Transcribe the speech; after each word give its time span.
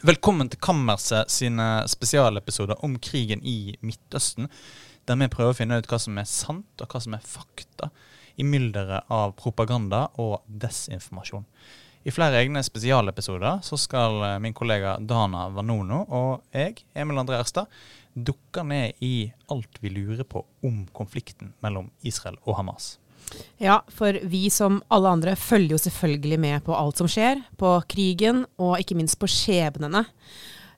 Velkommen 0.00 0.48
til 0.48 0.56
Kammerset 0.56 1.28
sine 1.30 1.84
spesialepisoder 1.84 2.78
om 2.80 2.94
krigen 2.96 3.42
i 3.44 3.74
Midtøsten. 3.84 4.48
Der 5.04 5.18
vi 5.20 5.28
prøver 5.28 5.52
å 5.52 5.56
finne 5.58 5.76
ut 5.76 5.88
hva 5.90 5.98
som 6.00 6.16
er 6.16 6.24
sant 6.30 6.80
og 6.80 6.88
hva 6.88 7.00
som 7.04 7.12
er 7.12 7.26
fakta 7.28 7.90
i 8.40 8.46
mylderet 8.48 9.12
av 9.12 9.34
propaganda 9.36 10.06
og 10.16 10.48
desinformasjon. 10.48 11.44
I 12.08 12.14
flere 12.16 12.40
egne 12.40 12.64
spesialepisoder 12.64 13.60
så 13.68 13.76
skal 13.78 14.16
eh, 14.30 14.38
min 14.40 14.56
kollega 14.56 14.96
Dana 14.96 15.44
Vanono 15.52 16.00
og 16.08 16.56
jeg, 16.56 16.86
Emil 16.96 17.20
André 17.20 17.36
Erstad, 17.42 17.68
dukke 18.16 18.64
ned 18.64 18.96
i 19.04 19.28
alt 19.52 19.76
vi 19.84 19.92
lurer 19.92 20.24
på 20.24 20.40
om 20.64 20.86
konflikten 20.96 21.52
mellom 21.60 21.92
Israel 22.00 22.40
og 22.46 22.56
Hamas. 22.62 22.94
Ja, 23.62 23.80
for 23.92 24.16
vi 24.26 24.48
som 24.50 24.80
alle 24.92 25.12
andre 25.14 25.36
følger 25.38 25.76
jo 25.76 25.82
selvfølgelig 25.84 26.38
med 26.42 26.64
på 26.66 26.74
alt 26.76 26.98
som 26.98 27.10
skjer. 27.10 27.44
På 27.58 27.76
krigen, 27.88 28.44
og 28.58 28.80
ikke 28.82 28.96
minst 28.98 29.20
på 29.20 29.30
skjebnene. 29.30 30.04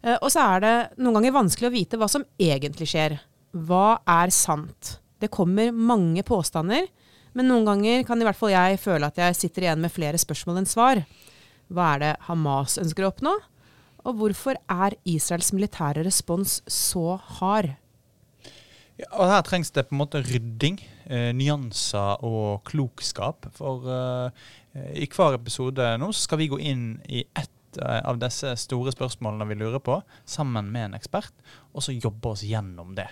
Eh, 0.05 0.19
og 0.19 0.29
så 0.33 0.45
er 0.55 0.65
det 0.65 0.75
noen 0.99 1.19
ganger 1.19 1.39
vanskelig 1.39 1.71
å 1.71 1.75
vite 1.75 2.01
hva 2.01 2.11
som 2.13 2.27
egentlig 2.41 2.91
skjer. 2.93 3.17
Hva 3.55 4.01
er 4.11 4.35
sant? 4.35 4.99
Det 5.23 5.33
kommer 5.33 5.73
mange 5.73 6.25
påstander, 6.27 6.89
men 7.35 7.49
noen 7.49 7.67
ganger 7.67 8.05
kan 8.07 8.21
i 8.21 8.27
hvert 8.27 8.39
fall 8.39 8.53
jeg 8.53 8.83
føle 8.83 9.09
at 9.09 9.19
jeg 9.19 9.39
sitter 9.39 9.67
igjen 9.67 9.83
med 9.83 9.95
flere 9.95 10.21
spørsmål 10.21 10.61
enn 10.61 10.69
svar. 10.69 11.01
Hva 11.73 11.95
er 11.95 12.03
det 12.03 12.13
Hamas 12.29 12.77
ønsker 12.83 13.07
å 13.07 13.13
oppnå? 13.15 13.33
Og 14.05 14.19
hvorfor 14.21 14.59
er 14.69 14.99
Israels 15.09 15.49
militære 15.57 16.05
respons 16.05 16.59
så 16.69 17.17
hard? 17.39 17.73
Ja, 19.01 19.09
og 19.17 19.31
Her 19.33 19.47
trengs 19.47 19.73
det 19.75 19.87
på 19.89 19.97
en 19.97 20.03
måte 20.03 20.21
rydding, 20.23 20.77
eh, 21.07 21.33
nyanser 21.37 22.25
og 22.27 22.65
klokskap. 22.69 23.51
For 23.57 23.89
eh, 23.91 24.47
i 25.01 25.09
hver 25.11 25.39
episode 25.39 25.95
nå 26.01 26.13
skal 26.17 26.43
vi 26.43 26.51
gå 26.53 26.61
inn 26.63 26.87
i 27.09 27.25
ett 27.27 27.81
eh, 27.81 28.01
av 28.05 28.21
disse 28.23 28.55
store 28.61 28.95
spørsmålene 28.95 29.49
vi 29.51 29.59
lurer 29.63 29.83
på, 29.85 30.01
sammen 30.25 30.73
med 30.75 30.91
en 30.91 30.99
ekspert, 31.01 31.35
og 31.73 31.85
så 31.87 31.97
jobbe 31.97 32.35
oss 32.35 32.47
gjennom 32.47 32.97
det. 32.99 33.11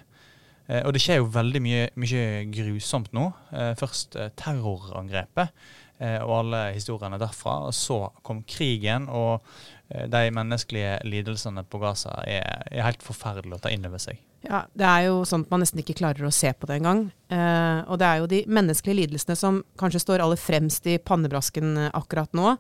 Eh, 0.73 0.83
og 0.87 0.95
det 0.95 1.03
skjer 1.03 1.21
jo 1.21 1.31
veldig 1.33 1.63
mye, 1.63 1.87
mye 2.01 2.27
grusomt 2.55 3.13
nå. 3.17 3.29
Eh, 3.53 3.73
først 3.79 4.19
eh, 4.19 4.35
terrorangrepet 4.39 5.57
og 6.03 6.33
alle 6.35 6.61
historiene 6.75 7.15
derfra. 7.21 7.61
Og 7.69 7.75
så 7.79 7.97
kom 8.27 8.41
krigen, 8.43 9.05
og 9.07 9.45
de 9.87 10.23
menneskelige 10.35 10.97
lidelsene 11.07 11.63
på 11.63 11.79
Gaza 11.79 12.17
er, 12.27 12.65
er 12.73 12.89
helt 12.89 13.05
forferdelig 13.07 13.55
å 13.55 13.63
ta 13.63 13.71
inn 13.71 13.87
over 13.87 14.03
seg. 14.03 14.19
Ja, 14.43 14.65
Det 14.75 14.85
er 14.85 15.05
jo 15.07 15.21
sånn 15.29 15.45
at 15.45 15.53
man 15.53 15.63
nesten 15.63 15.79
ikke 15.79 15.95
klarer 16.01 16.27
å 16.27 16.33
se 16.35 16.51
på 16.51 16.67
det 16.67 16.81
engang. 16.81 17.05
Eh, 17.31 17.79
og 17.87 18.01
det 18.03 18.09
er 18.09 18.19
jo 18.19 18.31
de 18.31 18.41
menneskelige 18.51 18.99
lidelsene 19.05 19.37
som 19.39 19.61
kanskje 19.79 20.03
står 20.03 20.25
aller 20.25 20.41
fremst 20.41 20.87
i 20.91 20.99
pannebrasken 20.99 21.77
akkurat 21.93 22.35
nå. 22.35 22.57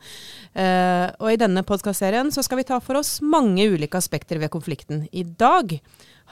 Eh, 0.55 1.08
og 1.19 1.33
i 1.33 1.41
denne 1.42 1.64
podkastserien 1.66 2.30
så 2.30 2.44
skal 2.47 2.62
vi 2.62 2.69
ta 2.70 2.78
for 2.80 3.00
oss 3.03 3.16
mange 3.20 3.66
ulike 3.75 3.98
aspekter 3.98 4.38
ved 4.38 4.53
konflikten. 4.55 5.08
I 5.10 5.27
dag 5.27 5.75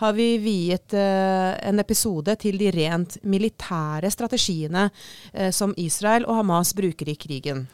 har 0.00 0.14
vi 0.16 0.38
viet 0.38 0.94
eh, 0.94 1.52
en 1.68 1.82
episode 1.82 2.34
til 2.40 2.56
de 2.60 2.70
rent 2.72 3.18
militære 3.26 4.10
strategiene 4.14 4.88
eh, 5.34 5.50
som 5.52 5.74
Israel 5.76 6.28
og 6.28 6.40
Hamas 6.40 6.72
bruker 6.78 7.10
i 7.10 7.18
krigen. 7.18 7.66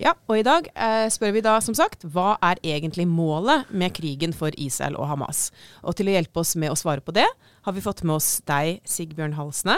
Ja, 0.00 0.14
og 0.32 0.38
i 0.40 0.44
dag 0.46 0.64
eh, 0.72 1.06
spør 1.12 1.34
vi 1.36 1.42
da 1.44 1.58
som 1.60 1.74
sagt 1.76 2.06
hva 2.08 2.38
er 2.40 2.56
egentlig 2.64 3.04
målet 3.04 3.68
med 3.68 3.92
krigen 3.92 4.32
for 4.32 4.54
Israel 4.56 4.96
og 4.96 5.10
Hamas? 5.10 5.50
Og 5.84 5.98
til 5.98 6.08
å 6.08 6.14
hjelpe 6.14 6.40
oss 6.40 6.54
med 6.56 6.72
å 6.72 6.78
svare 6.78 7.04
på 7.04 7.12
det, 7.12 7.26
har 7.66 7.76
vi 7.76 7.84
fått 7.84 8.00
med 8.08 8.16
oss 8.16 8.30
deg, 8.48 8.80
Sigbjørn 8.88 9.36
Halsne. 9.36 9.76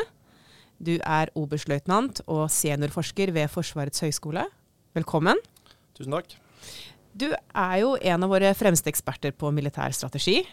Du 0.79 0.95
er 1.01 1.33
oberstløytnant 1.39 2.23
og 2.31 2.45
seniorforsker 2.55 3.35
ved 3.35 3.51
Forsvarets 3.51 4.05
høgskole. 4.07 4.47
Velkommen. 4.95 5.43
Tusen 5.99 6.15
takk. 6.15 6.39
Du 7.19 7.27
er 7.35 7.77
jo 7.83 7.97
en 7.99 8.23
av 8.23 8.31
våre 8.31 8.55
fremste 8.55 8.95
eksperter 8.95 9.35
på 9.35 9.51
militær 9.51 9.91
strategi. 9.97 10.45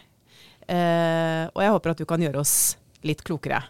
Eh, 0.66 1.44
og 1.46 1.62
jeg 1.62 1.76
håper 1.76 1.94
at 1.94 2.02
du 2.02 2.08
kan 2.10 2.26
gjøre 2.26 2.42
oss 2.42 2.56
litt 3.06 3.22
klokere. 3.22 3.62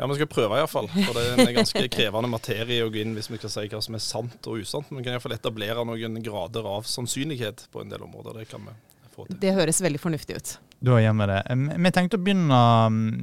Ja, 0.00 0.06
vi 0.06 0.14
skal 0.16 0.28
prøve 0.32 0.56
iallfall. 0.56 0.86
For 0.88 1.12
det 1.12 1.22
er 1.28 1.40
en 1.44 1.56
ganske 1.58 1.82
krevende 1.92 2.28
materie 2.32 2.80
å 2.86 2.88
gå 2.92 3.02
inn 3.02 3.12
hvis 3.18 3.26
vi 3.28 3.36
skal 3.36 3.50
si 3.52 3.66
hva 3.68 3.82
som 3.84 3.98
er 3.98 4.00
sant 4.00 4.46
og 4.48 4.62
usant. 4.62 4.88
Men 4.88 5.02
vi 5.02 5.04
kan 5.04 5.18
iallfall 5.18 5.34
etablere 5.36 5.84
noen 5.84 6.16
grader 6.24 6.64
av 6.70 6.88
sannsynlighet 6.88 7.66
på 7.68 7.82
en 7.82 7.92
del 7.92 8.06
områder. 8.06 8.38
Det 8.40 8.48
kan 8.48 8.64
vi 8.64 8.72
få 9.12 9.26
til. 9.28 9.36
Det 9.42 9.52
høres 9.58 9.82
veldig 9.84 10.00
fornuftig 10.00 10.38
ut. 10.38 10.54
Du 10.80 10.94
har 10.94 11.02
hjemme 11.04 11.26
det. 11.28 11.42
Vi 11.84 11.92
tenkte 11.92 12.16
å 12.16 12.24
begynne 12.24 12.60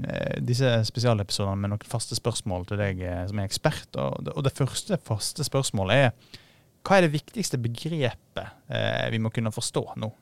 eh, 0.06 0.36
disse 0.46 0.76
spesialepisodene 0.86 1.58
med 1.64 1.74
noen 1.74 1.90
faste 1.90 2.14
spørsmål 2.20 2.70
til 2.70 2.84
deg 2.84 3.02
eh, 3.02 3.24
som 3.32 3.42
er 3.42 3.50
ekspert. 3.50 3.98
Og 3.98 4.46
det 4.46 4.54
første 4.54 5.02
faste 5.02 5.48
spørsmålet 5.48 6.04
er 6.04 6.44
hva 6.86 7.00
er 7.00 7.08
det 7.08 7.16
viktigste 7.18 7.58
begrepet 7.60 8.70
vi 9.12 9.20
må 9.20 9.34
kunne 9.34 9.52
forstå 9.52 9.82
nå? 10.00 10.14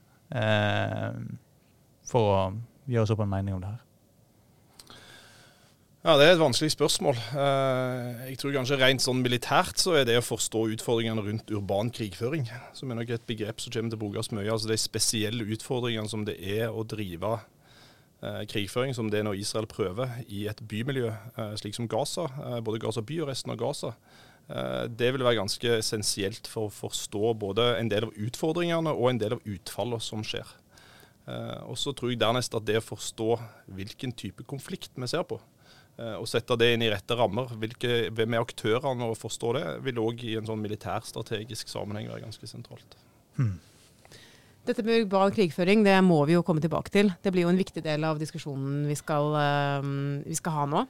for 2.09 2.29
å 2.31 2.39
gjøre 2.89 3.03
oss 3.03 3.11
opp 3.13 3.21
en 3.21 3.29
mening 3.29 3.53
om 3.53 3.61
det 3.61 3.69
her? 3.69 3.83
Ja, 6.05 6.19
Det 6.19 6.25
er 6.27 6.35
et 6.35 6.39
vanskelig 6.39 6.69
spørsmål. 6.69 7.15
Eh, 7.17 8.27
jeg 8.29 8.37
tror 8.37 8.51
kanskje 8.53 8.75
rent 8.77 9.01
sånn 9.01 9.23
militært 9.25 9.79
så 9.81 9.95
er 9.97 10.03
det 10.05 10.19
å 10.19 10.21
forstå 10.21 10.59
utfordringene 10.75 11.23
rundt 11.25 11.49
urban 11.49 11.89
krigføring, 11.89 12.43
som 12.77 12.91
er 12.91 12.99
nok 12.99 13.09
et 13.15 13.23
begrep 13.25 13.57
som 13.57 13.73
kommer 13.73 13.89
til 13.89 13.97
å 13.97 14.01
brukes 14.03 14.29
mye. 14.29 14.45
Altså 14.53 14.69
De 14.69 14.77
spesielle 14.77 15.47
utfordringene 15.55 16.11
som 16.11 16.21
det 16.27 16.35
er 16.37 16.69
å 16.69 16.83
drive 16.85 17.31
eh, 18.21 18.43
krigføring, 18.45 18.93
som 18.93 19.09
det 19.09 19.23
er 19.23 19.25
når 19.25 19.39
Israel 19.41 19.65
prøver 19.65 20.13
i 20.29 20.43
et 20.45 20.61
bymiljø 20.61 21.09
eh, 21.09 21.55
slik 21.57 21.73
som 21.73 21.89
Gaza, 21.89 22.27
både 22.61 22.83
Gaza 22.85 23.01
by 23.01 23.19
og 23.23 23.31
resten 23.31 23.55
av 23.55 23.57
Gaza. 23.63 23.95
Det 24.45 25.09
vil 25.09 25.25
være 25.25 25.39
ganske 25.39 25.71
essensielt 25.79 26.45
for 26.45 26.67
å 26.67 26.75
forstå 26.83 27.33
både 27.41 27.79
en 27.79 27.89
del 27.89 28.05
av 28.05 28.13
utfordringene 28.13 28.93
og 28.93 29.09
en 29.09 29.23
del 29.23 29.39
av 29.39 29.41
utfallene 29.41 30.05
som 30.05 30.21
skjer. 30.21 30.45
Og 31.65 31.73
så 31.81 31.95
tror 31.97 32.13
jeg 32.13 32.21
dernest 32.21 32.53
at 32.53 32.67
det 32.69 32.77
å 32.77 32.85
forstå 32.93 33.39
hvilken 33.73 34.13
type 34.13 34.45
konflikt 34.45 34.93
vi 34.93 35.09
ser 35.09 35.25
på, 35.25 35.39
eh, 35.97 36.15
og 36.17 36.27
sette 36.29 36.57
det 36.59 36.71
inn 36.73 36.85
i 36.85 36.91
rette 36.91 37.17
rammer, 37.17 37.51
hvilke, 37.61 38.09
hvem 38.15 38.35
er 38.35 38.45
aktørene 38.45 39.11
og 39.11 39.19
forstå 39.19 39.53
det, 39.57 39.65
vil 39.87 40.01
òg 40.03 40.25
i 40.27 40.35
en 40.39 40.49
sånn 40.49 40.63
militærstrategisk 40.63 41.71
sammenheng 41.71 42.09
være 42.11 42.25
ganske 42.27 42.49
sentralt. 42.49 42.97
Hmm. 43.39 43.57
Dette 44.65 44.81
med 44.81 45.03
urban 45.03 45.29
krigføring 45.29 45.83
det 45.85 45.93
må 46.01 46.23
vi 46.25 46.33
jo 46.33 46.41
komme 46.45 46.61
tilbake 46.63 46.89
til. 46.89 47.11
Det 47.21 47.29
blir 47.29 47.43
jo 47.45 47.51
en 47.51 47.59
viktig 47.59 47.83
del 47.85 48.01
av 48.07 48.17
diskusjonen 48.17 48.87
vi 48.89 48.95
skal, 48.97 49.27
uh, 49.37 49.89
vi 50.25 50.37
skal 50.37 50.55
ha 50.55 50.63
nå. 50.71 50.81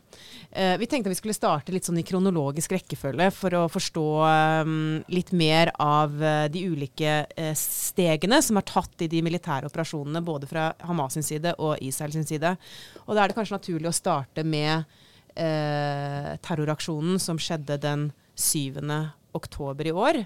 Uh, 0.55 0.75
vi 0.79 0.87
tenkte 0.87 1.11
vi 1.11 1.17
skulle 1.19 1.35
starte 1.35 1.73
litt 1.75 1.87
sånn 1.87 1.99
i 1.99 2.05
kronologisk 2.07 2.71
rekkefølge 2.71 3.27
for 3.35 3.57
å 3.59 3.65
forstå 3.71 4.05
um, 4.63 4.77
litt 5.11 5.33
mer 5.35 5.73
av 5.83 6.15
de 6.51 6.61
ulike 6.71 7.17
stegene 7.59 8.39
som 8.45 8.61
er 8.61 8.67
tatt 8.69 9.03
i 9.03 9.09
de 9.11 9.19
militære 9.25 9.67
operasjonene, 9.67 10.23
både 10.23 10.47
fra 10.47 10.69
Hamas 10.87 11.17
sin 11.17 11.27
side 11.27 11.57
og 11.59 11.75
Israel 11.83 12.15
sin 12.15 12.27
side. 12.27 12.55
Og 13.03 13.11
da 13.11 13.25
er 13.25 13.31
det 13.31 13.37
kanskje 13.37 13.59
naturlig 13.59 13.91
å 13.91 13.95
starte 13.95 14.47
med 14.47 14.87
terroraksjonen 15.35 17.19
som 17.19 17.35
skjedde 17.35 17.75
den 17.83 18.05
7. 18.39 18.79
oktober 19.35 19.89
i 19.89 19.91
år 19.91 20.21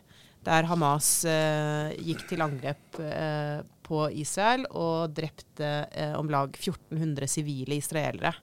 der 0.46 0.68
Hamas 0.70 1.10
eh, 1.28 1.92
gikk 2.00 2.24
til 2.30 2.44
angrep 2.46 3.00
eh, 3.04 3.60
på 3.84 4.06
Israel 4.22 4.66
og 4.70 5.12
drepte 5.18 5.70
eh, 5.92 6.16
om 6.18 6.30
lag 6.32 6.54
1400 6.56 7.28
sivile 7.30 7.80
israelere. 7.80 8.34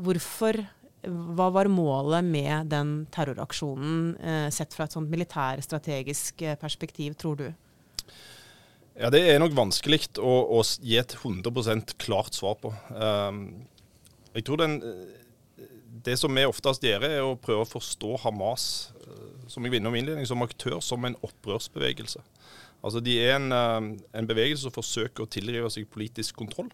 Hvorfor 0.00 0.58
hva 1.00 1.46
var 1.54 1.70
målet 1.72 2.26
med 2.26 2.68
den 2.72 2.90
terroraksjonen, 3.12 4.16
eh, 4.20 4.48
sett 4.52 4.74
fra 4.76 4.84
et 4.84 4.96
sånt 4.96 5.10
militærstrategisk 5.12 6.42
eh, 6.42 6.58
perspektiv, 6.60 7.14
tror 7.16 7.38
du? 7.40 7.46
Ja, 8.98 9.08
Det 9.08 9.22
er 9.30 9.38
nok 9.40 9.54
vanskelig 9.56 10.10
å, 10.18 10.34
å 10.58 10.60
gi 10.82 10.98
et 11.00 11.14
100% 11.16 11.96
klart 12.02 12.36
svar 12.36 12.58
på. 12.60 12.74
Um, 12.92 13.64
jeg 14.34 14.44
tror 14.44 14.60
den, 14.60 14.76
Det 16.04 16.18
som 16.18 16.34
vi 16.36 16.44
oftest 16.44 16.84
gjør, 16.84 17.04
er 17.04 17.22
å 17.24 17.38
prøve 17.40 17.64
å 17.64 17.70
forstå 17.70 18.18
Hamas 18.24 18.92
som 19.50 19.64
jeg 19.64 19.74
var 19.74 19.80
innom 19.80 19.96
innledning, 19.98 20.28
som 20.28 20.42
aktør 20.44 20.78
som 20.84 21.04
en 21.04 21.18
opprørsbevegelse. 21.26 22.22
Altså 22.80 23.02
De 23.04 23.16
er 23.20 23.36
en, 23.36 23.52
eh, 23.52 23.98
en 24.18 24.28
bevegelse 24.30 24.64
som 24.64 24.74
forsøker 24.74 25.26
å 25.26 25.30
tilrive 25.30 25.70
seg 25.70 25.90
politisk 25.90 26.36
kontroll. 26.40 26.70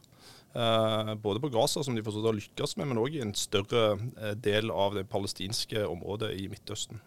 Uh, 0.57 1.13
både 1.21 1.41
på 1.43 1.51
Gaza, 1.53 1.83
som 1.85 1.93
de 1.93 2.01
forstått 2.01 2.31
har 2.31 2.33
lykkes 2.33 2.79
med, 2.79 2.87
men 2.89 3.01
òg 3.03 3.19
i 3.19 3.21
en 3.21 3.35
større 3.37 3.99
uh, 4.17 4.31
del 4.41 4.71
av 4.73 4.95
det 4.97 5.03
palestinske 5.13 5.83
området 5.85 6.31
i 6.41 6.47
Midtøsten. 6.49 7.03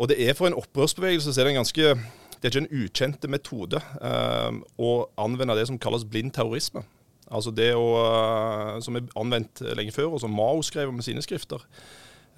Og 0.00 0.08
det 0.08 0.16
er 0.24 0.32
For 0.38 0.48
en 0.48 0.56
opprørsbevegelse 0.56 1.34
så 1.34 1.42
er 1.42 1.50
det 1.50 1.52
en 1.52 1.60
ganske 1.60 1.90
det 2.40 2.48
er 2.48 2.54
ikke 2.54 2.62
en 2.64 2.86
ukjente 2.86 3.28
metode 3.28 3.82
uh, 4.00 4.56
å 4.80 4.90
anvende 5.20 5.58
det 5.58 5.66
som 5.68 5.76
kalles 5.76 6.06
blind 6.08 6.32
terrorisme. 6.32 6.80
Altså 7.28 7.52
det 7.52 7.74
å, 7.76 7.90
Som 8.82 8.96
er 8.96 9.10
anvendt 9.20 9.60
lenge 9.76 9.92
før, 9.92 10.14
og 10.16 10.22
som 10.24 10.32
Mao 10.32 10.62
skrev 10.64 10.88
med 10.94 11.04
sine 11.04 11.20
skrifter. 11.22 11.60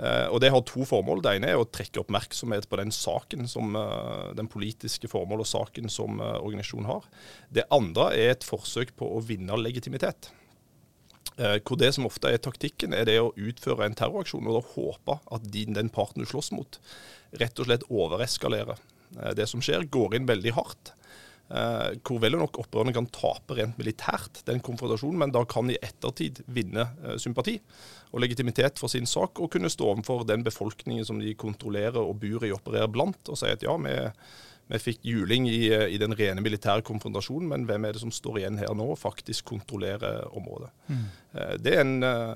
Eh, 0.02 0.26
og 0.34 0.40
Det 0.40 0.50
har 0.50 0.62
to 0.66 0.84
formål. 0.88 1.22
Det 1.22 1.36
ene 1.36 1.52
er 1.52 1.60
å 1.60 1.68
trekke 1.68 2.02
oppmerksomhet 2.02 2.66
på 2.68 2.78
den 2.80 2.90
saken 2.90 3.46
som, 3.48 3.74
eh, 3.76 4.34
den 4.34 4.48
politiske 4.48 5.08
formål 5.08 5.44
og 5.44 5.46
saken 5.46 5.88
som 5.88 6.20
eh, 6.20 6.38
organisasjonen 6.42 6.90
har. 6.90 7.04
Det 7.52 7.68
andre 7.70 8.10
er 8.18 8.30
et 8.34 8.46
forsøk 8.46 8.96
på 8.96 9.06
å 9.06 9.22
vinne 9.22 9.58
legitimitet. 9.58 10.32
Hvor 11.32 11.78
det 11.80 11.94
som 11.94 12.04
ofte 12.04 12.28
er 12.28 12.36
taktikken, 12.36 12.92
er 12.92 13.06
det 13.06 13.14
å 13.18 13.32
utføre 13.32 13.86
en 13.86 13.94
terroraksjon 13.96 14.46
og 14.46 14.58
da 14.58 14.68
håpe 14.74 15.14
at 15.32 15.46
din, 15.50 15.72
den 15.72 15.88
parten 15.88 16.20
du 16.20 16.28
slåss 16.28 16.50
mot, 16.52 16.76
rett 17.40 17.58
og 17.58 17.66
slett 17.66 17.86
overeskalerer 17.88 18.76
det 19.34 19.48
som 19.48 19.62
skjer. 19.64 19.88
Går 19.88 20.18
inn 20.18 20.28
veldig 20.28 20.52
hardt. 20.52 20.92
Eh, 21.52 21.98
hvor 22.00 22.20
vel 22.22 22.38
nok 22.40 22.56
opprørerne 22.62 22.94
kan 22.96 23.08
tape 23.12 23.58
rent 23.58 23.76
militært 23.76 24.40
den 24.46 24.62
konfrontasjonen, 24.64 25.18
men 25.20 25.34
da 25.34 25.42
kan 25.44 25.68
i 25.68 25.76
ettertid 25.84 26.40
vinne 26.48 26.86
eh, 27.02 27.18
sympati 27.20 27.58
og 28.12 28.22
legitimitet 28.24 28.80
for 28.80 28.92
sin 28.92 29.08
sak, 29.08 29.36
og 29.36 29.50
kunne 29.52 29.72
stå 29.72 29.90
overfor 29.90 30.24
den 30.28 30.44
befolkningen 30.46 31.04
som 31.04 31.20
de 31.20 31.34
kontrollerer 31.36 32.00
og 32.00 32.16
bor 32.22 32.46
i 32.46 32.52
og 32.54 32.62
opererer 32.62 32.88
blant, 32.92 33.28
og 33.28 33.36
si 33.36 33.50
at 33.52 33.64
ja, 33.66 33.74
vi, 33.84 33.98
vi 34.72 34.80
fikk 34.80 35.04
juling 35.04 35.50
i, 35.50 35.60
i, 35.92 36.00
den 36.00 36.16
rene 36.16 36.44
militære 36.44 36.86
konfrontasjonen, 36.88 37.50
men 37.52 37.68
hvem 37.68 37.84
er 37.84 37.96
det 37.96 38.04
som 38.04 38.14
står 38.14 38.40
igjen 38.40 38.60
her 38.62 38.72
nå 38.76 38.88
og 38.94 39.00
faktisk 39.02 39.50
kontrollerer 39.52 40.24
området? 40.32 40.72
Mm. 40.88 41.04
Eh, 41.36 41.54
det, 41.60 41.76
er 41.76 41.84
en, 41.84 41.94
eh, 42.08 42.34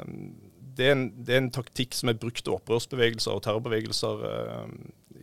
det, 0.76 0.90
er 0.90 0.96
en, 0.98 1.08
det, 1.16 1.32
er 1.32 1.44
en, 1.46 1.52
taktikk 1.56 1.96
som 1.96 2.12
er 2.12 2.20
brukt 2.20 2.44
av 2.44 2.58
opprørsbevegelser 2.58 3.32
og 3.32 3.44
terrorbevegelser 3.48 4.28
eh, 4.32 4.70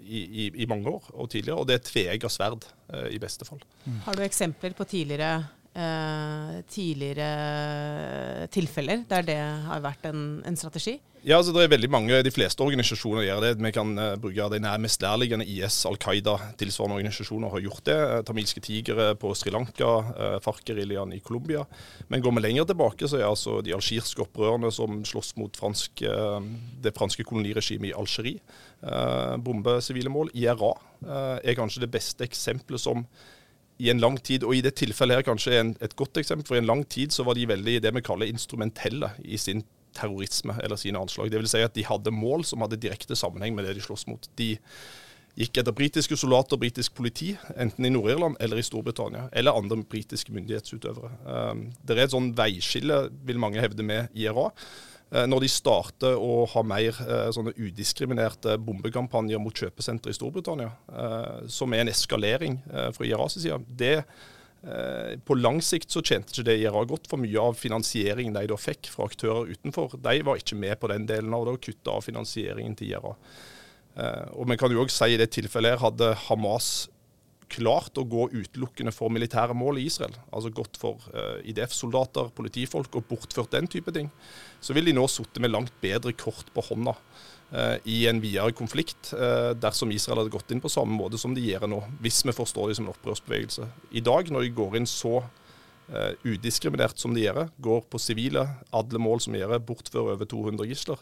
i, 0.03 0.49
i, 0.51 0.65
mange 0.69 0.91
år 0.91 1.09
og 1.13 1.29
tidligere, 1.31 1.59
og 1.59 1.67
det 1.69 1.77
er 1.77 1.83
tveegga 1.87 2.29
sverd 2.31 2.67
i 3.09 3.19
beste 3.21 3.47
fall. 3.47 3.61
Mm. 3.85 3.99
Har 4.05 4.17
du 4.17 4.23
eksempler 4.25 4.75
på 4.77 4.87
tidligere 4.89 5.43
eh, 5.73 6.61
tidligere 6.69 8.47
tilfeller 8.53 9.03
der 9.09 9.25
det 9.25 9.39
har 9.67 9.81
vært 9.83 10.05
en, 10.09 10.21
en, 10.45 10.57
strategi? 10.57 10.99
Ja, 11.23 11.37
altså 11.37 11.53
det 11.55 11.63
er 11.63 11.71
veldig 11.71 11.89
mange, 11.91 12.19
De 12.25 12.31
fleste 12.35 12.63
organisasjoner 12.65 13.23
gjør 13.23 13.43
det. 13.45 13.51
Vi 13.63 13.71
kan 13.71 13.93
uh, 13.95 14.15
bruke 14.19 14.47
de 14.51 14.59
nærmest 14.59 15.01
nærliggende 15.01 15.47
IS, 15.47 15.85
Al 15.87 15.95
Qaida, 15.95 16.35
tilsvarende 16.59 16.97
organisasjoner 16.99 17.53
har 17.53 17.63
gjort 17.63 17.85
det. 17.87 17.95
Uh, 17.95 18.17
tamilske 18.27 18.59
tigre 18.63 19.13
på 19.15 19.31
Sri 19.39 19.53
Lanka, 19.55 19.91
uh, 20.09 20.35
FARC-geriljaen 20.43 21.15
i 21.15 21.21
Colombia. 21.23 21.63
Men 22.11 22.23
går 22.23 22.35
vi 22.35 22.43
lenger 22.43 22.67
tilbake, 22.67 23.07
så 23.07 23.21
er 23.21 23.29
altså 23.29 23.61
de 23.63 23.71
algirske 23.71 24.25
opprørerne 24.25 24.71
som 24.75 24.99
slåss 25.07 25.37
mot 25.39 25.55
fransk, 25.55 26.03
uh, 26.03 26.43
det 26.83 26.91
franske 26.97 27.23
koloniregimet 27.23 27.93
i 27.93 27.97
Algerie, 27.97 28.43
bombe 29.39 29.77
sivile 29.79 30.11
mål. 30.11 30.27
IRA 30.35 30.73
er 31.39 31.55
kanskje 31.55 31.85
det 31.85 31.91
beste 31.93 32.25
eksempelet 32.27 32.81
som 32.83 33.05
i 33.81 33.89
en 33.89 34.01
lang 34.01 34.17
tid, 34.21 34.43
og 34.45 34.55
i 34.55 34.61
det 34.61 34.75
tilfellet 34.79 35.19
her 35.19 35.25
kanskje 35.27 35.55
en, 35.59 35.71
et 35.81 35.95
godt 35.97 36.19
eksempel, 36.21 36.45
for 36.47 36.57
i 36.57 36.61
en 36.61 36.69
lang 36.69 36.83
tid 36.89 37.13
så 37.15 37.25
var 37.25 37.37
de 37.37 37.47
veldig 37.49 37.79
det 37.83 37.93
vi 37.95 38.03
kaller 38.05 38.29
instrumentelle 38.29 39.09
i 39.25 39.39
sin 39.41 39.63
terrorisme 39.93 40.55
eller 40.63 40.79
sine 40.79 40.99
anslag. 41.01 41.31
Vil 41.33 41.49
si 41.49 41.61
at 41.63 41.75
de 41.77 41.85
hadde 41.85 42.13
mål 42.13 42.45
som 42.47 42.63
hadde 42.65 42.81
direkte 42.81 43.17
sammenheng 43.17 43.55
med 43.55 43.67
det 43.67 43.77
de 43.77 43.85
sloss 43.85 44.07
mot. 44.09 44.29
De 44.39 44.55
gikk 45.39 45.57
etter 45.57 45.73
britiske 45.73 46.17
soldater 46.19 46.57
og 46.57 46.61
britisk 46.61 46.93
politi, 46.97 47.31
enten 47.57 47.87
i 47.87 47.91
Nord-Irland 47.93 48.37
eller 48.43 48.61
i 48.61 48.65
Storbritannia, 48.65 49.27
eller 49.33 49.57
andre 49.57 49.79
britiske 49.89 50.33
myndighetsutøvere. 50.33 51.09
Um, 51.25 51.63
det 51.81 51.97
er 51.97 52.03
et 52.05 52.13
sånn 52.13 52.33
veiskille, 52.37 53.07
vil 53.25 53.41
mange 53.41 53.61
hevde, 53.63 53.85
med 53.85 54.13
IRA. 54.13 54.51
Eh, 55.13 55.25
når 55.29 55.45
de 55.45 55.49
starter 55.51 56.17
å 56.17 56.43
ha 56.49 56.63
mer 56.65 56.97
eh, 57.05 57.27
sånne 57.35 57.53
udiskriminerte 57.59 58.57
bombekampanjer 58.65 59.41
mot 59.41 59.55
kjøpesentre 59.55 60.13
i 60.13 60.17
Storbritannia, 60.17 60.71
eh, 60.89 61.43
som 61.53 61.73
er 61.73 61.83
en 61.83 61.91
eskalering 61.93 62.57
fra 62.95 63.05
IRAs 63.05 63.37
side, 63.37 63.61
det 63.67 63.97
på 65.27 65.35
lang 65.35 65.57
sikt 65.59 65.91
så 65.91 65.99
tjente 65.99 66.31
ikke 66.31 66.45
det 66.47 66.53
IRA 66.61 66.85
godt, 66.87 67.09
for 67.11 67.19
mye 67.19 67.41
av 67.41 67.57
finansieringen 67.59 68.31
de 68.37 68.45
da 68.47 68.55
fikk 68.55 68.87
fra 68.93 69.09
aktører 69.09 69.49
utenfor, 69.51 69.97
de 69.99 70.21
var 70.23 70.39
ikke 70.39 70.55
med 70.55 70.79
på 70.79 70.87
den 70.87 71.03
delen 71.09 71.35
av 71.35 71.43
det, 71.43 71.55
og 71.57 71.65
kutta 71.65 71.97
av 71.97 72.05
finansieringen 72.05 72.77
til 72.79 72.93
IRA. 72.93 73.11
Og 74.39 74.47
vi 74.47 74.57
kan 74.61 74.71
jo 74.71 74.85
også 74.85 75.01
si 75.01 75.17
i 75.17 75.19
det 75.19 75.27
tilfellet 75.35 75.75
her 75.75 75.83
hadde 75.83 76.13
Hamas 76.29 76.69
klart 77.51 77.99
å 77.99 78.07
gå 78.07 78.29
utelukkende 78.31 78.95
for 78.95 79.11
militære 79.11 79.51
mål 79.51 79.81
i 79.81 79.89
Israel, 79.91 80.15
altså 80.31 80.53
gått 80.55 80.79
for 80.79 81.11
IDF-soldater, 81.43 82.31
politifolk 82.31 82.95
og 82.95 83.11
bortført 83.11 83.51
den 83.51 83.67
type 83.67 83.91
ting, 83.91 84.07
så 84.63 84.75
vil 84.75 84.87
de 84.87 84.95
nå 84.95 85.05
sitte 85.11 85.43
med 85.43 85.51
langt 85.51 85.75
bedre 85.83 86.13
kort 86.15 86.47
på 86.55 86.63
hånda 86.69 86.95
uh, 86.95 87.77
i 87.89 88.03
en 88.09 88.21
videre 88.23 88.55
konflikt, 88.55 89.11
uh, 89.17 89.51
dersom 89.59 89.91
Israel 89.91 90.23
hadde 90.23 90.33
gått 90.33 90.53
inn 90.55 90.63
på 90.63 90.71
samme 90.71 90.95
måte 90.95 91.19
som 91.21 91.35
de 91.35 91.43
gjør 91.43 91.67
nå, 91.69 91.81
hvis 92.03 92.23
vi 92.23 92.35
forstår 92.35 92.71
dem 92.71 92.79
som 92.79 92.87
en 92.87 92.93
opprørsbevegelse. 92.95 93.67
I 93.91 94.03
dag, 94.05 94.31
når 94.31 94.47
de 94.47 94.53
går 94.59 94.79
inn 94.81 94.89
så 94.89 95.21
udiskriminert 96.23 96.95
som 96.97 97.11
de 97.13 97.25
gjør, 97.25 97.49
går 97.61 97.81
på 97.91 97.99
sivile, 97.99 98.45
alle 98.73 99.01
mål 99.03 99.19
som 99.21 99.35
de 99.35 99.41
gjør, 99.41 99.57
bortfører 99.67 100.13
over 100.13 100.29
200 100.31 100.69
gisler, 100.69 101.01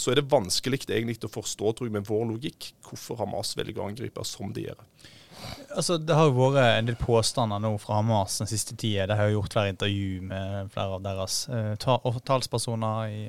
så 0.00 0.10
er 0.10 0.18
det 0.18 0.30
vanskelig 0.32 0.80
egentlig 0.86 1.28
å 1.28 1.30
forstå, 1.30 1.74
tror 1.76 1.90
jeg, 1.90 1.94
med 1.94 2.08
vår 2.08 2.24
logikk, 2.30 2.70
hvorfor 2.88 3.20
Hamas 3.20 3.52
velger 3.60 3.84
å 3.84 3.90
angripe 3.92 4.24
som 4.26 4.48
de 4.56 4.64
gjør. 4.64 4.80
Altså, 5.76 5.98
det 6.00 6.14
har 6.16 6.28
jo 6.28 6.36
vært 6.38 6.78
en 6.78 6.88
del 6.88 6.96
påstander 6.98 7.60
nå 7.62 7.74
fra 7.82 8.00
Hamas 8.00 8.40
den 8.40 8.48
siste 8.50 8.76
tida. 8.78 9.06
De 9.10 9.18
har 9.18 9.28
jo 9.28 9.38
gjort 9.38 9.54
flere 9.54 9.74
intervju 9.74 10.22
med 10.30 10.72
flere 10.74 10.96
av 10.96 11.04
deres 11.04 11.42
uh, 11.52 11.74
talspersoner 12.26 13.12
i 13.12 13.20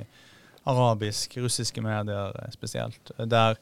arabisk, 0.70 1.38
russiske 1.42 1.82
medier 1.82 2.36
eh, 2.36 2.50
spesielt. 2.54 3.12
Der, 3.18 3.56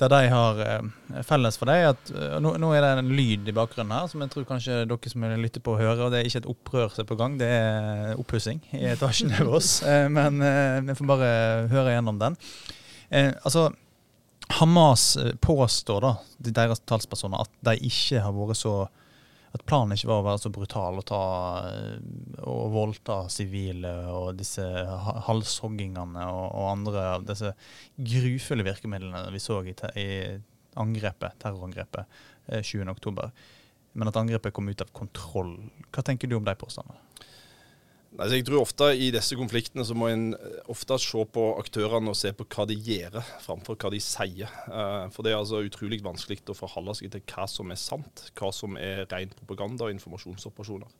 der 0.00 0.12
de 0.12 0.20
har 0.32 0.60
uh, 0.60 1.22
felles 1.26 1.58
for 1.60 1.70
dem 1.70 1.90
at 1.90 2.12
nå, 2.42 2.54
nå, 2.62 2.72
er 2.72 2.84
det 2.84 2.92
en 3.02 3.12
lyd 3.16 3.50
i 3.50 3.54
bakgrunnen 3.56 3.92
her 3.96 4.10
som 4.10 4.22
jeg 4.22 4.32
tror 4.32 4.48
kanskje 4.48 4.82
dere 4.88 5.12
som 5.12 5.26
lytter 5.42 5.64
på, 5.64 5.76
hører. 5.78 6.06
og 6.06 6.12
Det 6.14 6.20
er 6.20 6.30
ikke 6.30 6.42
et 6.44 6.50
opprør 6.54 6.94
som 6.94 7.04
er 7.04 7.10
på 7.10 7.18
gang, 7.20 7.38
det 7.40 7.50
er 7.52 8.20
oppussing 8.20 8.62
i 8.72 8.84
etasjen 8.94 9.34
over 9.40 9.58
oss. 9.60 9.78
men 9.84 10.40
vi 10.88 10.98
får 11.00 11.10
bare 11.10 11.32
høre 11.74 11.96
gjennom 11.96 12.22
den. 12.22 12.38
altså 13.42 13.70
Hamas 14.48 15.16
eh, 15.16 15.34
påstår, 15.40 16.04
da, 16.04 16.12
deres 16.38 16.82
talspersoner, 16.84 17.44
at 17.46 17.64
de 17.70 17.78
ikke 17.88 18.22
har 18.24 18.36
vært 18.36 18.60
så 18.60 18.76
at 19.54 19.62
planen 19.68 19.94
ikke 19.94 20.08
var 20.10 20.22
å 20.22 20.26
være 20.26 20.40
så 20.42 20.50
brutal 20.50 20.96
og 20.98 21.04
ta 21.06 21.22
eh, 21.68 21.98
og 22.42 22.72
voldta 22.74 23.20
sivile 23.30 23.92
og 24.10 24.32
disse 24.40 24.64
halshoggingene 25.28 26.26
og, 26.26 26.46
og, 26.48 26.64
andre 26.72 27.04
av 27.12 27.26
disse 27.28 27.52
grufulle 27.94 28.66
virkemidlene 28.66 29.28
vi 29.30 29.42
så 29.42 29.60
i, 29.62 29.76
i 30.00 30.08
angrepet, 30.82 31.38
terrorangrepet 31.42 32.18
20.10. 32.50 33.22
Eh, 33.22 33.30
Men 33.94 34.10
at 34.10 34.18
angrepet 34.18 34.56
kom 34.56 34.68
ut 34.68 34.82
av 34.82 34.90
kontroll. 34.90 35.54
Hva 35.94 36.02
tenker 36.02 36.26
du 36.26 36.34
om 36.40 36.46
de 36.46 36.56
påstandene? 36.58 36.98
Altså, 38.14 38.36
jeg 38.38 38.44
tror 38.46 38.62
ofte 38.62 38.88
I 38.94 39.08
disse 39.10 39.34
konfliktene 39.34 39.84
så 39.86 39.94
må 39.98 40.06
en 40.12 40.28
eh, 40.36 40.58
ofte 40.70 40.96
se 41.02 41.24
på 41.34 41.46
aktørene 41.58 42.12
og 42.12 42.18
se 42.18 42.30
på 42.36 42.46
hva 42.46 42.66
de 42.70 42.76
gjør, 42.78 43.18
framfor 43.42 43.78
hva 43.80 43.90
de 43.90 43.98
sier. 44.02 44.50
Uh, 44.68 45.10
for 45.10 45.26
Det 45.26 45.32
er 45.32 45.40
altså 45.40 45.64
utrolig 45.66 45.98
vanskelig 46.04 46.44
å 46.52 46.56
forholde 46.56 46.94
seg 46.94 47.10
til 47.10 47.24
hva 47.32 47.48
som 47.50 47.74
er 47.74 47.80
sant, 47.80 48.28
hva 48.38 48.52
som 48.54 48.78
er 48.78 49.02
ren 49.10 49.34
propaganda 49.34 49.88
og 49.88 49.96
informasjonsoperasjoner. 49.96 50.92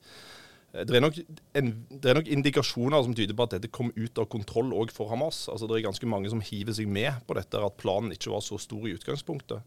Uh, 0.74 0.82
det, 0.82 0.98
er 0.98 1.04
nok 1.04 1.20
en, 1.60 1.70
det 1.92 2.10
er 2.10 2.18
nok 2.18 2.32
indikasjoner 2.34 3.06
som 3.06 3.14
tyder 3.14 3.38
på 3.38 3.46
at 3.46 3.54
dette 3.60 3.70
kom 3.70 3.94
ut 3.94 4.18
av 4.18 4.26
kontroll 4.34 4.74
òg 4.74 4.90
for 4.96 5.12
Hamas. 5.12 5.44
Altså 5.52 5.70
Det 5.70 5.78
er 5.78 5.86
ganske 5.86 6.10
mange 6.10 6.34
som 6.34 6.42
hiver 6.42 6.74
seg 6.74 6.90
med 6.90 7.22
på 7.28 7.38
dette, 7.38 7.62
at 7.62 7.78
planen 7.78 8.10
ikke 8.16 8.34
var 8.34 8.42
så 8.42 8.58
stor 8.58 8.90
i 8.90 8.96
utgangspunktet. 8.98 9.62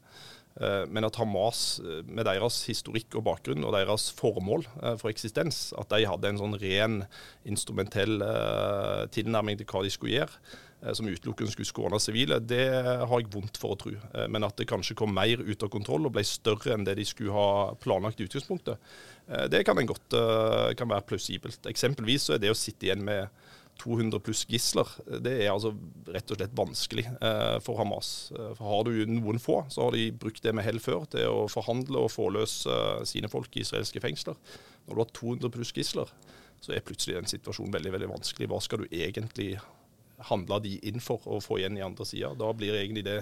Eh, 0.57 0.83
men 0.89 1.05
at 1.05 1.17
Hamas, 1.21 1.79
eh, 1.79 2.03
med 2.05 2.25
deres 2.25 2.63
historikk 2.65 3.19
og 3.19 3.27
bakgrunn 3.27 3.65
og 3.67 3.75
deres 3.75 4.09
formål 4.17 4.65
eh, 4.81 4.95
for 4.97 5.11
eksistens, 5.11 5.69
at 5.77 5.91
de 5.93 6.07
hadde 6.09 6.31
en 6.31 6.39
sånn 6.41 6.57
ren 6.61 7.03
instrumentell 7.47 8.17
tilnærming 9.13 9.59
til 9.59 9.67
hva 9.69 9.83
de 9.85 9.91
skulle 9.93 10.15
gjøre, 10.17 10.55
som 10.93 11.07
utelukkende 11.09 11.51
skulle 11.53 11.69
skåne 11.69 11.99
sivile, 12.01 12.37
det 12.43 12.65
har 12.69 13.21
jeg 13.21 13.29
vondt 13.33 13.57
for 13.57 13.73
å 13.73 13.77
tro. 13.79 13.93
Men 14.29 14.45
at 14.45 14.59
det 14.59 14.67
kanskje 14.69 14.97
kom 14.99 15.13
mer 15.15 15.41
ut 15.41 15.63
av 15.65 15.71
kontroll 15.73 16.05
og 16.05 16.13
ble 16.13 16.23
større 16.27 16.75
enn 16.75 16.85
det 16.85 16.97
de 16.99 17.05
skulle 17.07 17.33
ha 17.33 17.73
planlagt 17.81 18.21
i 18.21 18.27
utgangspunktet, 18.27 18.77
det 19.49 19.63
kan, 19.65 19.79
en 19.79 19.89
godt, 19.89 20.17
kan 20.77 20.91
være 20.91 21.07
plausibelt. 21.09 21.65
Eksempelvis 21.71 22.27
så 22.27 22.35
er 22.35 22.43
det 22.43 22.53
å 22.53 22.59
sitte 22.59 22.89
igjen 22.89 23.05
med 23.07 23.31
200 23.81 24.19
pluss 24.23 24.43
gisler, 24.49 24.89
det 25.23 25.33
er 25.43 25.51
altså 25.51 25.73
rett 26.13 26.31
og 26.33 26.39
slett 26.39 26.55
vanskelig 26.57 27.05
eh, 27.07 27.57
for 27.63 27.79
Hamas. 27.79 28.31
Eh, 28.33 28.51
for 28.57 28.69
Har 28.71 28.87
du 28.87 29.05
noen 29.09 29.41
få, 29.41 29.61
så 29.73 29.87
har 29.87 29.97
de 29.97 30.09
brukt 30.11 30.43
det 30.43 30.53
med 30.55 30.65
hell 30.67 30.81
før 30.83 31.07
til 31.11 31.29
å 31.29 31.47
forhandle 31.51 32.05
og 32.05 32.13
få 32.13 32.29
løs 32.35 32.59
eh, 32.69 33.03
sine 33.09 33.31
folk 33.31 33.55
i 33.55 33.63
israelske 33.65 34.03
fengsler. 34.03 34.37
Når 34.87 34.95
du 34.95 35.03
har 35.03 35.13
200 35.21 35.53
pluss 35.53 35.73
gisler, 35.75 36.11
så 36.63 36.73
er 36.73 36.85
plutselig 36.85 37.19
den 37.19 37.29
situasjonen 37.29 37.75
veldig 37.75 37.93
veldig 37.95 38.11
vanskelig. 38.15 38.49
Hva 38.51 38.61
skal 38.63 38.83
du 38.83 38.87
egentlig 38.89 39.55
handla 40.17 40.59
de 40.59 40.73
inn 40.89 41.01
for 41.03 41.21
å 41.29 41.39
få 41.43 41.59
igjen 41.59 41.77
i 41.77 41.83
andre 41.85 42.05
sida. 42.07 42.31
Da 42.37 42.49
blir 42.57 42.75
egentlig 42.79 43.03
det, 43.05 43.19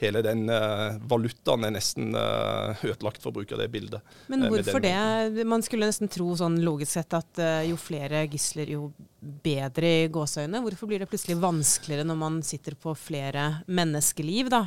hele 0.00 0.22
den 0.24 0.46
uh, 0.48 0.96
valutaen 1.10 1.66
er 1.68 1.74
nesten 1.74 2.14
uh, 2.16 2.78
ødelagt, 2.86 3.20
for 3.22 3.30
å 3.32 3.38
bruke 3.40 3.58
det 3.60 3.68
bildet. 3.72 4.16
Men 4.32 4.46
uh, 4.46 4.50
hvorfor 4.52 4.82
det? 4.84 5.44
Man 5.48 5.64
skulle 5.66 5.90
nesten 5.90 6.10
tro 6.12 6.30
sånn 6.38 6.60
logisk 6.64 6.94
sett 6.96 7.18
at 7.18 7.42
jo 7.68 7.76
flere 7.80 8.24
gisler, 8.32 8.72
jo 8.78 8.88
bedre 9.18 9.92
i 10.04 10.08
gåseøynene. 10.12 10.62
Hvorfor 10.64 10.90
blir 10.90 11.02
det 11.02 11.10
plutselig 11.10 11.38
vanskeligere 11.42 12.06
når 12.08 12.20
man 12.20 12.40
sitter 12.46 12.78
på 12.78 12.94
flere 12.96 13.50
menneskeliv, 13.66 14.52
da? 14.54 14.66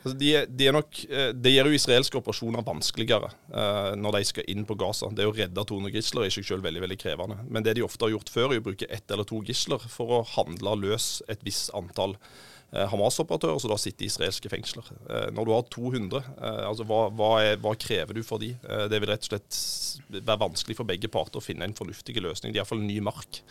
Altså 0.00 0.16
de, 0.16 0.30
de 0.48 0.70
nok, 0.72 1.00
eh, 1.12 1.30
det 1.36 1.52
gjør 1.52 1.68
jo 1.68 1.76
israelske 1.76 2.20
operasjoner 2.20 2.64
vanskeligere 2.64 3.28
uh, 3.52 3.92
når 4.00 4.16
de 4.16 4.28
skal 4.30 4.46
inn 4.52 4.64
på 4.68 4.76
Gaza. 4.80 5.10
Det 5.12 5.26
å 5.28 5.34
redde 5.36 5.64
200 5.68 5.92
gisler 5.92 6.24
er 6.24 6.32
ikke 6.32 6.48
selv 6.54 6.64
veldig 6.64 6.84
veldig 6.86 7.00
krevende. 7.02 7.40
Men 7.52 7.66
det 7.66 7.76
de 7.76 7.84
ofte 7.84 8.06
har 8.06 8.14
gjort 8.14 8.32
før, 8.32 8.54
er 8.54 8.62
å 8.62 8.68
bruke 8.70 8.88
ett 8.88 9.12
eller 9.12 9.28
to 9.28 9.42
gisler 9.44 9.82
for 9.92 10.20
å 10.20 10.22
handle 10.36 10.78
løs 10.86 11.18
et 11.28 11.44
visst 11.44 11.68
antall 11.76 12.16
uh, 12.16 12.86
Hamas-operatører 12.88 13.60
som 13.60 13.74
da 13.74 13.78
sitter 13.82 14.08
i 14.08 14.10
israelske 14.14 14.48
fengsler. 14.48 14.88
Uh, 15.04 15.28
når 15.36 15.50
du 15.50 15.54
har 15.58 15.68
200, 15.76 16.24
altså 16.64 16.88
hva, 16.88 17.04
hva, 17.20 17.32
er, 17.44 17.60
hva, 17.60 17.76
krever 17.76 18.16
du 18.16 18.24
for 18.24 18.40
de? 18.40 18.54
det 18.88 19.04
vil 19.04 19.12
rett 19.12 19.28
og 19.28 19.34
slett 19.34 19.62
være 20.16 20.40
vanskelig 20.46 20.80
for 20.80 20.88
begge 20.88 21.12
parter 21.12 21.42
å 21.42 21.44
finne 21.44 21.68
en 21.68 21.76
fornuftig 21.76 22.16
løsning. 22.24 22.54
Det 22.54 22.62
er 22.62 22.64
iallfall 22.64 22.86
ny 22.86 23.02
mark 23.04 23.42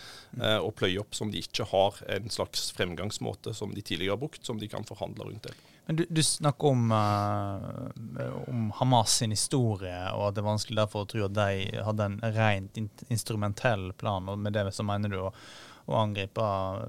å 0.66 0.74
pløye 0.74 0.98
opp 1.04 1.14
som 1.14 1.30
de 1.30 1.44
ikke 1.46 1.70
har 1.70 2.02
en 2.18 2.34
slags 2.34 2.72
fremgangsmåte 2.74 3.54
som 3.54 3.76
de 3.76 3.86
tidligere 3.86 4.18
har 4.18 4.24
brukt, 4.24 4.42
som 4.46 4.58
de 4.58 4.72
kan 4.72 4.88
forhandle 4.88 5.30
rundt 5.30 5.46
det. 5.52 5.60
Men 5.90 5.96
du, 5.96 6.06
du 6.10 6.24
snakker 6.24 6.68
om, 6.68 6.92
uh, 6.92 8.50
om, 8.50 8.68
Hamas 8.78 9.16
sin 9.18 9.32
historie, 9.34 10.12
og 10.14 10.28
at 10.28 10.36
det 10.36 10.44
er 10.44 10.46
vanskelig 10.46 10.78
derfor 10.78 11.02
å 11.02 11.08
tro 11.10 11.24
at 11.26 11.34
de 11.34 11.82
hadde 11.82 12.06
en 12.06 12.20
rent 12.36 12.78
instrumentell 13.10 13.88
plan. 13.98 14.30
og 14.30 14.38
Med 14.38 14.54
det 14.54 14.68
så 14.78 14.86
mener 14.86 15.10
du 15.10 15.18
å, 15.18 15.32
å 15.90 15.98
angripe 16.04 16.46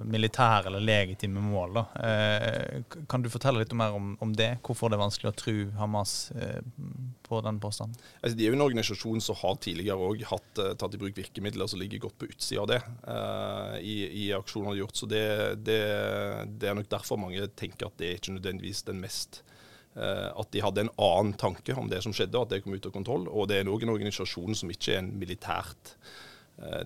militære 0.08 0.68
eller 0.70 0.84
legitime 0.84 1.42
mål. 1.42 1.80
Eh, 2.04 2.82
kan 3.10 3.24
du 3.24 3.30
fortelle 3.32 3.62
litt 3.62 3.72
mer 3.76 3.96
om, 3.96 4.12
om, 4.20 4.34
det? 4.36 4.58
Hvorfor 4.66 4.90
det 4.90 4.98
er 4.98 5.04
vanskelig 5.04 5.30
å 5.32 5.38
tro 5.40 5.54
Hamas 5.78 6.14
eh, 6.36 6.60
på 7.26 7.40
den 7.46 7.60
påstanden? 7.62 7.96
Altså, 8.20 8.36
de 8.36 8.46
er 8.46 8.52
jo 8.52 8.58
en 8.58 8.66
organisasjon 8.66 9.24
som 9.24 9.38
har 9.40 9.58
tidligere 9.62 10.10
òg 10.10 10.24
tatt 10.80 10.96
i 10.96 11.00
bruk 11.00 11.16
virkemidler 11.16 11.70
som 11.70 11.80
ligger 11.80 12.04
godt 12.06 12.18
på 12.20 12.30
utsida 12.30 12.64
av 12.64 12.70
det 12.70 12.80
i, 13.86 13.96
i 14.24 14.30
aksjoner 14.36 14.70
de 14.70 14.74
har 14.74 14.80
gjort. 14.82 15.00
Så 15.00 15.08
det, 15.10 15.24
det, 15.66 15.80
det 16.60 16.70
er 16.70 16.76
nok 16.78 16.90
derfor 16.90 17.20
mange 17.20 17.48
tenker 17.58 17.88
at 17.88 17.98
det 18.00 18.08
er 18.08 18.18
ikke 18.20 18.36
nødvendigvis 18.36 18.84
den 18.88 19.00
mest 19.02 19.42
eh, 19.96 20.28
at 20.28 20.50
de 20.52 20.64
hadde 20.64 20.86
en 20.86 20.94
annen 20.96 21.36
tanke 21.40 21.76
om 21.78 21.90
det 21.90 22.02
som 22.04 22.14
skjedde, 22.16 22.36
og 22.38 22.48
at 22.48 22.56
det 22.56 22.64
kom 22.64 22.76
ut 22.76 22.88
av 22.88 22.94
kontroll. 22.94 23.28
Og 23.30 23.48
det 23.50 23.60
er 23.60 23.70
òg 23.70 23.86
en 23.86 23.94
organisasjon 23.94 24.58
som 24.58 24.72
ikke 24.72 24.96
er 24.96 25.02
en 25.04 25.14
militært 25.20 25.94
eh, 25.94 26.29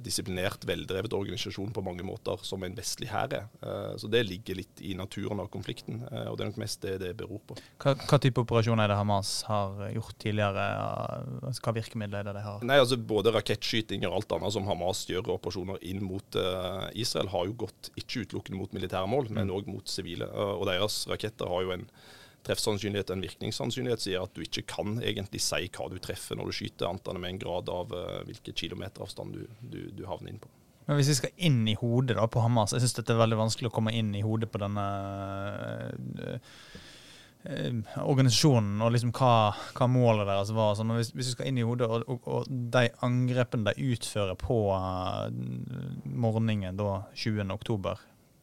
disiplinert, 0.04 0.64
veldrevet 0.68 1.14
organisasjon 1.16 1.72
på 1.74 1.82
mange 1.82 2.04
måter, 2.06 2.38
som 2.46 2.62
en 2.62 2.76
vestlig 2.76 3.08
hær 3.10 3.32
er. 3.34 3.48
Eh, 3.64 3.94
så 4.00 4.10
det 4.10 4.22
ligger 4.28 4.60
litt 4.60 4.82
i 4.84 4.94
naturen 4.98 5.42
av 5.42 5.50
konflikten, 5.52 6.02
og 6.04 6.36
det 6.38 6.44
er 6.44 6.50
nok 6.52 6.60
mest 6.62 6.82
det 6.84 6.96
det 7.02 7.12
beror 7.18 7.40
på. 7.48 7.58
Hva, 7.82 7.94
hva 7.98 8.18
type 8.22 8.44
operasjoner 8.44 8.86
er 8.86 8.92
det 8.92 8.98
Hamas 9.00 9.32
har 9.48 9.82
gjort 9.94 10.18
tidligere? 10.22 10.66
Altså, 11.42 11.64
hva 11.64 11.74
virkemidler 11.80 12.22
er 12.22 12.28
det 12.28 12.36
de 12.38 12.44
har? 12.46 12.66
Nei, 12.66 12.80
altså 12.82 13.00
Både 13.14 13.34
rakettskyting 13.34 14.06
og 14.08 14.20
alt 14.20 14.36
annet 14.36 14.54
som 14.54 14.68
Hamas 14.68 15.04
gjør, 15.10 15.34
operasjoner 15.36 15.82
inn 15.90 16.02
mot 16.04 16.38
Israel, 16.94 17.30
har 17.34 17.48
jo 17.50 17.56
gått 17.66 17.90
ikke 18.00 18.24
utelukkende 18.24 18.60
mot 18.60 18.76
militære 18.76 19.10
mål, 19.10 19.30
men 19.34 19.52
òg 19.52 19.68
mm. 19.68 19.74
mot 19.76 19.90
sivile. 19.90 20.28
og 20.30 20.66
deres 20.70 21.02
raketter 21.10 21.50
har 21.50 21.66
jo 21.66 21.74
en 21.74 21.88
treffsannsynlighet 22.44 23.12
enn 23.12 23.24
virkningssannsynlighet 23.24 24.04
sier 24.04 24.24
at 24.24 24.34
du 24.36 24.44
ikke 24.44 24.66
kan 24.74 24.98
egentlig 25.02 25.42
si 25.44 25.68
hva 25.74 25.88
du 25.90 25.96
treffer 26.02 26.38
når 26.38 26.50
du 26.50 26.58
skyter, 26.58 26.88
annet 26.88 27.10
enn 27.10 27.22
med 27.22 27.34
en 27.34 27.42
grad 27.44 27.72
av 27.72 27.94
uh, 27.94 28.20
hvilken 28.28 28.56
kilometeravstand 28.60 29.38
du, 29.38 29.46
du, 29.60 29.80
du, 29.94 30.04
havner 30.08 30.34
inn 30.34 30.42
på. 30.42 30.52
Men 30.84 30.98
Hvis 31.00 31.14
vi 31.14 31.20
skal 31.22 31.46
inn 31.48 31.62
i 31.70 31.76
hodet 31.80 32.18
da 32.18 32.26
på 32.28 32.42
Hamas, 32.44 32.74
jeg 32.76 32.84
syns 32.84 32.98
det 32.98 33.14
er 33.14 33.22
veldig 33.22 33.40
vanskelig 33.40 33.70
å 33.70 33.74
komme 33.74 33.94
inn 33.96 34.12
i 34.16 34.24
hodet 34.24 34.50
på 34.52 34.60
denne 34.60 34.84
uh, 36.20 36.36
uh, 37.48 37.98
organisasjonen 38.04 38.84
og 38.84 38.92
liksom 38.92 39.14
hva, 39.16 39.34
hva 39.72 39.88
målet 39.88 40.28
deres 40.28 40.52
var. 40.56 40.76
Sånn, 40.76 40.92
hvis, 40.98 41.14
hvis, 41.16 41.32
vi 41.32 41.36
skal 41.38 41.48
inn 41.48 41.62
i 41.62 41.66
hodet, 41.66 41.88
og, 41.88 42.04
og, 42.12 42.28
og 42.28 42.54
de 42.76 42.86
angrepene 43.06 43.72
de 43.72 43.90
utfører 43.94 44.36
på 44.40 44.60
morgenen 46.12 46.76
da 46.76 47.04
20.10 47.16 47.92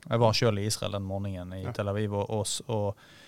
Jeg 0.09 0.25
var 0.25 0.37
selv 0.37 0.57
i 0.57 0.69
Israel 0.69 0.97
den 0.97 1.05
morgenen 1.05 1.53
i 1.59 1.67
ja. 1.67 1.75
Tel 1.77 1.93
Aviv. 1.93 2.17
og, 2.17 2.39
og, 2.41 2.71
og 2.73 3.19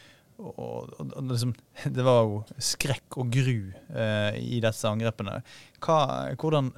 og, 0.44 0.90
og, 1.00 1.14
og 1.16 1.30
liksom, 1.32 1.54
det 1.96 2.06
var 2.06 2.24
jo 2.28 2.42
skrekk 2.72 3.20
og 3.22 3.32
gru 3.34 3.60
eh, 3.72 4.40
i 4.42 4.60
disse 4.64 4.90
angrepene. 4.90 5.40
Hva, 5.84 6.00
hvordan, 6.40 6.74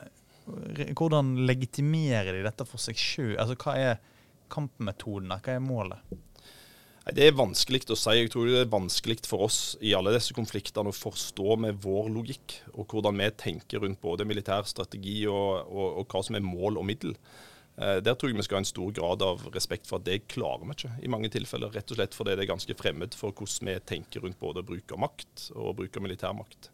hvordan, 0.93 1.33
legitimerer 1.49 2.37
de 2.37 2.45
dette 2.45 2.67
for 2.69 2.81
seg 2.81 2.99
sjøl? 2.99 3.33
Altså, 3.41 3.57
hva 3.59 3.77
er 3.81 4.03
kampmetoden 4.53 5.33
Hva 5.33 5.55
er 5.55 5.63
målet? 5.63 6.15
Det 7.13 7.21
er 7.21 7.35
vanskelig 7.37 7.83
å 7.93 7.97
si. 7.97 8.13
Jeg 8.17 8.31
tror 8.33 8.47
det 8.49 8.63
er 8.63 8.71
vanskelig 8.71 9.19
for 9.29 9.45
oss 9.45 9.59
i 9.77 9.91
alle 9.93 10.13
disse 10.15 10.33
konfliktene 10.33 10.89
å 10.89 10.95
forstå 10.95 11.57
med 11.61 11.77
vår 11.83 12.09
logikk, 12.09 12.55
og 12.73 12.89
hvordan 12.89 13.21
vi 13.21 13.27
tenker 13.37 13.83
rundt 13.83 14.01
både 14.01 14.25
militær 14.25 14.65
strategi 14.65 15.19
og, 15.29 15.69
og 15.69 16.09
hva 16.09 16.23
som 16.25 16.37
er 16.37 16.45
mål 16.45 16.79
og 16.81 16.87
middel. 16.89 17.13
Eh, 17.75 17.97
der 17.99 18.15
tror 18.15 18.31
jeg 18.31 18.37
vi 18.37 18.45
skal 18.47 18.59
ha 18.59 18.63
en 18.63 18.69
stor 18.69 18.91
grad 18.95 19.23
av 19.25 19.41
respekt 19.55 19.89
for 19.89 19.99
at 19.99 20.07
det 20.07 20.29
klarer 20.31 20.63
vi 20.63 20.77
ikke 20.77 20.93
i 21.03 21.11
mange 21.11 21.31
tilfeller. 21.33 21.73
Rett 21.75 21.91
og 21.91 21.99
slett 21.99 22.15
fordi 22.15 22.37
det 22.37 22.45
er 22.45 22.53
ganske 22.53 22.77
fremmed 22.79 23.17
for 23.19 23.35
hvordan 23.35 23.71
vi 23.71 23.75
tenker 23.91 24.23
rundt 24.23 24.39
både 24.39 24.63
bruk 24.65 24.95
av 24.95 25.03
makt 25.03 25.49
og 25.55 25.75
bruk 25.81 25.99
av 25.99 26.05
militærmakt. 26.05 26.71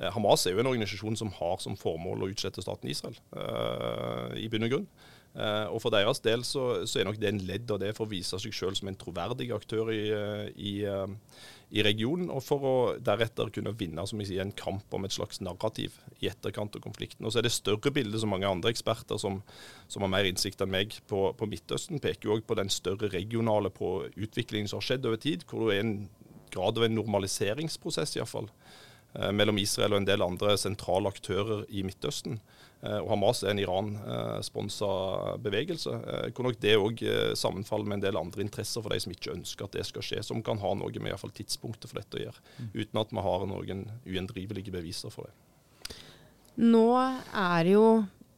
Eh, 0.00 0.10
Hamas 0.10 0.46
er 0.46 0.56
jo 0.56 0.64
en 0.64 0.72
organisasjon 0.72 1.18
som 1.20 1.30
har 1.38 1.62
som 1.62 1.78
formål 1.78 2.26
å 2.26 2.32
utslette 2.32 2.64
staten 2.64 2.90
Israel, 2.90 3.18
uh, 3.36 4.34
i 4.34 4.48
bunn 4.50 4.66
og 4.66 4.74
grunn. 4.74 4.90
Uh, 5.30 5.70
og 5.70 5.78
For 5.78 5.94
deres 5.94 6.18
del 6.24 6.42
så, 6.42 6.82
så, 6.90 6.98
er 6.98 7.06
nok 7.06 7.20
det 7.22 7.28
en 7.30 7.44
ledd 7.46 7.70
av 7.70 7.78
det 7.78 7.92
for 7.94 8.08
å 8.08 8.10
vise 8.10 8.38
seg 8.42 8.54
selv 8.54 8.74
som 8.74 8.88
en 8.90 8.98
troverdig 8.98 9.46
aktør 9.54 9.92
i, 9.94 10.00
i, 10.58 10.72
uh, 10.82 11.06
i 11.70 11.84
regionen, 11.86 12.32
og 12.34 12.42
for 12.42 12.66
å 12.66 12.74
deretter 12.98 13.52
kunne 13.54 13.70
vinne 13.78 14.02
sier, 14.10 14.40
en 14.42 14.50
kamp 14.58 14.90
om 14.96 15.06
et 15.06 15.14
slags 15.14 15.38
narrativ 15.38 16.00
i 16.18 16.26
etterkant 16.26 16.74
av 16.74 16.82
konflikten. 16.82 17.26
Og 17.26 17.32
Så 17.32 17.38
er 17.38 17.46
det 17.46 17.54
større 17.54 17.92
bildet 17.94 18.22
som 18.22 18.34
mange 18.34 18.50
andre 18.50 18.72
eksperter 18.74 19.20
som, 19.22 19.38
som 19.86 20.02
har 20.02 20.10
mer 20.10 20.26
innsikt 20.26 20.64
enn 20.64 20.74
meg 20.74 20.98
på, 21.06 21.28
på 21.38 21.50
Midtøsten, 21.50 22.02
peker 22.02 22.26
jo 22.26 22.34
òg 22.34 22.42
på 22.48 22.58
den 22.58 22.72
større 22.74 23.12
regionale 23.14 23.70
på 23.70 24.10
utviklingen 24.10 24.70
som 24.70 24.82
har 24.82 24.88
skjedd 24.88 25.06
over 25.06 25.22
tid, 25.22 25.46
hvor 25.46 25.68
det 25.68 25.78
er 25.78 25.86
en 25.86 25.98
grad 26.50 26.80
av 26.80 26.88
en 26.88 26.98
normaliseringsprosess 26.98 28.16
iallfall 28.18 28.50
uh, 28.50 29.30
mellom 29.30 29.62
Israel 29.62 29.94
og 29.94 30.02
en 30.02 30.10
del 30.10 30.26
andre 30.26 30.58
sentrale 30.58 31.14
aktører 31.14 31.62
i 31.70 31.86
Midtøsten. 31.86 32.42
Eh, 32.80 32.96
og 32.96 33.10
Hamas 33.12 33.42
er 33.44 33.52
en 33.52 33.60
Iran-sponsa 33.60 34.90
bevegelse. 35.44 35.96
Eh, 36.00 36.28
hvor 36.32 36.48
nok 36.48 36.60
det 36.62 36.76
òg 36.80 37.02
eh, 37.04 37.32
sammenfaller 37.38 37.88
med 37.88 37.98
en 37.98 38.06
del 38.06 38.20
andre 38.20 38.44
interesser 38.46 38.84
for 38.84 38.94
de 38.94 39.00
som 39.04 39.12
ikke 39.14 39.34
ønsker 39.34 39.66
at 39.66 39.76
det 39.76 39.86
skal 39.88 40.06
skje, 40.06 40.22
som 40.26 40.40
kan 40.44 40.60
ha 40.62 40.72
noe 40.78 41.02
med 41.02 41.12
i 41.12 41.20
fall, 41.20 41.34
tidspunktet 41.36 41.92
for 41.92 42.00
dette 42.00 42.20
å 42.20 42.24
gjøre, 42.24 42.46
mm. 42.58 42.70
uten 42.80 43.02
at 43.02 43.12
vi 43.12 43.26
har 43.26 43.46
noen 43.50 43.84
ugjendrivelige 44.08 44.74
beviser 44.74 45.12
for 45.12 45.28
det. 45.28 45.36
Nå 46.60 46.86
er 46.96 47.68
jo 47.70 47.84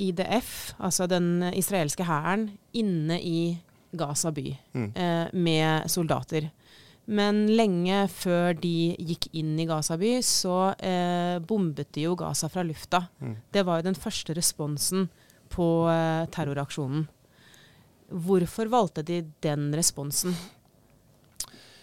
IDF, 0.03 0.73
altså 0.83 1.07
den 1.11 1.47
israelske 1.55 2.07
hæren, 2.07 2.51
inne 2.75 3.19
i 3.23 3.39
Gaza 3.93 4.33
by 4.33 4.47
mm. 4.73 4.91
eh, 4.95 5.27
med 5.33 5.91
soldater. 5.91 6.51
Men 7.11 7.49
lenge 7.51 8.05
før 8.15 8.55
de 8.55 8.93
gikk 8.95 9.27
inn 9.35 9.57
i 9.59 9.67
Gaza 9.67 9.97
by, 9.99 10.15
så 10.23 10.73
eh, 10.79 11.41
bombet 11.43 11.91
de 11.97 12.07
jo 12.07 12.15
Gaza 12.19 12.51
fra 12.53 12.63
lufta. 12.67 13.03
Mm. 13.19 13.35
Det 13.53 13.65
var 13.67 13.81
jo 13.81 13.89
den 13.89 13.99
første 13.99 14.37
responsen 14.39 15.09
på 15.53 15.69
eh, 15.91 16.25
terroraksjonen. 16.33 17.09
Hvorfor 18.13 18.71
valgte 18.71 19.03
de 19.09 19.23
den 19.43 19.73
responsen? 19.75 20.37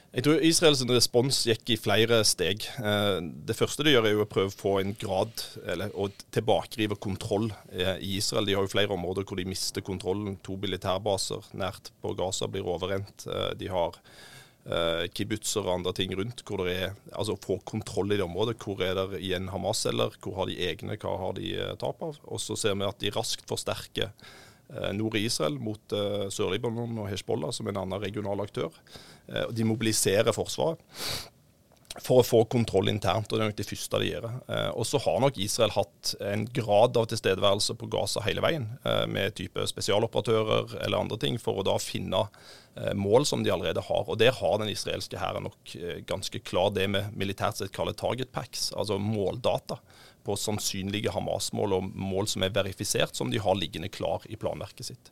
Jeg 0.09 0.25
tror 0.25 0.41
Israels 0.41 0.79
respons 0.89 1.43
gikk 1.45 1.75
i 1.75 1.77
flere 1.77 2.23
steg. 2.25 2.63
Eh, 2.81 3.19
det 3.45 3.57
første 3.57 3.85
de 3.85 3.93
gjør, 3.93 4.07
er 4.09 4.15
jo 4.15 4.23
å 4.23 4.29
prøve 4.29 4.49
å 4.49 4.57
få 4.57 4.73
en 4.81 4.95
grad, 4.97 5.43
eller 5.69 5.93
å 5.93 6.07
tilbakerive 6.33 6.97
kontroll 6.97 7.51
eh, 7.69 7.99
i 8.01 8.15
Israel. 8.17 8.49
De 8.49 8.55
har 8.57 8.65
jo 8.65 8.71
flere 8.71 8.95
områder 8.95 9.27
hvor 9.27 9.37
de 9.37 9.45
mister 9.49 9.85
kontrollen. 9.85 10.39
To 10.47 10.57
militærbaser 10.57 11.51
nært 11.61 11.91
på 12.01 12.15
Gaza 12.17 12.49
blir 12.49 12.65
overrent. 12.65 13.27
Eh, 13.29 13.51
de 13.59 13.69
har 13.69 14.01
kibbutzer 15.15 15.63
og 15.63 15.79
andre 15.79 15.93
ting 15.97 16.11
rundt. 16.13 16.43
hvor 16.45 16.65
det 16.65 16.73
er, 16.75 16.91
altså 17.13 17.37
Få 17.41 17.59
kontroll 17.65 18.11
i 18.11 18.17
det 18.19 18.25
området. 18.25 18.57
Hvor 18.61 18.81
er 18.83 18.93
det 18.93 19.21
igjen 19.21 19.49
Hamas-celler? 19.49 20.13
Hvor 20.21 20.35
har 20.35 20.45
de 20.45 20.59
egne? 20.67 20.97
Hva 20.99 21.15
har 21.17 21.33
de 21.39 21.55
uh, 21.57 21.73
tap 21.79 22.03
av? 22.03 22.19
Og 22.27 22.41
så 22.43 22.57
ser 22.59 22.75
vi 22.75 22.85
at 22.85 22.99
de 23.01 23.13
raskt 23.15 23.47
forsterker 23.49 24.11
uh, 24.11 24.91
nord 24.93 25.17
i 25.17 25.25
Israel 25.25 25.57
mot 25.57 25.81
Sør-Libanon 26.35 26.99
og 27.01 27.09
Hezbollah, 27.09 27.55
som 27.55 27.71
en 27.71 27.81
annen 27.81 28.03
regional 28.03 28.45
aktør. 28.45 28.69
de 29.53 29.63
mobiliserer 29.63 30.33
Forsvaret 30.33 30.81
for 32.03 32.21
å 32.21 32.25
få 32.25 32.43
kontroll 32.51 32.89
internt. 32.91 33.31
og 33.31 33.37
Det 33.37 33.43
er 33.43 33.51
nok 33.51 33.59
det 33.59 33.67
første 33.67 34.01
de 34.01 34.09
gjør. 34.11 34.27
Eh, 34.47 34.69
og 34.73 34.87
så 34.87 35.01
har 35.03 35.19
nok 35.23 35.39
Israel 35.41 35.73
hatt 35.75 36.13
en 36.23 36.45
grad 36.45 36.97
av 36.99 37.09
tilstedeværelse 37.11 37.75
på 37.79 37.89
Gaza 37.91 38.23
hele 38.25 38.43
veien, 38.45 38.67
eh, 38.85 39.05
med 39.07 39.35
type 39.39 39.65
spesialoperatører 39.71 40.79
eller 40.83 40.99
andre 40.99 41.19
ting, 41.21 41.39
for 41.41 41.59
å 41.59 41.65
da 41.67 41.77
finne 41.81 42.25
eh, 42.75 42.93
mål 42.93 43.25
som 43.25 43.43
de 43.43 43.53
allerede 43.53 43.83
har. 43.85 44.05
Og 44.07 44.17
Der 44.17 44.31
har 44.31 44.57
den 44.61 44.69
israelske 44.69 45.19
hæren 45.19 45.47
nok 45.49 45.75
eh, 45.75 45.99
ganske 46.07 46.39
klar 46.39 46.71
det 46.75 46.87
vi 46.87 47.03
militært 47.15 47.59
sett 47.59 47.75
kaller 47.75 47.97
target 47.97 48.31
packs, 48.31 48.71
altså 48.75 48.99
måldata 48.99 49.79
på 50.29 50.35
sannsynlige 50.37 51.13
Hamas-mål 51.15 51.77
og 51.77 51.91
mål 51.95 52.27
som 52.29 52.43
er 52.45 52.53
verifisert, 52.53 53.15
som 53.17 53.31
de 53.31 53.41
har 53.41 53.57
liggende 53.57 53.89
klar 53.91 54.25
i 54.29 54.37
planverket 54.39 54.91
sitt. 54.91 55.11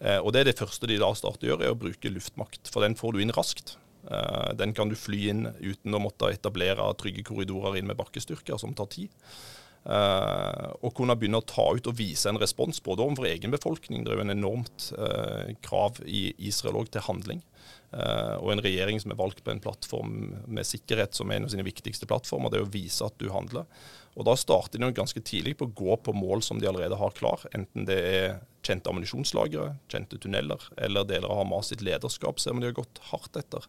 Eh, 0.00 0.18
og 0.18 0.32
Det 0.32 0.40
er 0.40 0.50
det 0.50 0.58
første 0.58 0.90
de 0.90 0.98
da 1.00 1.12
starter 1.16 1.46
å 1.48 1.52
gjøre, 1.54 1.68
er 1.68 1.76
å 1.76 1.78
bruke 1.78 2.12
luftmakt. 2.12 2.68
For 2.72 2.84
den 2.84 2.98
får 2.98 3.14
du 3.14 3.22
inn 3.22 3.34
raskt. 3.34 3.76
Eh, 4.06 4.50
den 4.58 4.74
kan 4.76 4.90
du 4.90 4.96
fly 4.98 5.28
inn 5.32 5.46
uten 5.60 5.94
å 5.96 6.02
måtte 6.02 6.30
etablere 6.32 6.86
trygge 7.00 7.26
korridorer 7.26 7.80
inn 7.80 7.88
med 7.90 7.98
bakkestyrker, 7.98 8.60
som 8.60 8.76
tar 8.76 8.90
tid. 8.94 9.14
Uh, 9.88 10.74
og 10.84 10.90
kunne 10.98 11.14
begynne 11.16 11.38
å 11.40 11.46
ta 11.48 11.62
ut 11.72 11.86
og 11.88 11.94
vise 11.96 12.28
en 12.28 12.36
respons 12.36 12.82
både 12.84 13.00
overfor 13.00 13.28
egen 13.30 13.54
befolkning. 13.54 14.02
Det 14.04 14.10
er 14.10 14.18
jo 14.18 14.24
en 14.26 14.34
enormt 14.34 14.88
uh, 14.98 15.54
krav 15.64 16.02
i 16.04 16.26
Israel 16.50 16.82
òg 16.82 16.90
til 16.92 17.06
handling. 17.06 17.40
Og 17.88 18.50
en 18.52 18.60
regjering 18.60 18.98
som 19.00 19.14
er 19.14 19.16
valgt 19.16 19.38
på 19.40 19.48
en 19.48 19.62
plattform 19.64 20.10
med 20.44 20.66
sikkerhet 20.68 21.16
som 21.16 21.30
en 21.32 21.46
av 21.46 21.52
sine 21.54 21.64
viktigste 21.64 22.04
plattformer, 22.10 22.52
det 22.52 22.58
er 22.58 22.66
å 22.66 22.68
vise 22.74 23.06
at 23.06 23.16
du 23.16 23.30
handler. 23.32 23.64
Og 24.12 24.26
Da 24.28 24.34
starter 24.36 24.82
de 24.82 24.90
ganske 24.92 25.22
tidlig 25.24 25.54
på 25.56 25.70
å 25.70 25.72
gå 25.72 25.96
på 26.04 26.12
mål 26.12 26.44
som 26.44 26.60
de 26.60 26.68
allerede 26.68 26.98
har 27.00 27.16
klar. 27.16 27.46
Enten 27.56 27.88
det 27.88 27.96
er 28.10 28.36
kjente 28.68 28.90
ammunisjonslagre, 28.92 29.72
kjente 29.90 30.20
tunneler 30.20 30.68
eller 30.76 31.08
deler 31.08 31.30
av 31.30 31.40
Hamas 31.42 31.72
sitt 31.72 31.84
lederskap, 31.84 32.40
ser 32.40 32.54
vi 32.54 32.62
de 32.62 32.70
har 32.70 32.78
gått 32.78 33.00
hardt 33.10 33.40
etter 33.40 33.64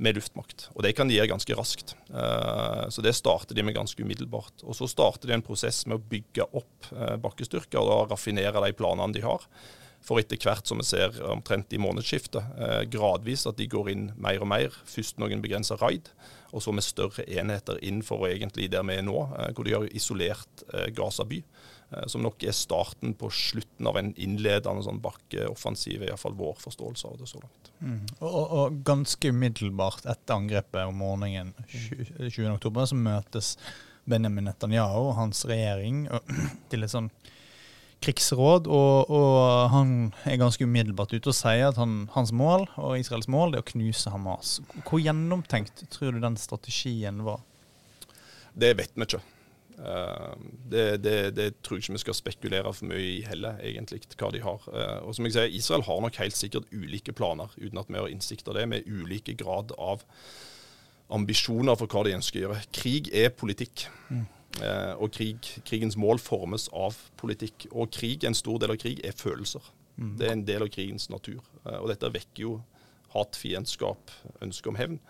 med 0.00 0.16
luftmakt. 0.16 0.70
Og 0.72 0.80
det 0.86 0.94
kan 0.96 1.10
de 1.10 1.18
gjøre 1.18 1.28
ganske 1.34 1.56
raskt. 1.58 1.92
Uh, 2.08 2.86
så 2.88 3.04
det 3.04 3.12
starter 3.18 3.56
de 3.56 3.66
med 3.66 3.76
ganske 3.76 4.00
umiddelbart. 4.00 4.64
Og 4.64 4.72
så 4.78 4.88
starter 4.88 5.28
de 5.28 5.36
en 5.36 5.44
prosess 5.44 5.82
med 5.84 5.98
å 5.98 6.06
bygge 6.14 6.46
opp 6.56 6.88
uh, 6.94 7.18
bakkestyrker 7.20 7.82
og 7.82 7.90
da 7.90 7.98
raffinere 8.14 8.64
de 8.64 8.72
planene 8.78 9.12
de 9.12 9.26
har. 9.26 9.44
For 10.04 10.20
etter 10.20 10.40
hvert 10.40 10.68
som 10.68 10.80
vi 10.80 10.86
ser 10.88 11.16
omtrent 11.28 11.72
i 11.76 11.80
månedsskiftet, 11.80 12.56
eh, 12.56 12.82
gradvis 12.88 13.44
at 13.46 13.58
de 13.60 13.68
går 13.68 13.90
inn 13.92 14.06
mer 14.16 14.40
og 14.40 14.48
mer. 14.48 14.76
Først 14.88 15.20
noen 15.20 15.42
begrensa 15.44 15.76
raid, 15.80 16.08
og 16.52 16.64
så 16.64 16.72
med 16.72 16.86
større 16.86 17.26
enheter 17.28 17.78
inn 17.84 18.00
for 18.02 18.24
egentlig 18.28 18.70
der 18.72 18.86
vi 18.88 18.96
er 18.96 19.04
nå, 19.04 19.18
eh, 19.36 19.52
hvor 19.52 19.64
de 19.68 19.76
har 19.76 19.84
isolert 19.92 20.64
eh, 20.72 20.88
Gaza 20.96 21.24
by. 21.24 21.42
Eh, 21.90 22.06
som 22.06 22.22
nok 22.22 22.44
er 22.46 22.54
starten 22.54 23.14
på 23.18 23.30
slutten 23.34 23.88
av 23.90 23.98
en 23.98 24.12
innledende 24.14 24.84
sånn 24.86 25.00
bakkeoffensiv, 25.02 26.04
iallfall 26.06 26.36
vår 26.38 26.58
forståelse 26.62 27.08
av 27.08 27.18
det 27.18 27.26
så 27.30 27.42
langt. 27.42 27.72
Mm. 27.80 28.04
Og, 28.20 28.40
og, 28.44 28.80
ganske 28.86 29.32
umiddelbart 29.32 30.06
etter 30.06 30.36
angrepet 30.36 30.86
om 30.86 31.00
morgenen 31.02 31.54
20.10, 31.66 32.86
så 32.92 32.98
møtes 32.98 33.54
Benjamin 34.10 34.46
Netanyahu 34.46 35.10
og 35.10 35.18
hans 35.18 35.42
regjering 35.50 36.06
til 36.70 36.86
et 36.86 36.94
sånn 36.94 37.10
krigsråd, 38.00 38.70
og, 38.70 39.10
og, 39.12 39.40
han 39.74 39.90
er 40.24 40.38
ganske 40.40 40.64
umiddelbart 40.64 41.12
ute 41.12 41.34
og 41.34 41.36
sier 41.36 41.66
at 41.68 41.76
han, 41.76 42.06
hans 42.14 42.30
mål 42.32 42.64
og 42.80 42.94
Israels 42.96 43.28
mål 43.28 43.58
er 43.58 43.64
å 43.64 43.70
knuse 43.74 44.14
Hamas. 44.14 44.60
Hvor 44.86 45.02
gjennomtenkt 45.02 45.84
tror 45.92 46.16
du 46.16 46.22
den 46.22 46.38
strategien 46.40 47.20
var? 47.26 47.42
Det 48.56 48.72
vet 48.78 48.94
vi 48.94 49.04
ikke. 49.04 49.20
Eh, 49.80 50.34
det, 50.70 50.84
det, 51.04 51.16
det, 51.36 51.48
tror 51.64 51.78
jeg 51.78 51.86
ikke 51.86 51.96
vi 51.96 52.02
skal 52.04 52.18
spekulere 52.18 52.72
for 52.76 52.90
mye 52.90 53.00
i 53.00 53.18
heller, 53.26 53.60
egentlig, 53.64 54.02
hva 54.20 54.30
de 54.34 54.42
har. 54.44 54.66
Eh, 54.68 54.98
og 55.06 55.16
som 55.16 55.26
jeg 55.26 55.36
sier, 55.36 55.56
Israel 55.56 55.86
har 55.88 56.02
nok 56.04 56.20
helt 56.20 56.36
sikkert 56.36 56.68
ulike 56.72 57.14
planer, 57.16 57.52
uten 57.56 57.80
at 57.80 57.90
vi 57.90 58.00
har 58.00 58.10
innsikt 58.12 58.50
av 58.50 58.58
det, 58.58 58.68
med 58.70 58.88
ulike 58.90 59.34
grad 59.40 59.72
av 59.78 60.04
ambisjoner 61.10 61.78
for 61.78 61.90
hva 61.90 62.04
de 62.06 62.14
ønsker 62.18 62.40
å 62.40 62.44
gjøre. 62.44 62.68
Krig 62.76 63.10
er 63.16 63.32
politikk. 63.34 63.88
Mm. 64.10 64.26
Eh, 64.58 64.92
og 64.98 65.12
krig, 65.14 65.46
krigens 65.66 65.96
mål 66.00 66.20
formes 66.22 66.68
av 66.74 66.98
politikk. 67.20 67.68
Og 67.70 67.90
krig, 67.94 68.26
en 68.26 68.36
stor 68.36 68.60
del 68.62 68.74
av 68.74 68.80
krig 68.82 69.02
er 69.06 69.16
følelser. 69.16 69.64
Mm. 69.96 70.12
Det 70.18 70.26
er 70.26 70.36
en 70.36 70.46
del 70.48 70.66
av 70.66 70.72
krigens 70.74 71.08
natur. 71.12 71.40
Eh, 71.64 71.78
og 71.78 71.90
dette 71.92 72.12
vekker 72.14 72.44
jo 72.44 72.54
hat, 73.14 73.38
fiendskap, 73.38 74.12
ønske 74.42 74.70
om 74.70 74.78
hevn. 74.78 75.00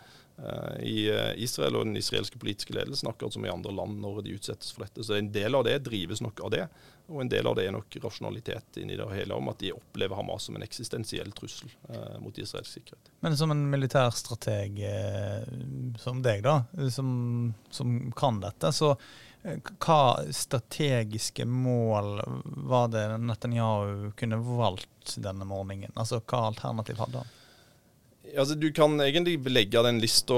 Eh, 0.47 0.83
I 0.83 1.11
eh, 1.11 1.33
Israel 1.37 1.77
og 1.77 1.85
den 1.87 1.97
israelske 1.97 2.39
politiske 2.39 2.75
ledelsen, 2.75 3.09
akkurat 3.09 3.33
som 3.33 3.45
i 3.47 3.53
andre 3.53 3.73
land 3.73 4.01
når 4.01 4.23
de 4.25 4.35
utsettes 4.39 4.73
for 4.73 4.87
dette. 4.87 5.05
Så 5.05 5.15
en 5.15 5.33
del 5.33 5.55
av 5.55 5.65
det 5.65 5.79
drives 5.85 6.23
nok 6.25 6.41
av 6.41 6.53
det, 6.55 6.67
og 7.11 7.21
en 7.25 7.31
del 7.33 7.47
av 7.51 7.57
det 7.59 7.67
er 7.67 7.75
nok 7.75 7.97
rasjonalitet 8.05 8.81
inni 8.81 8.97
det 8.97 9.09
hele 9.13 9.37
om 9.37 9.51
at 9.53 9.59
de 9.61 9.73
opplever 9.75 10.17
Hamas 10.17 10.47
som 10.49 10.57
en 10.57 10.65
eksistensiell 10.65 11.33
trussel 11.37 11.73
eh, 11.89 12.21
mot 12.23 12.39
israelsk 12.39 12.79
sikkerhet. 12.79 13.11
Men 13.21 13.37
som 13.37 13.53
en 13.53 13.67
militærstrateg 13.73 14.79
eh, 14.89 15.51
som 16.01 16.23
deg, 16.25 16.45
da, 16.47 16.63
som, 16.95 17.11
som 17.71 17.99
kan 18.17 18.41
dette, 18.45 18.73
så 18.73 18.95
hva 19.41 20.21
strategiske 20.37 21.47
mål 21.49 22.19
var 22.69 22.91
det 22.93 23.07
Netanyahu 23.25 24.11
kunne 24.13 24.37
valgt 24.45 25.15
denne 25.17 25.47
morgenen? 25.49 25.95
Altså, 25.97 26.21
Hva 26.21 26.43
alternativ 26.51 27.01
hadde 27.01 27.23
han? 27.23 27.31
Altså, 28.31 28.55
du 28.55 28.69
kan 28.77 28.93
egentlig 29.01 29.39
legge 29.49 29.81
den 29.83 29.99
lista 29.99 30.37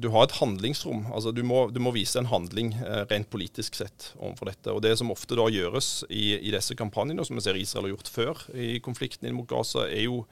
Du 0.00 0.08
har 0.14 0.24
et 0.24 0.36
handlingsrom. 0.38 1.04
Altså, 1.12 1.30
du, 1.30 1.42
må, 1.46 1.66
du 1.70 1.78
må 1.84 1.92
vise 1.94 2.18
en 2.18 2.30
handling 2.30 2.72
eh, 2.80 3.04
rent 3.10 3.28
politisk 3.30 3.76
sett 3.78 4.10
overfor 4.16 4.50
dette. 4.50 4.72
Og 4.72 4.82
Det 4.82 4.96
som 4.98 5.12
ofte 5.14 5.38
da 5.38 5.46
gjøres 5.52 6.02
i, 6.08 6.38
i 6.40 6.54
disse 6.54 6.74
kampanjene, 6.78 7.24
som 7.28 7.38
vi 7.38 7.44
ser 7.44 7.60
Israel 7.60 7.90
har 7.90 7.96
gjort 7.96 8.12
før 8.12 8.44
i 8.56 8.76
konflikten 8.82 9.36
mot 9.36 9.48
Gaza, 9.50 9.86
er 9.86 10.08
jo 10.08 10.24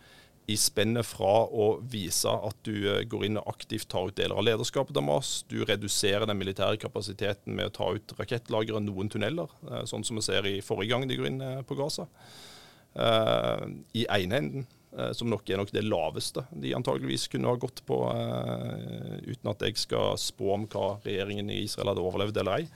i 0.47 0.57
spennet 0.61 1.07
fra 1.09 1.47
å 1.49 1.69
vise 1.89 2.29
at 2.29 2.57
du 2.69 2.75
eh, 2.91 3.03
går 3.09 3.29
inn 3.29 3.41
og 3.41 3.49
aktivt 3.55 3.89
tar 3.93 4.11
ut 4.11 4.17
deler 4.19 4.37
av 4.37 4.45
lederskapet 4.45 4.93
til 4.93 5.01
Hamas. 5.01 5.33
Du 5.49 5.63
reduserer 5.65 6.27
den 6.29 6.41
militære 6.41 6.81
kapasiteten 6.83 7.57
med 7.57 7.71
å 7.71 7.75
ta 7.79 7.91
ut 7.97 8.17
rakettlagre 8.19 8.77
og 8.77 8.85
noen 8.85 9.13
tunneler, 9.13 9.53
eh, 9.71 9.85
sånn 9.89 10.05
som 10.05 10.21
vi 10.21 10.27
ser 10.27 10.49
i 10.51 10.59
forrige 10.65 10.93
gang 10.93 11.09
de 11.09 11.19
går 11.21 11.31
inn 11.31 11.45
eh, 11.45 11.63
på 11.65 11.79
Gaza. 11.81 12.09
I 12.95 14.05
ene 14.07 14.37
enden, 14.39 14.67
som 15.17 15.31
nok 15.31 15.49
er 15.51 15.59
nok 15.59 15.73
det 15.75 15.83
laveste 15.83 16.45
de 16.63 16.75
antageligvis 16.77 17.27
kunne 17.33 17.51
ha 17.51 17.59
gått 17.59 17.81
på, 17.89 17.97
uten 19.27 19.51
at 19.51 19.65
jeg 19.67 19.81
skal 19.81 20.15
spå 20.21 20.53
om 20.55 20.69
hva 20.71 20.95
regjeringen 21.05 21.51
i 21.51 21.65
Israel 21.65 21.91
hadde 21.91 22.05
overlevd 22.05 22.39
eller 22.43 22.63
ei 22.63 22.69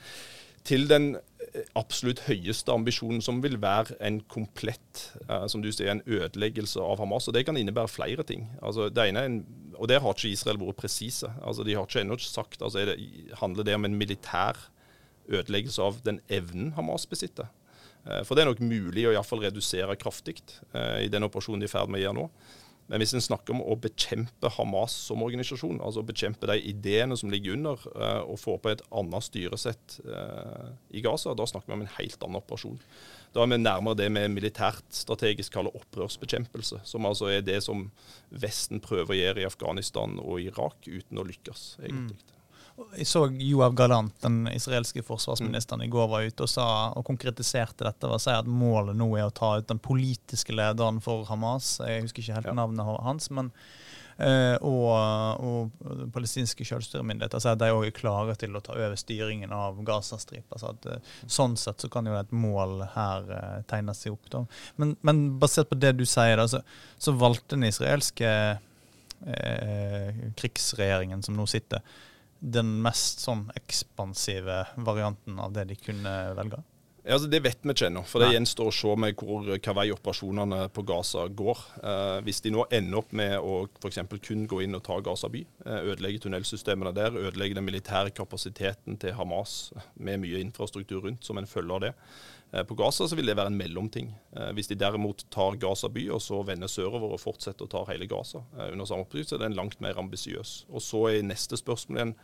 til 0.68 0.86
den 0.90 1.12
eh, 1.16 1.66
absolutt 1.78 2.24
høyeste 2.26 2.72
ambisjonen, 2.74 3.22
som 3.24 3.40
vil 3.44 3.58
være 3.62 3.96
en 4.04 4.20
komplett 4.30 5.04
som 5.50 5.62
du 5.62 5.70
sier, 5.72 5.92
en 5.92 6.04
ødeleggelse 6.04 6.82
av 6.82 7.00
Hamas. 7.02 7.28
og 7.28 7.36
Det 7.36 7.44
kan 7.48 7.56
innebære 7.56 7.92
flere 7.92 8.24
ting. 8.26 8.48
Altså, 8.62 8.88
det 8.92 9.08
ene 9.08 9.24
en, 9.24 9.38
og 9.78 9.88
Der 9.88 10.02
har 10.02 10.16
ikke 10.16 10.32
Israel 10.32 10.60
vært 10.60 10.80
presise. 10.82 11.30
Altså, 11.42 11.64
de 11.64 11.76
har 11.76 11.86
ikke 11.86 12.02
ennå 12.02 12.18
sagt 12.20 12.62
altså, 12.62 12.84
det, 12.84 12.98
Handler 13.40 13.64
det 13.64 13.78
om 13.78 13.84
en 13.84 13.98
militær 13.98 14.58
ødeleggelse 15.28 15.82
av 15.82 16.02
den 16.04 16.20
evnen 16.28 16.72
Hamas 16.76 17.06
besitter? 17.06 17.48
Uh, 18.08 18.22
for 18.24 18.34
det 18.34 18.44
er 18.44 18.50
nok 18.52 18.64
mulig 18.64 19.04
å 19.08 19.12
i 19.12 19.20
fall 19.26 19.44
redusere 19.44 19.98
kraftig 20.00 20.40
uh, 20.74 20.98
i 21.02 21.10
den 21.12 21.26
operasjonen 21.28 21.60
de 21.60 21.68
er 21.68 21.72
i 21.72 21.76
ferd 21.76 21.92
med 21.92 22.00
å 22.00 22.06
gjøre 22.06 22.18
nå. 22.22 22.30
Men 22.88 23.02
hvis 23.02 23.12
en 23.12 23.20
snakker 23.20 23.52
om 23.52 23.60
å 23.68 23.74
bekjempe 23.76 24.48
Hamas 24.54 24.94
som 25.10 25.20
organisasjon, 25.20 25.82
altså 25.84 26.00
bekjempe 26.08 26.48
de 26.48 26.56
ideene 26.70 27.18
som 27.20 27.28
ligger 27.28 27.58
under, 27.58 27.82
uh, 27.92 28.22
og 28.24 28.40
få 28.40 28.56
på 28.64 28.72
et 28.72 28.84
annet 28.88 29.26
styresett 29.26 29.98
i 30.88 31.04
Gaza, 31.04 31.36
da 31.36 31.44
snakker 31.48 31.68
vi 31.68 31.76
om 31.76 31.84
en 31.84 31.96
helt 31.98 32.24
annen 32.24 32.40
operasjon. 32.40 32.80
Da 33.36 33.44
er 33.44 33.52
vi 33.52 33.60
nærmere 33.60 33.98
det 34.00 34.08
vi 34.08 34.24
militært 34.32 34.88
strategisk 34.96 35.52
kaller 35.58 35.76
opprørsbekjempelse, 35.76 36.80
som 36.88 37.04
altså 37.04 37.28
er 37.28 37.44
det 37.44 37.60
som 37.66 37.90
Vesten 38.32 38.80
prøver 38.80 39.12
å 39.12 39.20
gjøre 39.20 39.44
i 39.44 39.48
Afghanistan 39.50 40.16
og 40.24 40.40
Irak 40.48 40.88
uten 40.88 41.20
å 41.20 41.28
lykkes, 41.28 41.68
egentlig. 41.84 42.16
Mm. 42.16 42.37
Jeg 42.98 43.06
så 43.10 43.24
Joav 43.42 43.74
Galant, 43.78 44.14
den 44.22 44.46
israelske 44.52 45.02
forsvarsministeren, 45.02 45.82
i 45.82 45.90
går 45.90 46.08
var 46.10 46.26
ute 46.26 46.46
og 46.46 46.50
sa, 46.50 46.66
og 46.94 47.06
konkretiserte 47.06 47.86
dette 47.86 48.06
ved 48.06 48.18
å 48.18 48.22
si 48.22 48.34
at 48.34 48.48
målet 48.48 48.96
nå 48.98 49.10
er 49.18 49.26
å 49.26 49.34
ta 49.34 49.56
ut 49.58 49.68
den 49.68 49.80
politiske 49.82 50.54
lederen 50.54 51.00
for 51.04 51.26
Hamas. 51.28 51.76
Jeg 51.82 52.06
husker 52.06 52.22
ikke 52.24 52.40
helt 52.40 52.58
navnet 52.58 52.86
hans. 53.02 53.30
men 53.34 53.52
Uh, 54.18 54.56
og, 54.66 54.90
og 55.46 56.08
palestinske 56.10 56.64
selvstyremyndigheter 56.66 57.38
sier 57.38 57.54
at 57.54 57.60
de 57.60 57.68
òg 57.70 57.84
er 57.86 57.92
klare 57.94 58.32
til 58.40 58.56
å 58.58 58.62
ta 58.66 58.74
over 58.74 58.96
styringen 58.98 59.52
av 59.54 59.78
Gazastripa. 59.86 60.58
Så 60.58 60.72
at, 60.72 60.88
uh, 60.90 61.12
sånn 61.30 61.54
sett 61.60 61.84
så 61.84 61.90
kan 61.92 62.08
jo 62.10 62.16
et 62.18 62.32
mål 62.34 62.82
her 62.96 63.30
uh, 63.30 63.60
tegne 63.70 63.94
seg 63.94 64.16
opp. 64.16 64.26
Da. 64.32 64.42
Men, 64.82 64.96
men, 65.06 65.20
basert 65.38 65.70
på 65.70 65.78
det 65.78 65.94
du 66.00 66.02
sier, 66.02 66.34
da, 66.40 66.48
så, 66.50 66.64
så 66.98 67.14
valgte 67.14 67.54
den 67.54 67.68
israelske 67.70 68.32
krigsregjeringen 70.38 71.24
som 71.26 71.34
nå 71.34 71.42
sitter, 71.50 71.82
den 72.38 72.76
mest 72.84 73.22
sånn 73.24 73.48
ekspansive 73.58 74.64
varianten 74.76 75.38
av 75.42 75.54
det 75.56 75.68
de 75.72 75.78
kunne 75.80 76.16
velge? 76.38 76.62
Ja, 77.08 77.14
altså 77.16 77.28
Det 77.30 77.38
vet 77.40 77.62
vi 77.62 77.72
ikke 77.72 77.86
ennå. 77.88 78.02
For 78.04 78.20
det 78.20 78.34
gjenstår 78.34 78.68
å 78.68 78.74
se 78.74 78.94
med 79.00 79.14
hvor, 79.16 79.46
hva 79.48 79.74
vei 79.78 79.86
operasjonene 79.94 80.66
på 80.76 80.82
Gaza 80.84 81.22
går. 81.32 81.62
Eh, 81.80 82.16
hvis 82.26 82.42
de 82.44 82.52
nå 82.52 82.66
ender 82.68 83.00
opp 83.00 83.14
med 83.16 83.38
å 83.40 83.62
f.eks. 83.80 84.02
kun 84.26 84.44
gå 84.50 84.60
inn 84.66 84.76
og 84.76 84.82
ta 84.84 84.98
Gaza 85.00 85.30
by, 85.32 85.40
eh, 85.64 85.86
ødelegge 85.94 86.26
tunnelsystemene 86.26 86.92
der, 86.92 87.16
ødelegge 87.16 87.56
den 87.56 87.64
militære 87.64 88.12
kapasiteten 88.12 89.00
til 89.00 89.16
Hamas 89.16 89.70
med 89.96 90.20
mye 90.20 90.42
infrastruktur 90.44 91.06
rundt 91.06 91.24
som 91.24 91.40
en 91.40 91.48
følge 91.48 91.78
av 91.78 91.86
det. 91.86 91.94
Eh, 92.52 92.64
på 92.64 92.74
Gaza 92.74 93.08
så 93.08 93.16
vil 93.16 93.28
det 93.28 93.36
være 93.36 93.52
en 93.52 93.58
mellomting. 93.60 94.10
Eh, 94.36 94.50
hvis 94.56 94.70
de 94.70 94.78
derimot 94.78 95.26
tar 95.34 95.58
Gaza 95.60 95.90
by 95.92 96.06
og 96.16 96.22
så 96.24 96.40
vender 96.48 96.70
sørover 96.70 97.14
og 97.14 97.22
fortsetter 97.22 97.66
å 97.66 97.72
ta 97.72 97.84
hele 97.90 98.08
Gaza 98.08 98.42
eh, 98.56 98.70
under 98.72 98.88
samme 98.88 99.04
oppbygg, 99.04 99.28
så 99.28 99.36
er 99.36 99.44
den 99.44 99.58
langt 99.58 99.80
mer 99.84 100.00
ambisiøs. 100.00 100.62
Og 100.72 100.84
så 100.84 101.04
er 101.12 101.26
neste 101.26 101.60
spørsmål 101.60 102.00
igjen 102.00 102.14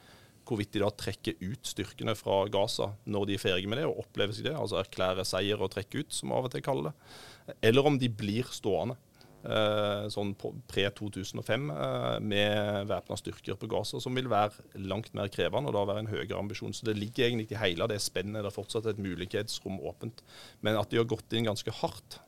hvorvidt 0.44 0.74
de 0.74 0.82
da 0.82 0.90
trekker 0.92 1.38
ut 1.40 1.68
styrkene 1.68 2.12
fra 2.18 2.42
Gaza 2.52 2.90
når 3.08 3.28
de 3.28 3.36
er 3.36 3.40
ferdige 3.40 3.70
med 3.70 3.80
det 3.80 3.86
og 3.88 4.02
opplever 4.02 4.36
seg 4.36 4.50
det, 4.50 4.56
altså 4.58 4.76
erklære 4.80 5.24
seier 5.28 5.60
og 5.60 5.72
trekke 5.72 6.04
ut, 6.04 6.12
som 6.12 6.34
av 6.36 6.48
og 6.48 6.52
til 6.52 6.64
kaller 6.64 6.90
det, 6.90 7.54
eller 7.64 7.88
om 7.88 7.96
de 8.00 8.10
blir 8.12 8.48
stående. 8.52 8.98
Eh, 9.44 10.06
sånn 10.08 10.30
pre-2005 10.40 11.66
eh, 11.74 12.04
med 12.24 12.86
væpna 12.88 13.16
styrker 13.20 13.58
på 13.60 13.68
Gaza, 13.68 14.00
som 14.00 14.16
vil 14.16 14.30
være 14.32 14.80
langt 14.88 15.10
mer 15.16 15.28
krevende 15.32 15.68
og 15.68 15.76
da 15.76 15.82
være 15.90 16.04
en 16.06 16.12
høyere 16.12 16.38
ambisjon. 16.38 16.72
Så 16.72 16.88
det 16.88 16.96
ligger 16.96 17.26
egentlig 17.26 17.50
i 17.52 17.60
hele 17.60 17.88
det 17.90 18.00
spennet. 18.00 18.40
Det 18.40 18.48
er 18.48 18.56
fortsatt 18.56 18.88
et 18.88 19.02
mulighetsrom 19.04 19.82
åpent. 19.84 20.24
Men 20.64 20.80
at 20.80 20.88
de 20.88 21.02
har 21.02 21.10
gått 21.10 21.36
inn 21.36 21.50
ganske 21.50 21.76
hardt 21.82 22.22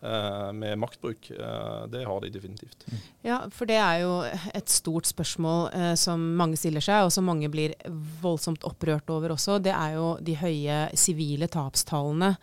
med 0.00 0.78
maktbruk. 0.78 1.30
Eh, 1.30 1.86
det 1.92 2.04
har 2.04 2.20
de 2.20 2.30
definitivt. 2.30 2.84
Ja, 3.24 3.40
for 3.50 3.68
det 3.68 3.78
er 3.80 4.02
jo 4.02 4.12
et 4.54 4.70
stort 4.70 5.08
spørsmål 5.08 5.70
eh, 5.72 5.94
som 5.98 6.22
mange 6.38 6.58
stiller 6.60 6.84
seg, 6.84 7.06
og 7.06 7.14
som 7.14 7.26
mange 7.26 7.48
blir 7.52 7.74
voldsomt 8.22 8.66
opprørt 8.68 9.08
over 9.10 9.34
også. 9.34 9.58
Det 9.64 9.72
er 9.72 9.96
jo 9.96 10.10
de 10.20 10.36
høye 10.38 10.82
sivile 10.98 11.48
tapstallene 11.52 12.34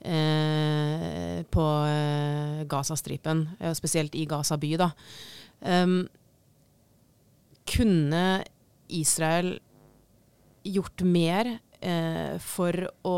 eh, 0.00 1.42
på 1.52 1.68
eh, 1.90 2.64
Gazastripen, 2.70 3.46
spesielt 3.76 4.16
i 4.18 4.26
Gaza 4.30 4.58
by. 4.58 4.74
da. 4.80 4.90
Um, 5.62 6.00
kunne 7.68 8.42
Israel 8.88 9.54
gjort 10.62 11.02
mer 11.06 11.58
eh, 11.80 12.38
for 12.42 12.86
å 13.06 13.16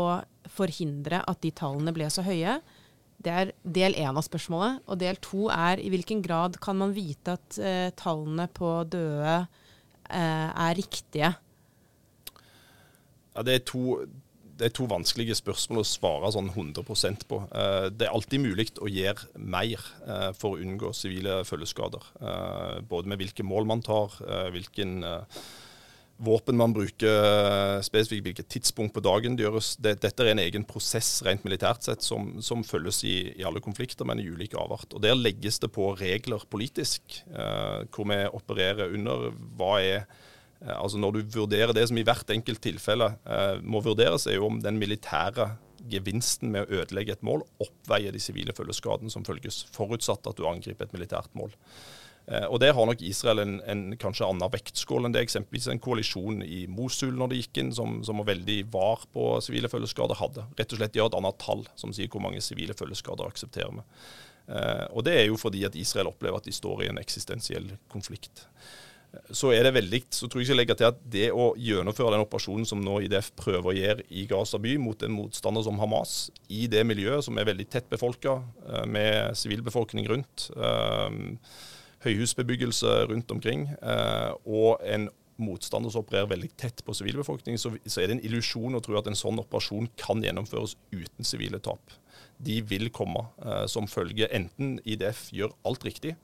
forhindre 0.55 1.21
at 1.25 1.41
de 1.43 1.51
tallene 1.55 1.93
ble 1.95 2.09
så 2.13 2.25
høye? 2.25 2.59
Det 3.25 3.33
er 3.33 3.53
del 3.63 3.97
én 3.97 4.13
av 4.13 4.25
spørsmålet. 4.25 4.83
Og 4.85 4.99
del 5.01 5.17
to 5.23 5.47
er 5.53 5.81
i 5.81 5.89
hvilken 5.93 6.21
grad 6.25 6.59
kan 6.63 6.77
man 6.77 6.93
vite 6.95 7.37
at 7.39 7.57
eh, 7.57 7.89
tallene 7.97 8.45
på 8.53 8.77
døde 8.85 9.39
eh, 9.41 10.49
er 10.51 10.77
riktige? 10.77 11.33
Ja, 13.35 13.43
det 13.43 13.57
er 13.57 13.65
to 13.67 14.05
det 14.55 14.69
er 14.69 14.73
to 14.75 14.85
vanskelige 14.87 15.35
spørsmål 15.35 15.81
å 15.81 15.87
svare 15.87 16.31
sånn 16.31 16.47
100% 16.53 17.25
på. 17.27 17.41
Eh, 17.51 17.87
det 17.91 18.07
er 18.07 18.15
alltid 18.15 18.43
mulig 18.45 18.69
å 18.79 18.89
gjøre 18.91 19.27
mer 19.35 19.83
eh, 20.05 20.29
for 20.37 20.55
å 20.55 20.61
unngå 20.63 20.93
sivile 20.95 21.41
følgeskader. 21.47 22.07
Eh, 22.21 22.77
både 22.87 23.11
med 23.11 23.19
hvilke 23.19 23.45
mål 23.47 23.67
man 23.67 23.83
tar, 23.85 24.15
hvilken 24.55 25.03
våpen 26.17 26.55
man 26.55 26.71
bruker, 26.75 27.81
spesifikt 27.83 28.23
hvilket 28.23 28.47
tidspunkt 28.51 28.93
på 28.95 29.03
dagen 29.03 29.35
det 29.35 29.43
gjøres. 29.43 29.73
dette 29.83 30.11
er 30.23 30.31
en 30.31 30.43
egen 30.43 30.63
prosess 30.67 31.17
rent 31.25 31.43
militært 31.43 31.83
sett 31.83 32.05
som, 32.05 32.37
som 32.39 32.63
følges 32.63 33.01
i, 33.03 33.15
i, 33.33 33.43
alle 33.43 33.59
konflikter, 33.63 34.07
men 34.07 34.21
i 34.23 34.29
ulike 34.29 34.55
avart. 34.59 34.95
Og 34.95 35.03
Der 35.03 35.17
legges 35.17 35.59
det 35.59 35.73
på 35.75 35.91
regler 35.99 36.45
politisk, 36.49 37.19
hvor 37.27 38.07
vi 38.07 38.21
opererer 38.31 38.95
under 38.95 39.27
hva 39.59 39.73
er 39.83 40.07
Eh, 40.65 40.81
altså 40.81 40.97
Når 40.97 41.11
du 41.11 41.21
vurderer 41.39 41.73
det 41.73 41.87
som 41.89 41.99
i 41.99 42.05
hvert 42.05 42.31
enkelt 42.33 42.63
tilfelle 42.63 43.11
eh, 43.25 43.61
må 43.61 43.81
vurderes, 43.85 44.27
er 44.27 44.39
jo 44.39 44.49
om 44.49 44.61
den 44.63 44.79
militære 44.81 45.51
gevinsten 45.91 46.49
med 46.53 46.65
å 46.65 46.81
ødelegge 46.81 47.13
et 47.13 47.25
mål 47.25 47.43
oppveier 47.61 48.15
de 48.15 48.21
sivile 48.23 48.55
følgeskadene 48.57 49.11
som 49.13 49.25
følges, 49.27 49.65
forutsatt 49.75 50.25
at 50.25 50.39
du 50.39 50.47
angriper 50.49 50.87
et 50.87 50.95
militært 50.95 51.29
mål. 51.37 51.53
Eh, 52.27 52.45
og 52.45 52.59
Der 52.59 52.73
har 52.73 52.87
nok 52.89 53.01
Israel 53.05 53.43
en, 53.43 53.57
en 53.69 53.83
kanskje 54.01 54.27
annen 54.27 54.53
vektskål 54.53 55.07
enn 55.07 55.15
det 55.15 55.25
eksempelvis 55.25 55.69
en 55.71 55.81
koalisjon 55.81 56.41
i 56.45 56.65
Mosul 56.71 57.13
når 57.17 57.33
de 57.33 57.41
gikk 57.43 57.61
inn, 57.61 57.73
som, 57.75 57.99
som 58.05 58.21
var 58.21 58.31
veldig 58.33 58.59
var 58.73 59.05
på 59.13 59.27
sivile 59.45 59.69
følgeskader, 59.71 60.17
hadde. 60.21 60.47
Rett 60.57 60.73
og 60.73 60.81
slett 60.81 60.95
de 60.95 61.03
har 61.03 61.11
et 61.11 61.19
annet 61.19 61.41
tall 61.41 61.65
som 61.77 61.93
sier 61.95 62.09
hvor 62.11 62.23
mange 62.25 62.41
sivile 62.45 62.77
følgeskader 62.77 63.29
aksepterer 63.29 63.77
vi. 63.77 63.85
Eh, 64.55 64.87
og 64.91 65.05
Det 65.05 65.19
er 65.19 65.29
jo 65.29 65.37
fordi 65.41 65.65
at 65.67 65.77
Israel 65.77 66.13
opplever 66.13 66.41
at 66.41 66.49
de 66.49 66.55
står 66.55 66.85
i 66.85 66.91
en 66.93 67.01
eksistensiell 67.01 67.75
konflikt 67.93 68.47
så 69.35 69.51
er 69.55 69.65
det 69.65 69.75
veldig, 69.75 70.01
så 70.13 70.27
tror 70.27 70.41
jeg 70.41 70.45
ikke 70.45 70.53
jeg 70.53 70.59
legger 70.59 70.79
til 70.79 70.89
at 70.89 70.97
det 71.11 71.27
å 71.31 71.45
gjennomføre 71.59 72.13
den 72.15 72.23
operasjonen 72.25 72.67
som 72.67 72.81
nå 72.83 72.97
IDF 73.05 73.31
prøver 73.39 73.71
å 73.71 73.75
gjøre 73.75 74.05
i 74.11 74.25
Gaza 74.29 74.59
by 74.61 74.75
mot 74.81 75.05
en 75.05 75.15
motstander 75.15 75.65
som 75.65 75.79
Hamas, 75.81 76.15
i 76.51 76.65
det 76.71 76.83
miljøet 76.87 77.25
som 77.27 77.39
er 77.39 77.47
veldig 77.49 77.67
tett 77.71 77.87
befolka, 77.91 78.41
eh, 78.67 78.83
med 78.85 79.37
sivilbefolkning 79.39 80.09
rundt, 80.11 80.49
høyhusbebyggelse 82.05 82.95
rundt 83.11 83.31
omkring, 83.33 83.67
øh, 83.81 84.31
og 84.45 84.81
en 84.85 85.09
motstander 85.41 85.91
som 85.91 86.05
opererer 86.05 86.29
veldig 86.31 86.51
tett 86.59 86.81
på 86.85 86.95
sivilbefolkningen, 86.95 87.59
så, 87.59 87.73
så, 87.83 88.01
er 88.01 88.07
det 88.07 88.17
en 88.17 88.25
illusjon 88.29 88.77
å 88.77 88.81
tro 88.83 88.95
at 88.99 89.09
en 89.09 89.17
sånn 89.19 89.41
operasjon 89.41 89.89
kan 89.99 90.23
gjennomføres 90.23 90.77
uten 90.93 91.27
sivile 91.27 91.59
tap. 91.63 91.95
De 92.37 92.61
vil 92.67 92.87
komme 92.95 93.25
eh, 93.43 93.65
som 93.71 93.89
følge 93.89 94.29
enten 94.35 94.77
IDF 94.87 95.27
gjør 95.35 95.55
alt 95.67 95.85
riktig, 95.87 96.15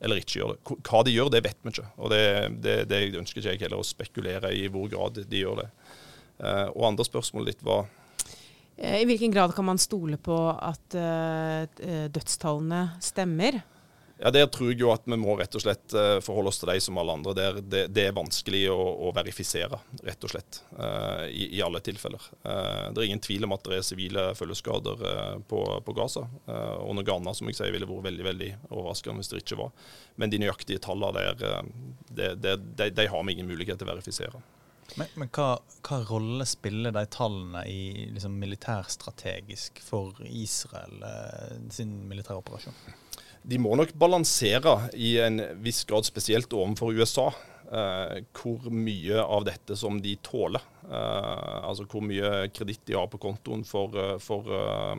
eller 0.00 0.20
ikke 0.20 0.38
gjør 0.38 0.54
det. 0.54 0.76
Hva 0.86 1.02
de 1.04 1.14
gjør, 1.14 1.32
det 1.34 1.42
vet 1.44 1.58
vi 1.62 1.74
ikke. 1.74 1.88
Og 2.00 2.12
det, 2.12 2.22
det, 2.64 2.76
det 2.90 3.00
ønsker 3.20 3.42
ikke 3.42 3.56
jeg 3.56 3.64
heller 3.66 3.82
å 3.82 3.86
spekulere 3.86 4.52
i 4.56 4.68
hvor 4.72 4.88
grad 4.92 5.20
de 5.28 5.42
gjør 5.42 5.64
det. 5.64 5.70
Eh, 6.40 6.68
og 6.72 6.86
andre 6.92 7.04
spørsmål 7.04 7.50
ditt 7.50 7.60
var 7.66 7.84
eh, 8.78 9.02
I 9.02 9.08
hvilken 9.08 9.34
grad 9.34 9.52
kan 9.56 9.66
man 9.68 9.80
stole 9.82 10.16
på 10.16 10.38
at 10.54 10.96
uh, 10.96 12.08
dødstallene 12.08 12.86
stemmer? 13.04 13.60
Ja, 14.22 14.30
Der 14.30 14.46
tror 14.52 14.68
jeg 14.68 14.82
jo 14.82 14.90
at 14.92 15.06
vi 15.08 15.16
må 15.16 15.32
rett 15.38 15.54
og 15.56 15.62
slett 15.64 15.94
uh, 15.96 16.18
forholde 16.20 16.50
oss 16.52 16.58
til 16.60 16.68
de 16.68 16.80
som 16.84 16.98
alle 17.00 17.14
andre. 17.16 17.32
Der 17.38 17.60
det, 17.64 17.80
det 17.96 18.02
er 18.10 18.16
vanskelig 18.16 18.66
å, 18.68 18.76
å, 19.08 19.12
verifisere, 19.16 19.78
rett 20.04 20.26
og 20.26 20.34
slett, 20.34 20.60
uh, 20.76 21.24
i, 21.24 21.46
i, 21.56 21.62
alle 21.64 21.80
tilfeller. 21.84 22.26
Uh, 22.44 22.90
det 22.92 23.00
er 23.00 23.08
ingen 23.08 23.24
tvil 23.24 23.48
om 23.48 23.56
at 23.56 23.64
det 23.64 23.78
er 23.78 23.86
sivile 23.86 24.26
følgeskader 24.36 25.06
på, 25.48 25.62
på, 25.86 25.96
Gaza. 25.96 26.26
og 26.50 26.94
noe 26.98 27.16
annet 27.16 27.38
som 27.38 27.48
jeg 27.48 27.56
sier 27.56 27.72
ville 27.72 27.88
vært 27.88 28.10
veldig 28.10 28.26
veldig 28.28 28.52
overraskende 28.68 29.22
hvis 29.22 29.32
det 29.32 29.42
ikke 29.44 29.60
var. 29.62 29.74
Men 30.20 30.32
de 30.32 30.44
nøyaktige 30.44 30.84
tallene 30.84 31.16
der, 31.16 31.68
det, 32.12 32.32
det, 32.44 32.56
de, 32.76 32.92
de, 32.92 33.08
har 33.08 33.24
vi 33.24 33.38
ingen 33.38 33.48
mulighet 33.48 33.80
til 33.80 33.88
å 33.88 33.94
verifisere. 33.94 34.42
Men, 34.98 35.08
men 35.22 35.30
hva, 35.32 35.54
hva, 35.86 36.00
rolle 36.10 36.44
spiller 36.50 36.92
de 36.92 37.06
tallene 37.14 37.62
i 37.70 38.08
liksom, 38.10 38.36
militærstrategisk 38.42 39.80
for 39.86 40.18
Israel 40.28 41.06
sin 41.72 42.02
militære 42.10 42.42
operasjon? 42.42 42.76
De 43.42 43.58
må 43.60 43.72
nok 43.78 43.94
balansere 43.98 44.90
i 44.94 45.14
en 45.22 45.40
viss 45.64 45.84
grad, 45.88 46.06
spesielt 46.08 46.52
overfor 46.52 46.92
USA, 46.96 47.28
eh, 47.72 48.20
hvor 48.36 48.66
mye 48.74 49.22
av 49.22 49.46
dette 49.48 49.76
som 49.78 50.00
de 50.02 50.16
tåler. 50.24 50.62
Eh, 50.84 51.56
altså 51.64 51.86
hvor 51.88 52.04
mye 52.04 52.50
kreditt 52.54 52.84
de 52.88 52.98
har 52.98 53.08
på 53.10 53.20
kontoen 53.22 53.64
for, 53.66 53.96
eh, 53.96 54.18
for, 54.22 54.50
eh, 54.56 54.96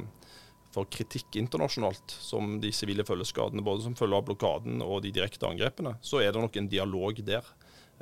for, 0.72 0.90
kritikk 0.90 1.38
internasjonalt, 1.38 2.18
som 2.20 2.60
de 2.64 2.72
sivile 2.72 3.06
følgeskadene, 3.06 3.64
både 3.64 3.84
som 3.84 3.96
følge 3.96 4.18
av 4.18 4.26
blokaden 4.26 4.82
og 4.82 5.04
de 5.04 5.12
direkte 5.12 5.48
angrepene. 5.48 5.98
Så 6.02 6.24
er 6.24 6.32
det 6.32 6.42
nok 6.42 6.58
en 6.58 6.72
dialog 6.72 7.24
der. 7.26 7.46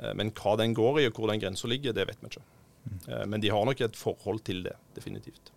Eh, 0.00 0.14
men 0.14 0.32
hva 0.32 0.56
den 0.56 0.74
går 0.74 1.02
i, 1.02 1.06
og 1.10 1.18
hvor 1.18 1.30
den 1.30 1.42
grensa 1.42 1.68
ligger, 1.68 1.92
det 1.92 2.08
vet 2.08 2.20
vi 2.22 2.32
ikke. 2.32 2.44
Mm. 2.80 3.00
Eh, 3.08 3.26
men 3.26 3.40
de 3.40 3.52
har 3.52 3.64
nok 3.66 3.80
et 3.80 3.96
forhold 3.96 4.44
til 4.46 4.64
det, 4.64 4.76
definitivt. 4.96 5.52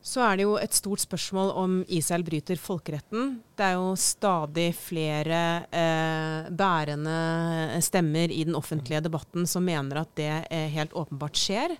Så 0.00 0.22
er 0.24 0.38
det 0.38 0.46
jo 0.46 0.54
et 0.56 0.72
stort 0.72 1.02
spørsmål 1.02 1.50
om 1.60 1.72
Israel 1.92 2.24
bryter 2.24 2.56
folkeretten. 2.60 3.34
Det 3.56 3.66
er 3.66 3.76
jo 3.76 3.92
stadig 4.00 4.70
flere 4.78 5.40
eh, 5.68 6.48
bærende 6.48 7.80
stemmer 7.84 8.32
i 8.32 8.46
den 8.48 8.56
offentlige 8.56 9.02
debatten 9.04 9.44
som 9.46 9.66
mener 9.68 10.00
at 10.00 10.14
det 10.16 10.32
eh, 10.48 10.70
helt 10.72 10.96
åpenbart 10.96 11.36
skjer. 11.36 11.76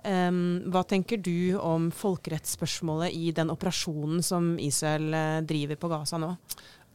Um, 0.00 0.62
hva 0.72 0.80
tenker 0.88 1.20
du 1.20 1.58
om 1.60 1.90
folkerettsspørsmålet 1.92 3.12
i 3.12 3.34
den 3.36 3.52
operasjonen 3.52 4.22
som 4.24 4.54
Israel 4.56 5.12
eh, 5.12 5.40
driver 5.44 5.76
på 5.76 5.90
Gaza 5.92 6.16
nå? 6.22 6.32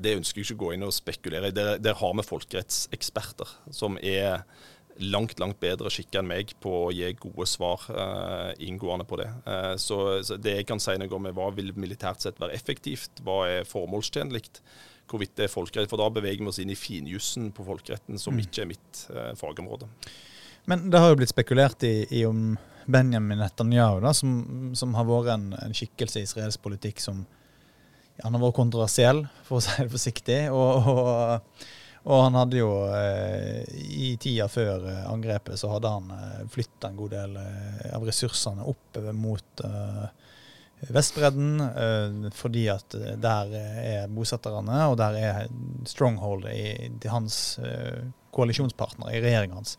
Det 0.01 0.15
ønsker 0.17 0.41
jeg 0.41 0.49
ikke 0.49 0.57
å 0.57 0.63
gå 0.63 0.71
inn 0.73 0.87
og 0.87 0.95
spekulere 0.95 1.51
i. 1.51 1.55
Der, 1.55 1.77
der 1.77 1.99
har 1.99 2.15
vi 2.17 2.25
folkerettseksperter 2.25 3.53
som 3.69 3.99
er 4.01 4.41
langt 4.97 5.39
langt 5.39 5.59
bedre 5.59 5.91
skikka 5.91 6.21
enn 6.21 6.29
meg 6.29 6.53
på 6.63 6.71
å 6.85 6.91
gi 6.95 7.09
gode 7.19 7.47
svar 7.49 7.83
uh, 7.91 8.51
inngående 8.63 9.07
på 9.07 9.19
det. 9.19 9.27
Uh, 9.47 9.73
så, 9.81 9.99
så, 10.23 10.37
Det 10.39 10.59
jeg 10.59 10.67
kan 10.69 10.81
si 10.81 10.95
noe 10.99 11.17
om, 11.17 11.27
er 11.27 11.35
hva 11.35 11.49
vil 11.55 11.73
militært 11.75 12.23
sett 12.23 12.39
være 12.41 12.55
effektivt, 12.55 13.23
hva 13.25 13.41
er 13.49 13.67
formålstjenlig, 13.69 14.45
hvorvidt 15.11 15.35
det 15.39 15.47
er 15.47 15.51
folkerett. 15.53 15.91
For 15.91 16.01
da 16.01 16.07
beveger 16.15 16.43
vi 16.43 16.51
oss 16.51 16.61
inn 16.63 16.71
i 16.73 16.79
finjussen 16.79 17.51
på 17.55 17.67
folkeretten, 17.67 18.19
som 18.21 18.37
mm. 18.37 18.45
ikke 18.45 18.63
er 18.63 18.71
mitt 18.71 19.03
uh, 19.11 19.33
fagområde. 19.39 19.89
Men 20.71 20.87
det 20.89 21.01
har 21.01 21.11
jo 21.11 21.19
blitt 21.19 21.33
spekulert 21.33 21.83
i, 21.85 21.95
i 22.15 22.25
om 22.25 22.55
Benjamin 22.89 23.41
Netanyahu, 23.41 23.99
da, 24.01 24.13
som, 24.15 24.73
som 24.77 24.93
har 24.97 25.07
vært 25.09 25.33
en, 25.35 25.49
en, 25.59 25.73
skikkelse 25.75 26.21
i 26.21 26.27
israelsk 26.27 26.61
politikk 26.63 27.01
som 27.03 27.23
ja, 27.25 28.27
han 28.27 28.37
har 28.37 28.43
vært 28.47 28.57
kontroversiell, 28.61 29.25
for 29.45 29.59
å 29.59 29.65
si 29.65 29.75
det 29.81 29.91
forsiktig. 29.91 30.39
og, 30.53 30.87
og 30.87 31.65
og 32.05 32.21
han 32.21 32.37
hadde 32.37 32.59
jo 32.59 32.69
eh, 32.93 33.65
I 33.65 34.11
tida 34.21 34.45
før 34.51 34.85
eh, 34.91 35.01
angrepet 35.09 35.57
så 35.57 35.71
hadde 35.73 35.89
han 35.89 36.11
eh, 36.13 36.45
flytta 36.53 36.91
en 36.91 36.99
god 36.99 37.15
del 37.15 37.37
av 37.89 38.05
ressursene 38.05 38.65
oppover 38.65 39.17
mot 39.17 39.65
Vestbredden, 40.85 41.61
fordi 42.35 42.65
at 42.69 42.93
der 43.23 43.53
er 43.55 44.09
bosetterne, 44.11 44.81
og 44.91 44.97
der 44.99 45.15
er 45.17 45.37
strongholdet 45.87 46.99
til 47.01 47.13
hans 47.13 47.37
koalisjonspartner 48.35 49.15
i 49.15 49.21
regjeringa 49.23 49.55
hans. 49.55 49.77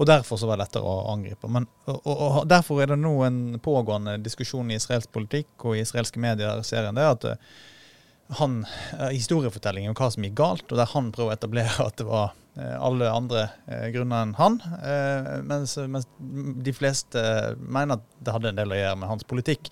Og 0.00 0.08
Derfor 0.08 0.40
så 0.40 0.48
var 0.48 0.56
det 0.56 0.64
lettere 0.64 0.88
å 0.88 1.12
angripe. 1.12 1.50
Men, 1.52 1.68
og, 1.84 2.00
og, 2.08 2.38
Derfor 2.50 2.80
er 2.82 2.90
det 2.90 2.98
nå 2.98 3.12
en 3.28 3.42
pågående 3.62 4.16
diskusjon 4.24 4.72
i 4.72 4.80
israelsk 4.80 5.12
politikk 5.14 5.68
og 5.68 5.76
i 5.76 5.84
israelske 5.84 6.22
medier 6.24 6.64
ser 6.66 6.88
en 6.88 6.98
det 6.98 7.06
at 7.12 7.28
han, 8.38 8.66
eh, 8.98 9.10
historiefortellingen 9.16 9.92
om 9.92 9.98
hva 9.98 10.08
som 10.12 10.24
gikk 10.24 10.38
galt, 10.38 10.64
og 10.70 10.78
der 10.78 10.90
han 10.92 11.10
prøver 11.14 11.32
å 11.32 11.36
etablere 11.36 11.86
at 11.88 11.98
det 12.00 12.06
var 12.08 12.32
eh, 12.56 12.76
alle 12.78 13.10
andre 13.12 13.44
eh, 13.66 13.88
grunner 13.94 14.26
enn 14.26 14.36
han. 14.38 14.58
Mens, 15.48 15.76
mens, 15.90 16.08
de 16.18 16.74
fleste 16.76 17.22
mener 17.58 17.98
at 17.98 18.08
det 18.22 18.36
hadde 18.36 18.52
en 18.52 18.62
del 18.62 18.74
å 18.74 18.80
gjøre 18.80 18.98
med 19.02 19.12
hans 19.12 19.28
politikk. 19.28 19.70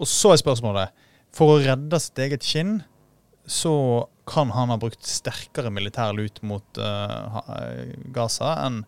Og 0.00 0.10
så 0.10 0.34
er 0.34 0.42
spørsmålet 0.42 1.04
For 1.36 1.54
å 1.54 1.62
redde 1.62 1.98
sitt 2.00 2.18
eget 2.20 2.44
skinn, 2.44 2.80
så 3.46 4.06
kan 4.26 4.50
han 4.50 4.72
ha 4.72 4.78
brukt 4.80 5.06
sterkere 5.06 5.70
militær 5.70 6.16
lut 6.16 6.40
mot 6.42 6.80
uh, 6.82 7.36
Gaza 8.10 8.56
enn 8.64 8.80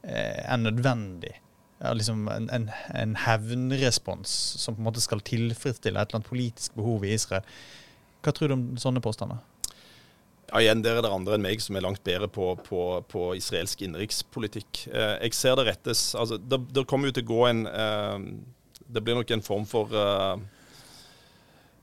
en 0.00 0.62
nødvendig. 0.64 1.34
Ja, 1.82 1.90
liksom 1.92 2.22
en, 2.32 2.46
en, 2.54 2.70
en 2.96 3.12
hevnrespons 3.20 4.32
som 4.62 4.78
på 4.78 4.80
en 4.80 4.86
måte 4.86 5.02
skal 5.04 5.20
tilfredsstille 5.24 6.00
et 6.00 6.08
eller 6.08 6.22
annet 6.22 6.30
politisk 6.30 6.78
behov 6.78 7.04
i 7.04 7.12
Israel. 7.18 7.44
Hva 8.20 8.34
tror 8.36 8.50
du 8.50 8.56
om 8.56 8.66
sånne 8.80 9.02
påstander? 9.04 9.40
Ja, 10.50 10.60
igjen, 10.60 10.82
Der 10.82 10.98
er 10.98 11.04
det 11.04 11.12
andre 11.14 11.36
enn 11.36 11.44
meg 11.44 11.60
som 11.62 11.76
er 11.78 11.84
langt 11.84 12.02
bedre 12.06 12.28
på, 12.30 12.52
på, 12.66 12.84
på 13.08 13.26
israelsk 13.38 13.84
innenrikspolitikk. 13.86 14.86
Eh, 14.90 15.16
jeg 15.28 15.36
ser 15.38 15.58
det 15.58 15.68
rettes 15.68 16.10
altså, 16.18 16.40
Det, 16.40 16.58
det 16.74 16.86
kommer 16.90 17.10
jo 17.10 17.16
til 17.16 17.26
å 17.28 17.30
gå 17.30 17.44
en 17.46 17.60
eh, 17.70 18.16
Det 18.82 19.02
blir 19.04 19.20
nok 19.20 19.30
en 19.30 19.44
form 19.46 19.68
for 19.70 19.94
eh, 19.94 20.42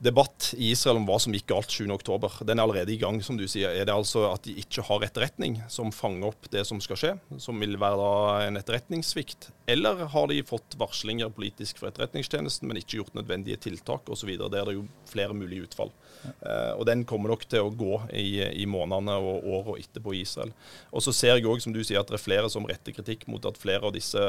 debatt 0.04 0.52
i 0.54 0.70
Israel 0.74 1.00
om 1.00 1.08
hva 1.08 1.16
som 1.22 1.34
gikk 1.34 1.48
galt 1.50 1.72
7.10. 1.74 2.44
Den 2.46 2.60
er 2.60 2.66
allerede 2.66 2.92
i 2.94 3.00
gang, 3.00 3.18
som 3.24 3.38
du 3.38 3.48
sier. 3.50 3.72
Er 3.72 3.88
det 3.88 3.94
altså 3.94 4.28
at 4.30 4.44
de 4.46 4.54
ikke 4.60 4.84
har 4.86 5.02
etterretning 5.02 5.58
som 5.72 5.90
fanger 5.94 6.28
opp 6.30 6.50
det 6.52 6.62
som 6.68 6.78
skal 6.84 7.00
skje, 7.00 7.14
som 7.42 7.58
vil 7.58 7.74
være 7.80 8.10
en 8.46 8.60
etterretningssvikt? 8.60 9.50
Eller 9.68 9.94
har 10.14 10.28
de 10.30 10.38
fått 10.48 10.76
varslinger 10.80 11.28
politisk 11.28 11.78
fra 11.78 11.90
Etterretningstjenesten, 11.90 12.64
men 12.70 12.78
ikke 12.80 13.02
gjort 13.02 13.16
nødvendige 13.18 13.58
tiltak 13.60 14.08
osv.? 14.08 14.30
Der 14.40 14.54
er 14.62 14.70
det 14.70 14.76
jo 14.78 14.86
flere 15.10 15.36
mulige 15.36 15.66
utfall. 15.66 15.92
Uh, 16.40 16.72
og 16.78 16.86
Den 16.88 17.02
kommer 17.04 17.34
nok 17.34 17.44
til 17.44 17.66
å 17.66 17.74
gå 17.76 17.98
i, 18.16 18.40
i 18.62 18.64
månedene 18.64 19.18
og 19.20 19.44
åra 19.58 19.76
etterpå 19.82 20.14
i 20.16 20.22
Israel. 20.24 20.54
Og 20.88 21.04
Så 21.04 21.12
ser 21.12 21.36
jeg 21.36 21.44
òg, 21.44 21.60
som 21.60 21.76
du 21.76 21.82
sier, 21.82 22.00
at 22.00 22.08
det 22.08 22.16
er 22.16 22.24
flere 22.24 22.48
som 22.48 22.64
retter 22.70 22.96
kritikk 22.96 23.28
mot 23.28 23.44
at 23.44 23.60
flere 23.60 23.84
av 23.84 23.92
disse 23.92 24.24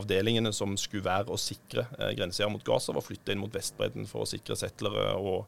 avdelingene 0.00 0.54
som 0.56 0.72
skulle 0.80 1.04
være 1.10 1.28
å 1.28 1.40
sikre 1.40 1.84
uh, 1.98 2.08
grenser 2.16 2.48
mot 2.48 2.64
Gaza, 2.64 2.96
var 2.96 3.04
flytta 3.04 3.36
inn 3.36 3.44
mot 3.44 3.52
Vestbredden 3.52 4.08
for 4.08 4.24
å 4.24 4.32
sikre 4.32 4.56
settlere 4.56 5.12
og 5.20 5.44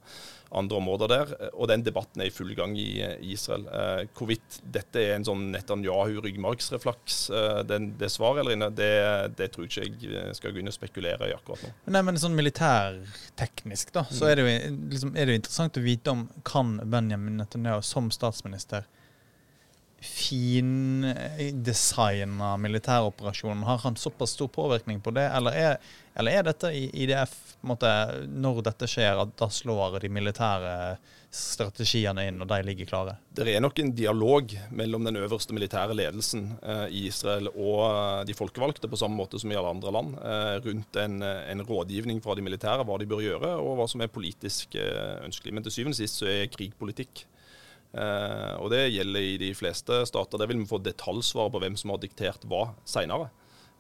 andre 0.53 0.79
områder 0.79 1.11
der. 1.11 1.33
Og 1.53 1.69
den 1.71 1.85
debatten 1.85 2.23
er 2.23 2.29
i 2.29 2.35
full 2.35 2.53
gang 2.57 2.75
i 2.79 3.01
Israel. 3.33 3.65
Eh, 3.73 4.05
hvorvidt 4.17 4.61
dette 4.75 5.01
er 5.01 5.17
en 5.17 5.27
sånn 5.27 5.49
Netanyahu-ryggmargsreflaks, 5.55 7.19
eh, 7.33 7.61
det 8.01 8.11
svaret 8.13 8.43
eller 8.43 8.57
inne, 8.57 8.71
det, 8.77 8.93
det, 9.29 9.51
tror 9.55 9.69
jeg 9.69 9.93
ikke 9.93 10.11
jeg 10.13 10.39
skal 10.39 10.55
gå 10.55 10.63
inn 10.63 10.71
og 10.71 10.77
spekulere 10.77 11.29
i 11.31 11.35
akkurat 11.37 11.63
nå. 11.67 11.73
Nei, 11.95 12.03
men 12.07 12.19
sånn 12.21 12.35
militærteknisk, 12.39 13.93
da, 13.95 14.05
så 14.11 14.31
er 14.31 14.41
det, 14.41 14.47
jo, 14.47 14.73
liksom, 14.93 15.15
er 15.17 15.31
det 15.31 15.39
interessant 15.41 15.79
å 15.79 15.85
vite 15.85 16.15
om 16.15 16.27
kan 16.49 16.77
Benjamin 16.91 17.41
Netanyahu 17.43 17.83
som 17.87 18.11
statsminister 18.15 18.89
findesigna 20.03 21.57
militæroperasjonen? 22.57 23.63
Har 23.63 23.79
han 23.79 23.97
såpass 23.97 24.31
stor 24.31 24.49
påvirkning 24.49 25.01
på 25.01 25.11
det, 25.11 25.27
eller 25.37 25.53
er, 25.53 25.77
eller 26.19 26.33
er 26.39 26.43
dette 26.51 26.67
i 26.75 26.91
IDF 27.05 27.57
måte, 27.63 27.87
Når 28.27 28.63
dette 28.67 28.87
skjer, 28.91 29.17
at 29.23 29.37
da 29.39 29.49
slår 29.51 30.01
de 30.03 30.09
militære 30.11 30.97
strategiene 31.33 32.27
inn, 32.29 32.43
og 32.43 32.49
de 32.51 32.59
ligger 32.67 32.87
klare? 32.91 33.15
Det 33.33 33.47
er 33.49 33.61
nok 33.63 33.79
en 33.81 33.95
dialog 33.97 34.53
mellom 34.75 35.05
den 35.07 35.17
øverste 35.23 35.55
militære 35.57 35.95
ledelsen 35.97 36.59
eh, 36.61 36.87
i 36.93 37.07
Israel 37.09 37.49
og 37.55 37.81
eh, 37.87 38.25
de 38.29 38.35
folkevalgte, 38.37 38.91
på 38.91 39.01
samme 39.01 39.17
måte 39.17 39.39
som 39.41 39.53
i 39.53 39.57
alle 39.57 39.73
andre 39.73 39.91
land, 39.97 40.11
eh, 40.19 40.57
rundt 40.67 40.97
en, 41.01 41.23
en, 41.23 41.63
rådgivning 41.69 42.21
fra 42.25 42.35
de 42.37 42.45
militære, 42.45 42.85
hva 42.85 42.99
de 43.01 43.09
bør 43.09 43.23
gjøre, 43.25 43.51
og 43.63 43.79
hva 43.79 43.87
som 43.89 44.05
er 44.05 44.13
politisk 44.13 44.77
eh, 44.77 45.25
ønskelig. 45.25 45.55
Men 45.55 45.65
til 45.65 45.73
syvende 45.79 45.97
og 45.97 46.03
sist 46.03 46.21
så 46.21 46.29
er 46.29 46.53
krig 46.53 46.75
politikk. 46.77 47.25
Eh, 47.93 48.55
og 48.57 48.71
det 48.73 48.87
gjelder 48.95 49.29
i 49.29 49.37
de 49.41 49.53
fleste 49.57 50.03
stater. 50.09 50.41
Der 50.41 50.51
vil 50.51 50.63
vi 50.63 50.71
få 50.71 50.81
detaljsvar 50.83 51.53
på 51.53 51.61
hvem 51.63 51.77
som 51.79 51.93
har 51.93 52.03
diktert 52.03 52.47
hva 52.49 52.71
seinere. 52.89 53.29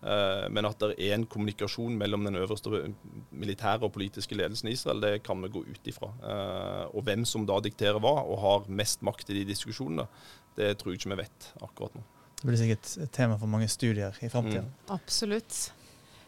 Eh, 0.03 0.47
men 0.51 0.67
at 0.67 0.81
det 0.83 0.97
er 0.99 1.15
en 1.17 1.27
kommunikasjon 1.31 1.95
mellom 1.99 2.27
den 2.27 2.41
øverste 2.41 2.89
militære 3.31 3.87
og 3.87 3.95
politiske 3.95 4.37
ledelsen 4.39 4.71
i 4.71 4.77
Israel, 4.77 5.03
det 5.05 5.23
kan 5.27 5.43
vi 5.45 5.53
gå 5.55 5.63
ut 5.69 5.91
ifra. 5.93 6.11
Eh, 6.19 6.87
og 6.91 7.07
hvem 7.07 7.27
som 7.29 7.47
da 7.49 7.61
dikterer 7.63 8.03
hva, 8.03 8.17
og 8.27 8.41
har 8.43 8.73
mest 8.83 9.05
makt 9.07 9.31
i 9.31 9.41
de 9.41 9.47
diskusjonene, 9.53 10.09
det 10.59 10.75
tror 10.81 10.93
jeg 10.93 11.01
ikke 11.01 11.15
vi 11.15 11.23
vet 11.23 11.53
akkurat 11.63 11.95
nå. 11.97 12.03
Det 12.43 12.49
blir 12.49 12.59
sikkert 12.59 12.89
et 13.05 13.13
tema 13.15 13.39
for 13.39 13.47
mange 13.47 13.69
studier 13.71 14.17
i 14.19 14.29
framtida. 14.33 14.65
Mm. 14.67 14.91
Absolutt. 14.97 15.69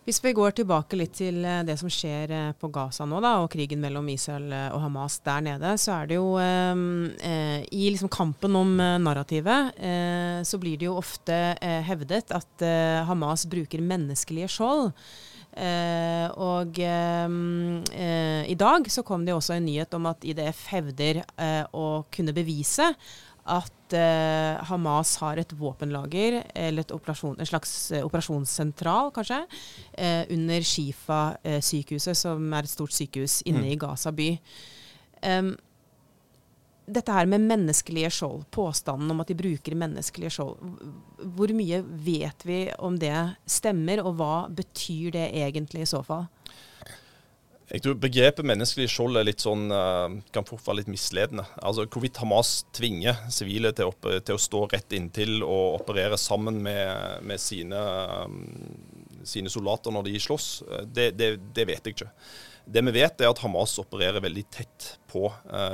Hvis 0.05 0.19
vi 0.21 0.35
går 0.37 0.53
tilbake 0.53 0.99
litt 1.01 1.15
til 1.17 1.39
eh, 1.49 1.63
det 1.65 1.79
som 1.81 1.89
skjer 1.89 2.33
eh, 2.37 2.51
på 2.61 2.69
Gaza 2.69 3.07
nå, 3.09 3.23
da, 3.25 3.39
og 3.41 3.49
krigen 3.55 3.81
mellom 3.81 4.11
Israel 4.13 4.53
eh, 4.53 4.67
og 4.77 4.83
Hamas 4.83 5.17
der 5.25 5.41
nede, 5.47 5.71
så 5.81 5.95
er 5.97 6.11
det 6.11 6.19
jo 6.19 6.35
eh, 6.37 7.65
I 7.65 7.87
liksom 7.89 8.13
kampen 8.13 8.59
om 8.61 8.75
narrativet 9.01 9.81
eh, 9.81 10.43
så 10.45 10.61
blir 10.61 10.77
det 10.77 10.91
jo 10.91 10.99
ofte 11.01 11.39
eh, 11.57 11.81
hevdet 11.89 12.37
at 12.37 12.67
Hamas 13.09 13.47
bruker 13.49 13.81
menneskelige 13.81 14.51
skjold. 14.53 14.93
og 16.35 16.79
i 16.79 18.57
dag 18.59 18.89
så 18.91 19.05
kom 19.07 19.25
det 19.25 19.35
også 19.35 19.55
en 19.55 19.65
nyhet 19.69 19.95
om 19.95 20.09
at 20.11 20.25
IDF 20.27 20.65
hevder 20.73 21.21
å 21.71 22.03
kunne 22.11 22.35
bevise 22.35 22.89
at 23.45 23.93
eh, 23.93 24.63
Hamas 24.71 25.17
har 25.21 25.41
et 25.41 25.53
våpenlager, 25.59 26.41
eller 26.55 26.95
operasjon, 26.95 27.37
en 27.39 27.49
slags 27.49 27.75
uh, 27.93 28.01
operasjonssentral, 28.07 29.13
kanskje, 29.15 29.43
eh, 29.93 30.23
under 30.33 30.65
Shifa-sykehuset, 30.65 32.17
som 32.17 32.49
er 32.57 32.65
et 32.65 32.73
stort 32.73 32.97
sykehus 32.97 33.43
inne 33.45 33.67
mm. 33.67 33.71
i 33.75 33.79
Gaza 33.81 34.15
by. 34.17 34.31
Um, 35.25 35.55
dette 36.85 37.13
her 37.17 37.29
med 37.29 37.45
menneskelige 37.49 38.11
skjold, 38.13 38.45
påstanden 38.53 39.13
om 39.13 39.23
at 39.23 39.31
de 39.31 39.37
bruker 39.39 39.77
menneskelige 39.79 40.35
skjold, 40.37 40.59
hvor 41.37 41.53
mye 41.57 41.81
vet 41.85 42.45
vi 42.45 42.59
om 42.77 42.99
det 43.01 43.17
stemmer, 43.49 44.05
og 44.05 44.19
hva 44.21 44.35
betyr 44.53 45.15
det 45.17 45.31
egentlig 45.33 45.85
i 45.85 45.93
så 45.95 46.03
fall? 46.05 46.27
Jeg 47.73 47.81
tror 47.81 47.95
Begrepet 47.97 48.45
menneskelig 48.45 48.91
skjold 48.93 49.17
er 49.17 49.25
litt 49.25 49.41
sånn, 49.41 49.71
uh, 49.73 50.13
kan 50.35 50.45
fort 50.45 50.67
være 50.67 50.83
litt 50.83 50.91
misledende. 50.93 51.47
Altså 51.65 51.87
Hvorvidt 51.89 52.21
Hamas 52.21 52.59
tvinger 52.77 53.23
sivile 53.33 53.73
til 53.77 53.89
å, 53.89 53.95
til 54.21 54.37
å, 54.37 54.43
stå 54.43 54.67
rett 54.69 54.93
inntil 54.97 55.39
og 55.41 55.79
operere 55.81 56.19
sammen 56.21 56.61
med, 56.65 57.25
med 57.25 57.41
sine, 57.41 57.81
um, 58.29 58.43
sine, 59.25 59.53
soldater 59.53 59.95
når 59.97 60.11
de 60.11 60.21
slåss, 60.21 60.49
eh, 60.69 60.85
det, 60.85 61.09
det, 61.17 61.31
det, 61.57 61.65
vet 61.71 61.89
jeg 61.89 61.97
ikke. 61.97 62.11
Det 62.77 62.85
vi 62.85 62.95
vet, 62.99 63.25
er 63.25 63.33
at 63.33 63.41
Hamas 63.41 63.79
opererer 63.81 64.25
veldig 64.25 64.45
tett 64.53 64.91
på 65.13 65.29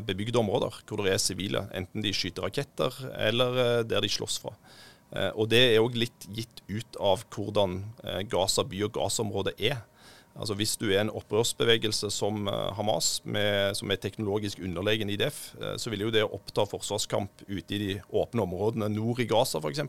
bebygde 0.06 0.40
områder 0.40 0.80
hvor 0.86 1.02
det 1.02 1.14
er 1.14 1.20
sivile, 1.22 1.62
enten 1.74 2.02
de 2.02 2.10
skyter 2.14 2.46
raketter 2.46 2.96
eller 3.14 3.84
der 3.86 4.02
de 4.02 4.10
slåss 4.10 4.40
fra. 4.42 4.50
og 5.38 5.46
Det 5.52 5.60
er 5.68 5.78
òg 5.78 5.94
litt 6.02 6.26
gitt 6.34 6.64
ut 6.66 6.98
av 6.98 7.22
hvordan 7.30 7.78
Gaza 8.26 8.66
by 8.66 8.82
og 8.88 8.98
Gaza-området 8.98 9.54
er. 9.70 9.78
Altså 10.40 10.56
Hvis 10.56 10.76
du 10.80 10.86
er 10.88 11.02
en 11.02 11.12
opprørsbevegelse 11.12 12.08
som 12.14 12.48
eh, 12.48 12.68
Hamas, 12.76 13.18
med, 13.28 13.74
som 13.76 13.90
er 13.92 14.00
teknologisk 14.00 14.62
underlegen 14.64 15.12
IDF, 15.12 15.40
eh, 15.60 15.74
så 15.76 15.92
vil 15.92 16.06
jo 16.06 16.12
det 16.14 16.24
oppta 16.24 16.64
forsvarskamp 16.64 17.44
ute 17.44 17.76
i 17.76 17.80
de 17.82 17.90
åpne 18.08 18.46
områdene 18.46 18.88
nord 18.88 19.20
i 19.20 19.28
Gaza 19.28 19.60
f.eks. 19.60 19.84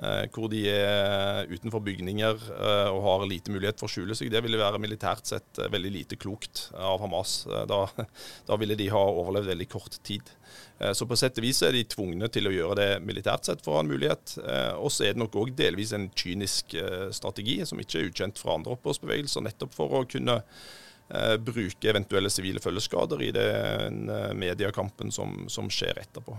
Eh, 0.00 0.24
hvor 0.32 0.48
de 0.52 0.62
er 0.72 1.50
utenfor 1.50 1.82
bygninger 1.84 2.46
og 2.90 3.00
har 3.04 3.26
lite 3.28 3.52
mulighet 3.52 3.80
for 3.80 3.90
å 3.90 3.92
skjule 3.92 4.16
seg. 4.16 4.32
Det 4.32 4.40
ville 4.44 4.60
være 4.60 4.80
militært 4.80 5.28
sett 5.28 5.60
veldig 5.60 5.92
lite 5.92 6.20
klokt 6.20 6.68
av 6.72 7.02
Hamas. 7.02 7.42
Da, 7.68 7.84
da 8.48 8.60
ville 8.60 8.78
de 8.80 8.88
ha 8.94 9.02
overlevd 9.12 9.52
veldig 9.52 9.70
kort 9.72 10.00
tid. 10.06 10.34
Eh, 10.80 10.92
så 10.92 11.06
på 11.06 11.16
sett 11.18 11.38
og 11.38 11.44
vis 11.44 11.60
er 11.66 11.76
de 11.76 11.84
tvungne 11.88 12.28
til 12.32 12.48
å 12.48 12.54
gjøre 12.54 12.78
det 12.80 12.90
militært 13.04 13.48
sett 13.48 13.64
for 13.64 13.74
å 13.74 13.80
ha 13.80 13.84
en 13.84 13.92
mulighet. 13.92 14.36
Eh, 14.40 14.74
og 14.80 14.92
så 14.92 15.06
er 15.06 15.16
det 15.16 15.22
nok 15.22 15.36
òg 15.42 15.54
delvis 15.58 15.94
en 15.96 16.08
kynisk 16.16 16.76
eh, 16.80 17.08
strategi, 17.16 17.60
som 17.68 17.80
ikke 17.82 18.00
er 18.00 18.10
ukjent 18.10 18.40
fra 18.40 18.56
andre 18.56 18.76
opprørsbevegelser, 18.78 19.44
nettopp 19.46 19.76
for 19.76 20.00
å 20.00 20.06
kunne 20.08 20.40
bruke 21.42 21.88
eventuelle 21.90 22.30
sivile 22.30 22.60
følgeskader 22.62 23.22
i 23.26 23.30
den 23.34 24.04
mediekampen 24.38 25.10
som, 25.10 25.48
som, 25.50 25.66
skjer 25.72 25.98
etterpå. 25.98 26.36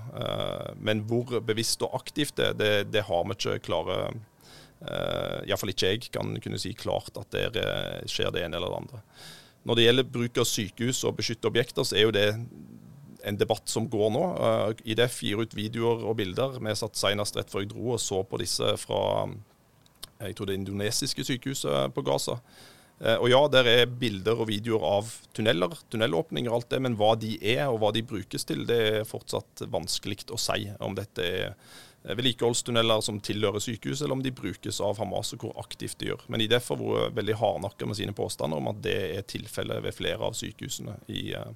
Men 0.79 1.03
hvor 1.09 1.41
bevisst 1.43 1.83
og 1.83 1.97
aktivt 1.97 2.37
det 2.39 2.53
det, 2.61 2.71
det 2.93 3.03
har 3.09 3.25
vi 3.27 3.35
ikke 3.35 3.57
klare 3.65 3.97
Iallfall 4.81 5.73
ikke 5.73 5.89
jeg 5.91 6.07
kan 6.15 6.31
kunne 6.41 6.61
si 6.61 6.71
klart 6.73 7.19
at 7.19 7.35
det 7.53 7.65
skjer 8.09 8.31
det 8.33 8.45
ene 8.45 8.57
eller 8.57 8.71
det 8.71 8.79
andre. 8.79 9.01
Når 9.67 9.77
det 9.77 9.83
gjelder 9.85 10.13
bruk 10.15 10.39
av 10.41 10.47
sykehus 10.49 11.03
og 11.05 11.17
beskytte 11.19 11.51
objekter, 11.51 11.85
så 11.85 11.97
er 11.97 12.07
jo 12.07 12.15
det 12.15 12.27
en 13.27 13.37
debatt 13.37 13.69
som 13.69 13.85
går 13.89 14.09
nå. 14.15 14.23
IDF 14.89 15.21
gir 15.27 15.43
ut 15.43 15.55
videoer 15.55 16.05
og 16.09 16.17
bilder. 16.17 16.57
Vi 16.57 16.75
satt 16.77 16.97
senest 16.97 17.37
rett 17.37 17.51
før 17.51 17.65
jeg 17.65 17.73
dro 17.73 17.93
og 17.95 18.01
så 18.01 18.23
på 18.25 18.41
disse 18.41 18.75
fra 18.81 19.01
jeg 20.21 20.35
tror 20.37 20.49
det 20.49 20.59
indonesiske 20.59 21.25
sykehuset 21.25 21.93
på 21.95 22.03
Gaza. 22.05 22.37
Uh, 23.01 23.17
og 23.17 23.29
ja, 23.31 23.43
der 23.49 23.69
er 23.69 23.85
bilder 23.89 24.43
og 24.43 24.49
videoer 24.51 24.83
av 24.85 25.13
tunneler, 25.35 25.73
tunnelåpninger 25.89 26.51
og 26.51 26.61
alt 26.61 26.73
det, 26.73 26.81
men 26.85 26.97
hva 26.99 27.15
de 27.19 27.35
er 27.41 27.65
og 27.67 27.79
hva 27.81 27.93
de 27.95 28.05
brukes 28.05 28.45
til, 28.45 28.65
det 28.69 28.81
er 28.89 29.07
fortsatt 29.09 29.65
vanskelig 29.73 30.27
å 30.29 30.39
si. 30.41 30.67
Om 30.79 30.97
dette 30.99 31.25
er 31.25 31.55
vedlikeholdstunneler 32.01 33.01
som 33.05 33.19
tilhører 33.21 33.61
sykehuset, 33.61 34.05
eller 34.05 34.17
om 34.17 34.23
de 34.25 34.33
brukes 34.33 34.79
av 34.81 34.97
Hamas 35.01 35.35
og 35.35 35.45
hvor 35.45 35.57
aktivt 35.61 35.99
de 36.01 36.11
gjør. 36.11 36.23
Men 36.33 36.41
IDF 36.41 36.71
har 36.73 36.79
vært 36.81 37.17
veldig 37.19 37.37
hardnakka 37.37 37.89
med 37.89 37.99
sine 37.99 38.15
påstander 38.17 38.61
om 38.61 38.71
at 38.71 38.81
det 38.85 38.97
er 39.19 39.27
tilfellet 39.29 39.83
ved 39.85 39.97
flere 39.97 40.29
av 40.29 40.37
sykehusene 40.37 40.97
i, 41.13 41.27
uh, 41.37 41.53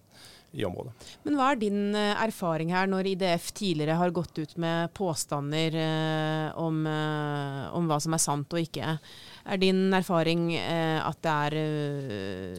i 0.55 0.65
området. 0.65 0.93
Men 1.25 1.37
Hva 1.37 1.49
er 1.51 1.59
din 1.59 1.79
eh, 1.97 2.23
erfaring 2.23 2.71
her, 2.73 2.87
når 2.89 3.11
IDF 3.13 3.51
tidligere 3.55 3.97
har 3.99 4.13
gått 4.15 4.39
ut 4.39 4.55
med 4.61 4.93
påstander 4.95 5.75
eh, 5.81 6.59
om, 6.61 6.83
eh, 6.87 7.63
om, 7.75 7.89
hva 7.89 7.99
som 8.03 8.15
er 8.15 8.23
sant 8.23 8.55
og 8.55 8.61
ikke? 8.61 8.95
Er 9.45 9.57
din 9.61 9.93
erfaring 9.93 10.55
eh, 10.57 10.99
at 11.05 11.19
det 11.21 11.29
er 11.29 11.55
eh, 11.61 12.57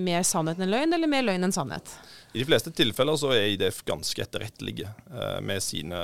mer 0.00 0.22
sannhet 0.24 0.58
enn 0.58 0.72
løgn, 0.72 0.96
eller 0.96 1.10
mer 1.10 1.26
løgn 1.26 1.44
enn 1.44 1.52
sannhet? 1.52 1.92
I 2.34 2.40
de 2.40 2.46
fleste 2.48 2.72
tilfeller 2.74 3.14
så 3.20 3.28
er 3.30 3.52
IDF 3.52 3.84
ganske 3.86 4.22
etterrettelige 4.24 4.88
eh, 4.88 5.40
med 5.44 5.62
sine 5.62 5.98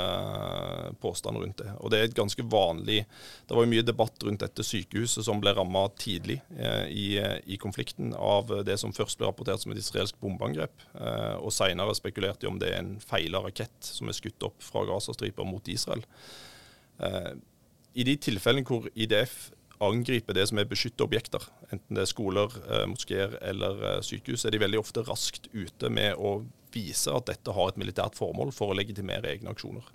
påstander 1.02 1.42
rundt 1.42 1.58
det. 1.58 1.72
Og 1.80 1.90
det 1.90 1.98
er 1.98 2.06
et 2.06 2.14
ganske 2.14 2.44
vanlig 2.46 3.00
Det 3.48 3.56
var 3.56 3.64
jo 3.64 3.72
mye 3.72 3.86
debatt 3.86 4.22
rundt 4.22 4.44
dette 4.44 4.62
sykehuset 4.66 5.26
som 5.26 5.40
ble 5.42 5.56
ramma 5.56 5.88
tidlig 5.98 6.38
eh, 6.54 6.86
i, 6.86 7.06
i, 7.50 7.58
konflikten 7.58 8.14
av 8.14 8.52
det 8.68 8.76
som 8.78 8.94
først 8.94 9.18
ble 9.18 9.26
rapportert 9.26 9.64
som 9.64 9.72
et 9.74 9.82
israelsk 9.82 10.20
bombeangrep. 10.22 10.76
Eh, 10.94 11.36
og 11.40 11.50
seinere 11.56 11.96
spekulerte 11.98 12.44
de 12.44 12.52
om 12.52 12.60
det 12.62 12.70
er 12.74 12.84
en 12.84 12.94
feila 13.02 13.42
rakett 13.48 13.90
som 13.96 14.12
er 14.12 14.20
skutt 14.20 14.46
opp 14.46 14.62
fra 14.62 14.84
Gazastripa 14.92 15.42
mot 15.48 15.72
Israel. 15.72 16.04
I 17.94 18.04
de 18.06 18.14
tilfellene 18.16 18.66
hvor 18.66 18.86
IDF 18.94 19.50
angriper 19.80 20.36
det 20.36 20.44
som 20.50 20.58
er 20.60 20.68
beskytta 20.68 21.06
objekter, 21.06 21.42
enten 21.72 21.96
det 21.96 22.02
er 22.04 22.10
skoler, 22.10 22.52
eh, 22.68 22.84
moskeer 22.90 23.38
eller 23.40 23.80
eh, 23.94 24.00
sykehus, 24.04 24.44
er 24.44 24.52
de 24.54 24.60
veldig 24.60 24.78
ofte 24.82 25.02
raskt 25.06 25.48
ute 25.54 25.88
med 25.90 26.14
å 26.20 26.44
vise 26.74 27.10
at 27.10 27.26
dette 27.32 27.54
har 27.56 27.68
et 27.72 27.80
militært 27.80 28.14
formål 28.18 28.52
for 28.54 28.70
å 28.70 28.76
legitimere 28.78 29.32
egne 29.32 29.50
aksjoner. 29.54 29.86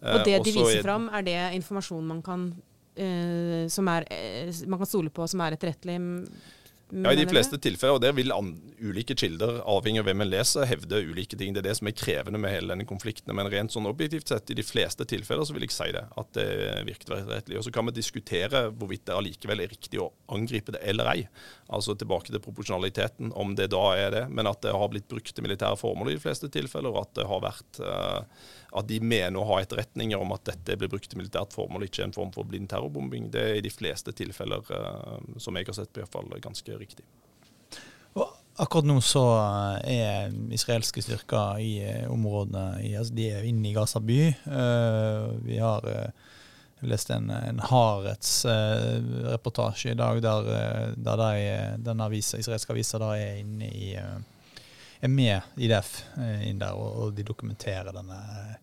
Og 0.00 0.24
det 0.24 0.34
Eh, 0.38 0.42
de 0.42 0.52
viser 0.54 0.78
er- 0.78 0.82
fram, 0.86 1.08
er 1.12 1.22
det 1.22 1.36
informasjon 1.60 2.04
man 2.06 2.22
kan, 2.22 2.48
som 3.70 3.88
er, 3.88 4.04
man 4.66 4.78
kan 4.80 4.86
stole 4.90 5.10
på, 5.10 5.28
som 5.30 5.40
er 5.44 5.54
etterrettelig? 5.54 5.98
M- 6.92 7.04
Ja, 7.04 7.12
I 7.12 7.16
de 7.20 7.26
fleste 7.28 7.58
tilfeller, 7.58 7.94
og 7.98 8.00
der 8.02 8.12
vil 8.16 8.32
ulike 8.80 9.14
kilder, 9.18 9.58
avhengig 9.68 10.00
av 10.00 10.06
hvem 10.08 10.22
en 10.24 10.30
leser, 10.30 10.64
hevde 10.70 11.00
ulike 11.10 11.36
ting. 11.36 11.52
Det 11.52 11.60
er 11.64 11.68
det 11.70 11.76
som 11.78 11.88
er 11.90 11.96
krevende 11.98 12.38
med 12.40 12.52
hele 12.54 12.72
denne 12.72 12.86
konflikten. 12.88 13.34
Men 13.34 13.50
rent 13.52 13.72
sånn 13.74 13.86
objektivt 13.90 14.28
sett, 14.28 14.50
i 14.50 14.54
de 14.58 14.62
fleste 14.66 15.04
tilfeller 15.08 15.44
så 15.48 15.52
vil 15.56 15.66
jeg 15.66 15.74
si 15.74 15.90
det, 15.92 16.04
at 16.16 16.32
det 16.38 16.46
virket 16.88 17.10
rettelig. 17.28 17.58
Og 17.58 17.64
så 17.68 17.72
kan 17.74 17.86
vi 17.90 17.96
diskutere 17.98 18.64
hvorvidt 18.70 19.06
det 19.10 19.16
allikevel 19.18 19.60
er 19.64 19.72
riktig 19.74 20.00
å 20.00 20.10
angripe 20.34 20.72
det 20.76 20.82
eller 20.82 21.10
ei. 21.14 21.28
Altså 21.68 21.94
tilbake 21.98 22.30
til 22.32 22.40
proporsjonaliteten, 22.44 23.32
om 23.36 23.54
det 23.58 23.70
da 23.74 23.84
er 23.96 24.10
det. 24.14 24.24
Men 24.30 24.46
at 24.46 24.62
det 24.62 24.72
har 24.72 24.88
blitt 24.92 25.08
brukt 25.10 25.34
til 25.34 25.44
militære 25.44 25.76
formål 25.80 26.12
i 26.12 26.16
de 26.18 26.22
fleste 26.24 26.48
tilfeller, 26.48 26.88
og 26.94 27.02
at 27.06 27.14
det 27.20 27.26
har 27.28 27.44
vært 27.44 27.80
eh, 27.84 28.22
at 28.80 28.88
de 28.88 29.00
mener 29.00 29.38
å 29.40 29.46
ha 29.50 29.60
etterretninger 29.62 30.20
om 30.20 30.34
at 30.36 30.46
dette 30.48 30.76
blir 30.78 30.90
brukt 30.92 31.10
til 31.10 31.20
militært 31.20 31.54
formål, 31.56 31.88
ikke 31.88 32.06
en 32.06 32.16
form 32.16 32.32
for 32.34 32.48
blind 32.48 32.70
terrorbombing, 32.70 33.30
det 33.34 33.44
er 33.44 33.58
i 33.58 33.64
de 33.64 33.72
fleste 33.72 34.14
tilfeller, 34.16 34.64
eh, 34.74 35.38
som 35.42 35.58
jeg 35.58 35.68
har 35.68 35.80
sett 35.80 35.94
på 35.94 36.06
fall 36.10 36.30
ganske 36.42 36.80
riktig. 36.80 37.06
Og 38.18 38.26
akkurat 38.58 38.88
nå 38.88 38.98
så 39.04 39.24
er 39.84 40.32
israelske 40.54 41.04
styrker 41.04 41.60
i 41.62 41.72
eh, 41.84 42.08
områdene 42.10 42.80
altså 42.98 43.14
De 43.14 43.28
er 43.36 43.46
inne 43.46 43.70
i 43.70 43.76
Gaza 43.76 44.02
by. 44.02 44.20
Eh, 44.26 45.28
vi 45.44 45.60
har 45.62 45.86
lest 46.80 47.10
en, 47.10 47.30
en 47.30 47.60
Haaretz-reportasje 47.60 49.90
i 49.90 49.94
dag 49.94 50.22
der, 50.22 50.54
eh, 50.54 50.88
der 50.96 51.16
de, 51.16 51.76
den 51.78 52.12
israelske 52.12 52.72
avisa 52.72 52.98
da 53.02 53.16
er 53.18 53.36
inne 53.42 53.66
i 53.66 53.94
eh, 53.98 54.18
er 55.00 55.08
med 55.08 55.40
IDF 55.56 56.04
eh, 56.18 56.50
inn 56.50 56.58
der, 56.58 56.74
og, 56.74 57.14
de 57.14 57.22
dokumenterer 57.26 57.92
denne 57.94 58.14
eh, 58.14 58.54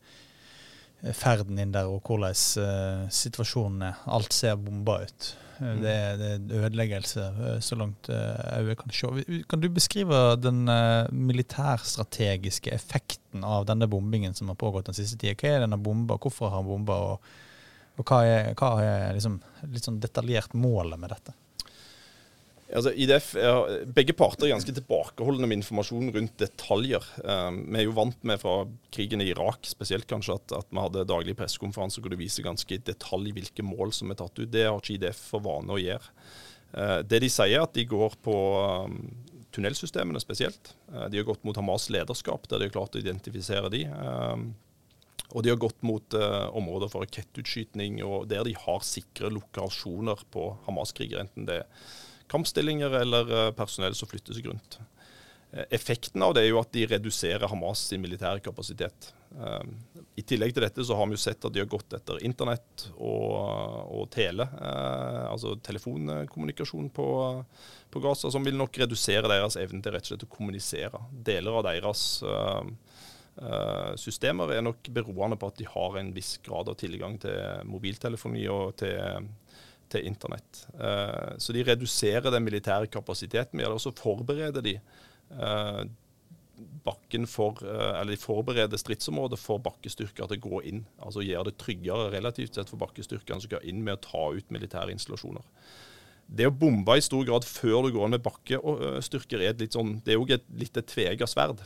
ferden 1.13 1.59
inn 1.61 1.73
der, 1.75 1.89
og 1.91 2.01
hvordan 2.07 2.33
uh, 2.33 3.09
situasjonen 3.13 3.89
er. 3.91 4.05
Alt 4.17 4.33
ser 4.33 4.57
bomba 4.57 5.03
ut. 5.05 5.33
Mm. 5.59 5.77
Det 5.81 5.91
er, 5.91 6.17
det 6.19 6.29
er 6.57 6.65
ødeleggelse 6.67 7.21
eh, 7.23 7.59
så 7.63 7.77
langt 7.79 8.09
eh, 8.11 8.59
øyet 8.59 8.79
kan 8.81 8.91
se. 8.91 9.43
Kan 9.49 9.61
du 9.63 9.69
beskrive 9.71 10.35
den 10.41 10.67
eh, 10.67 11.07
militærstrategiske 11.11 12.73
effekten 12.75 13.45
av 13.47 13.67
denne 13.69 13.87
bombingen 13.87 14.35
som 14.35 14.51
har 14.51 14.59
pågått 14.59 14.89
den 14.89 14.97
siste 14.97 15.17
tida? 15.21 15.37
Hva 15.39 15.53
er 15.53 15.63
denne 15.63 15.79
bomba, 15.79 16.19
hvorfor 16.19 16.51
har 16.51 16.59
han 16.59 16.67
bomba, 16.67 16.99
og, 17.13 17.31
og 17.95 18.11
hva 18.11 18.21
er, 18.27 18.51
hva 18.59 18.73
er 18.83 19.15
liksom, 19.15 19.39
litt 19.71 19.87
sånn 19.87 20.01
detaljert 20.03 20.57
målet 20.59 20.99
med 20.99 21.15
dette? 21.15 21.35
Altså, 22.75 22.91
IDF 22.91 23.29
er, 23.39 23.85
begge 23.95 24.13
parter 24.17 24.47
er 24.47 24.51
ganske 24.51 24.73
tilbakeholdne 24.75 25.47
med 25.47 25.61
informasjon 25.61 26.09
rundt 26.15 26.33
detaljer. 26.41 27.05
Um, 27.23 27.61
vi 27.69 27.79
er 27.79 27.85
jo 27.88 27.93
vant 27.95 28.25
med 28.27 28.41
fra 28.41 28.55
krigen 28.93 29.23
i 29.23 29.29
Irak 29.31 29.69
spesielt 29.69 30.07
kanskje 30.09 30.35
at, 30.35 30.55
at 30.57 30.67
vi 30.73 30.83
hadde 30.83 31.05
daglige 31.07 31.39
pressekonferanser 31.39 32.03
hvor 32.03 32.11
det 32.11 32.19
viser 32.19 32.47
ganske 32.47 32.75
i 32.75 32.81
detalj 32.83 33.31
hvilke 33.38 33.63
mål 33.63 33.95
som 33.95 34.11
er 34.11 34.19
tatt 34.19 34.41
ut. 34.41 34.51
Det 34.51 34.65
har 34.67 34.81
ikke 34.81 34.97
IDF 34.97 35.21
for 35.31 35.45
vane 35.45 35.71
å 35.71 35.79
gjøre. 35.79 36.11
Uh, 36.75 36.99
det 37.07 37.21
de 37.23 37.31
sier, 37.31 37.55
er 37.55 37.63
at 37.63 37.77
de 37.77 37.88
går 37.88 38.19
på 38.25 38.35
um, 38.35 38.99
tunnelsystemene 39.55 40.19
spesielt. 40.19 40.75
Uh, 40.91 41.07
de 41.07 41.21
har 41.21 41.29
gått 41.29 41.47
mot 41.47 41.55
Hamas 41.55 41.88
lederskap, 41.93 42.49
der 42.51 42.59
de 42.59 42.67
har 42.67 42.75
klart 42.75 42.99
å 42.99 43.03
identifisere 43.03 43.71
de. 43.71 43.85
Um, 43.88 44.49
og 45.31 45.43
de 45.43 45.51
har 45.51 45.61
gått 45.61 45.79
mot 45.85 46.15
uh, 46.19 46.49
områder 46.55 46.91
for 46.91 47.05
rakettutskyting, 47.05 48.01
og 48.05 48.27
der 48.31 48.43
de 48.47 48.55
har 48.59 48.83
sikre 48.85 49.31
lokasjoner 49.33 50.27
på 50.31 50.51
Hamas-krigere, 50.67 51.25
enten 51.25 51.47
det 51.47 51.61
er 51.63 51.95
kampstillinger 52.27 52.91
eller 53.01 53.31
eh, 53.38 53.51
personell 53.51 53.95
som 53.95 54.09
flytter 54.09 54.35
seg 54.35 54.49
rundt. 54.49 54.79
Eh, 55.51 55.65
Effekten 55.75 56.23
av 56.23 56.33
det 56.35 56.45
er 56.45 56.51
jo 56.51 56.61
at 56.61 56.73
de 56.73 56.88
reduserer 56.89 57.47
Hamas 57.51 57.88
sin 57.89 58.03
militære 58.03 58.41
kapasitet. 58.45 59.11
Eh, 59.35 59.63
I 60.19 60.25
tillegg 60.25 60.55
til 60.55 60.65
dette 60.65 60.85
så 60.88 60.97
har 60.97 61.09
vi 61.09 61.17
jo 61.17 61.23
sett 61.25 61.45
at 61.45 61.53
de 61.53 61.61
har 61.63 61.71
gått 61.71 61.97
etter 61.97 62.21
internett 62.25 62.88
og, 62.95 63.31
og 63.99 64.09
tele, 64.13 64.47
altså 65.29 65.57
telefonkommunikasjon 65.65 66.89
på, 66.95 67.07
på 67.91 68.03
Gaza, 68.03 68.31
som 68.31 68.45
vil 68.45 68.57
nok 68.57 68.77
redusere 68.85 69.29
deres 69.31 69.59
evne 69.59 69.83
til 69.83 69.95
rett 69.95 70.07
og 70.07 70.13
slett 70.13 70.27
å 70.27 70.31
kommunisere. 70.38 71.01
Deler 71.11 71.59
av 71.59 71.67
deres 71.67 72.07
systemer 73.99 74.53
er 74.55 74.61
nok 74.63 74.88
beroende 74.95 75.35
på 75.35 75.49
at 75.51 75.57
de 75.59 75.65
har 75.67 75.97
en 75.99 76.13
viss 76.15 76.38
grad 76.45 76.69
av 76.71 76.77
tilgang 76.79 77.17
til 77.19 77.67
mobiltelefoni 77.67 78.45
og 78.47 78.77
til 78.79 79.27
til 79.91 80.08
internett. 80.10 80.63
Uh, 80.78 81.36
så 81.41 81.56
de 81.56 81.65
reduserer 81.67 82.32
den 82.34 82.45
militære 82.45 82.89
kapasiteten, 82.91 83.60
men 83.60 83.71
også 83.71 83.93
forbereder 83.95 84.65
de 84.65 84.76
uh, 85.38 85.84
bakken 86.86 87.28
for, 87.30 87.62
uh, 87.63 88.00
eller 88.00 88.15
de 88.15 88.21
forbereder 88.21 88.80
stridsområdet 88.82 89.39
for 89.41 89.63
bakkestyrker 89.63 90.30
til 90.30 90.39
å 90.39 90.45
gå 90.48 90.62
inn. 90.71 90.86
Altså 91.00 91.26
gjøre 91.26 91.50
det 91.50 91.58
tryggere 91.62 92.12
relativt 92.13 92.58
sett 92.58 92.71
for 92.71 92.82
bakkestyrkene 92.82 93.41
som 93.41 93.50
skal 93.50 93.67
inn 93.67 93.84
med 93.86 93.98
å 93.98 94.06
ta 94.06 94.26
ut 94.36 94.54
militære 94.54 94.95
installasjoner. 94.95 95.45
Det 96.26 96.48
å 96.50 96.54
bombe 96.54 96.95
i 96.98 97.04
stor 97.06 97.26
grad 97.28 97.45
før 97.45 97.86
du 97.86 97.93
går 97.93 98.08
inn 98.08 98.15
med 98.17 98.26
bakkestyrker, 98.26 99.43
er 99.43 99.58
litt 99.60 99.78
sånn, 99.78 100.00
det 100.06 100.15
er 100.15 100.17
jo 100.17 100.26
et 100.34 100.48
litt 100.58 100.78
et 100.80 100.88
tvega 100.89 101.28
sverd. 101.30 101.62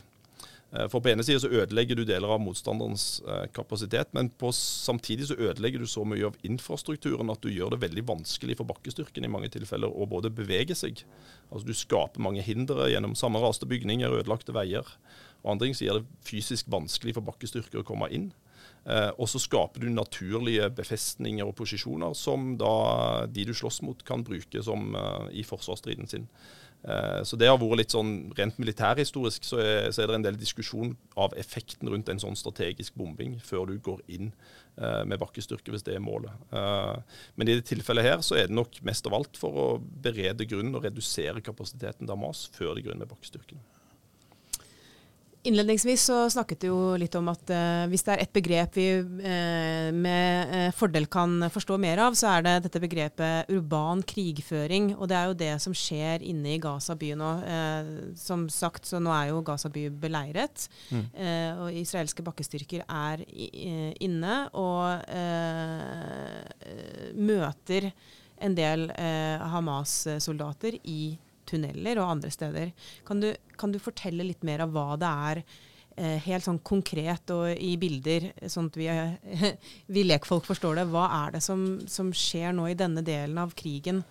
For 0.70 1.02
på 1.02 1.10
ene 1.10 1.24
siden 1.26 1.40
så 1.42 1.50
ødelegger 1.50 1.98
du 1.98 2.04
deler 2.06 2.30
av 2.30 2.38
motstanderens 2.42 3.04
eh, 3.26 3.46
kapasitet, 3.50 4.12
men 4.14 4.28
på, 4.38 4.52
samtidig 4.54 5.26
så 5.26 5.34
ødelegger 5.34 5.82
du 5.82 5.88
så 5.90 6.04
mye 6.06 6.28
av 6.28 6.36
infrastrukturen 6.46 7.32
at 7.32 7.42
du 7.42 7.50
gjør 7.50 7.74
det 7.74 7.80
veldig 7.88 8.04
vanskelig 8.06 8.60
for 8.60 8.70
bakkestyrken 8.70 9.26
i 9.26 9.32
mange 9.32 9.50
tilfeller 9.50 9.90
å 9.90 10.06
både 10.10 10.30
bevege 10.30 10.76
seg. 10.78 11.02
Altså 11.50 11.66
Du 11.66 11.74
skaper 11.74 12.22
mange 12.22 12.44
hindre 12.46 12.86
gjennom 12.92 13.18
sammenraste 13.18 13.66
bygninger, 13.70 14.20
ødelagte 14.20 14.54
veier. 14.54 14.86
Og 15.42 15.56
andre 15.56 15.66
ting 15.66 15.74
så 15.74 15.88
gjør 15.88 16.00
det 16.00 16.22
fysisk 16.28 16.70
vanskelig 16.70 17.16
for 17.18 17.26
bakkestyrker 17.26 17.82
å 17.82 17.88
komme 17.90 18.06
inn. 18.14 18.30
Eh, 18.86 19.10
og 19.20 19.28
så 19.28 19.40
skaper 19.42 19.82
du 19.82 19.90
naturlige 19.92 20.70
befestninger 20.72 21.44
og 21.44 21.56
posisjoner 21.58 22.14
som 22.16 22.54
da 22.60 23.26
de 23.28 23.44
du 23.50 23.52
slåss 23.56 23.82
mot, 23.84 24.06
kan 24.06 24.24
bruke 24.24 24.62
som, 24.62 24.94
eh, 24.94 25.40
i 25.40 25.44
forsvarsstriden 25.44 26.08
sin. 26.08 26.28
Eh, 26.84 27.22
Så 27.24 27.36
det 27.36 27.48
har 27.48 27.58
vært 27.60 27.82
litt 27.82 27.92
sånn 27.92 28.32
Rent 28.38 28.56
militærhistorisk 28.60 29.44
så 29.44 29.60
er, 29.60 29.90
så 29.92 30.02
er 30.02 30.08
det 30.08 30.14
en 30.20 30.24
del 30.30 30.38
diskusjon 30.40 30.94
av 31.20 31.34
effekten 31.36 31.90
rundt 31.92 32.08
en 32.08 32.22
sånn 32.22 32.38
strategisk 32.38 32.96
bombing 32.96 33.38
før 33.44 33.68
du 33.68 33.74
går 33.84 34.00
inn 34.08 34.32
eh, 34.80 35.02
med 35.04 35.20
bakkestyrke, 35.20 35.74
hvis 35.74 35.84
det 35.84 35.98
er 35.98 36.04
målet. 36.04 36.32
Eh, 36.52 37.20
Men 37.36 37.48
i 37.48 37.58
det 37.58 37.68
tilfellet 37.68 38.06
her 38.06 38.24
så 38.24 38.38
er 38.40 38.48
det 38.48 38.56
nok 38.56 38.80
mest 38.86 39.06
av 39.06 39.18
alt 39.18 39.36
for 39.40 39.60
å 39.60 39.68
berede 39.78 40.48
grunnen 40.48 40.74
og 40.78 40.86
redusere 40.88 41.44
kapasiteten 41.44 42.06
til 42.06 42.14
Hamas 42.16 42.48
før 42.56 42.74
de 42.80 42.94
med 42.94 43.08
bakkestyrkene. 43.10 43.60
Innledningsvis 45.42 46.02
så 46.04 46.16
snakket 46.28 46.60
du 46.60 46.66
jo 46.68 46.78
litt 47.00 47.14
om 47.16 47.30
at 47.32 47.50
eh, 47.54 47.86
hvis 47.88 48.02
det 48.04 48.12
er 48.12 48.22
et 48.26 48.32
begrep 48.34 48.74
vi 48.76 48.88
eh, 49.00 49.86
med 49.96 50.50
eh, 50.52 50.72
fordel 50.76 51.06
kan 51.08 51.46
forstå 51.48 51.78
mer 51.80 52.02
av, 52.04 52.16
så 52.18 52.28
er 52.34 52.44
det 52.44 52.52
dette 52.66 52.82
begrepet 52.82 53.48
urban 53.48 54.02
krigføring. 54.04 54.90
Og 54.98 55.08
det 55.08 55.16
er 55.16 55.30
jo 55.30 55.38
det 55.40 55.54
som 55.64 55.72
skjer 55.72 56.26
inne 56.28 56.52
i 56.52 56.58
Gaza 56.60 56.92
by 57.00 57.14
nå. 57.16 57.30
Eh, 57.54 57.88
som 58.20 58.44
sagt, 58.52 58.84
så 58.90 59.00
nå 59.00 59.14
er 59.16 59.30
jo 59.30 59.40
Gaza 59.46 59.72
by 59.72 59.86
beleiret. 60.02 60.66
Mm. 60.92 61.06
Eh, 61.08 61.64
og 61.64 61.80
israelske 61.80 62.26
bakkestyrker 62.26 62.84
er 62.84 63.24
i, 63.32 63.48
eh, 63.48 63.96
inne 64.04 64.42
og 64.52 65.08
møter 67.16 67.88
en 68.40 68.54
del 68.56 68.86
Hamas-soldater 69.52 70.76
i 70.84 71.16
tunneler 71.50 72.00
og 72.00 72.14
andre 72.16 72.30
steder. 72.32 72.70
Kan 73.06 73.22
du, 73.22 73.32
kan 73.58 73.74
du 73.74 73.80
fortelle 73.82 74.26
litt 74.26 74.46
mer 74.46 74.64
av 74.64 74.72
hva 74.74 74.94
det 75.00 75.10
er, 75.30 75.42
eh, 75.96 76.16
helt 76.26 76.46
sånn 76.46 76.62
konkret 76.66 77.32
og 77.34 77.50
i 77.52 77.74
bilder, 77.80 78.30
sånn 78.46 78.70
at 78.70 78.78
vi, 78.80 78.88
eh, 78.92 79.50
vi 79.94 80.06
lekfolk 80.06 80.48
forstår 80.48 80.80
det. 80.80 80.88
Hva 80.94 81.08
er 81.24 81.36
det 81.36 81.44
som, 81.44 81.66
som 81.90 82.14
skjer 82.14 82.54
nå 82.56 82.70
i 82.70 82.78
denne 82.78 83.04
delen 83.06 83.38
av 83.42 83.54
krigen? 83.58 84.04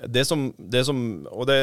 Det 0.00 0.24
som, 0.24 0.46
det 0.56 0.86
som, 0.88 1.00
og 1.28 1.44
det, 1.50 1.58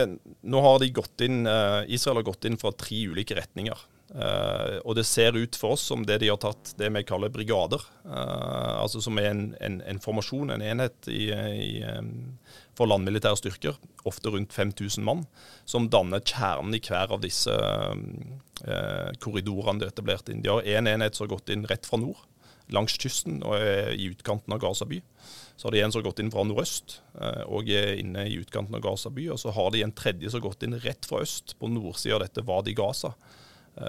nå 0.46 0.62
har 0.62 0.82
de 0.82 0.92
gått 0.94 1.24
inn, 1.26 1.46
eh, 1.50 1.84
Israel 1.96 2.22
har 2.22 2.28
gått 2.30 2.46
inn 2.46 2.60
fra 2.62 2.74
tre 2.76 3.00
ulike 3.10 3.38
retninger. 3.38 3.88
Eh, 4.16 4.78
og 4.88 4.96
det 4.96 5.04
ser 5.04 5.36
ut 5.36 5.58
for 5.60 5.76
oss 5.76 5.84
som 5.90 6.06
det 6.08 6.22
de 6.22 6.30
har 6.32 6.40
tatt 6.40 6.72
det 6.80 6.88
vi 6.96 7.04
kaller 7.08 7.32
brigader. 7.34 7.82
Uh, 8.08 8.80
altså 8.80 9.02
Som 9.04 9.20
er 9.20 9.34
en, 9.34 9.50
en, 9.60 9.82
en 9.84 10.00
formasjon, 10.00 10.54
en 10.54 10.64
enhet 10.64 11.10
i, 11.12 11.28
i, 11.34 11.72
um, 11.84 12.38
for 12.78 12.88
landmilitære 12.88 13.42
styrker. 13.42 13.76
Ofte 14.08 14.32
rundt 14.32 14.56
5000 14.56 15.04
mann. 15.04 15.26
Som 15.66 15.90
danner 15.92 16.24
kjernen 16.24 16.78
i 16.78 16.82
hver 16.84 17.12
av 17.18 17.24
disse 17.26 17.52
uh, 17.52 19.12
korridorene 19.24 19.82
de 19.82 19.90
har 19.90 19.94
etablert 19.94 20.32
inn. 20.32 20.44
De 20.46 20.54
har 20.54 20.64
én 20.64 20.86
en 20.86 20.94
enhet 20.96 21.18
som 21.18 21.28
har 21.28 21.36
gått 21.36 21.52
inn 21.52 21.68
rett 21.68 21.88
fra 21.88 22.00
nord, 22.00 22.24
langs 22.72 22.96
kysten 23.00 23.42
og 23.48 23.60
er 23.60 23.92
i 23.96 24.08
utkanten 24.12 24.56
av 24.56 24.62
Gaza 24.64 24.88
by. 24.88 25.02
Så 25.58 25.68
har 25.68 25.76
de 25.76 25.82
en 25.82 25.92
som 25.92 26.00
har 26.00 26.08
gått 26.08 26.22
inn 26.22 26.32
fra 26.32 26.44
nordøst 26.46 27.00
og 27.50 27.70
er 27.74 27.96
inne 27.98 28.28
i 28.30 28.36
utkanten 28.38 28.76
av 28.78 28.84
Gaza 28.84 29.10
by. 29.10 29.26
Og 29.34 29.40
så 29.42 29.52
har 29.56 29.72
de 29.74 29.82
en 29.84 29.94
tredje 29.96 30.30
som 30.30 30.38
har 30.38 30.50
gått 30.50 30.66
inn 30.68 30.76
rett 30.84 31.08
fra 31.08 31.24
øst, 31.24 31.56
på 31.58 31.70
nordsida 31.72 32.20
av 32.20 32.26
dette 32.28 32.44
Wadi 32.46 32.76
Gaza, 32.78 33.16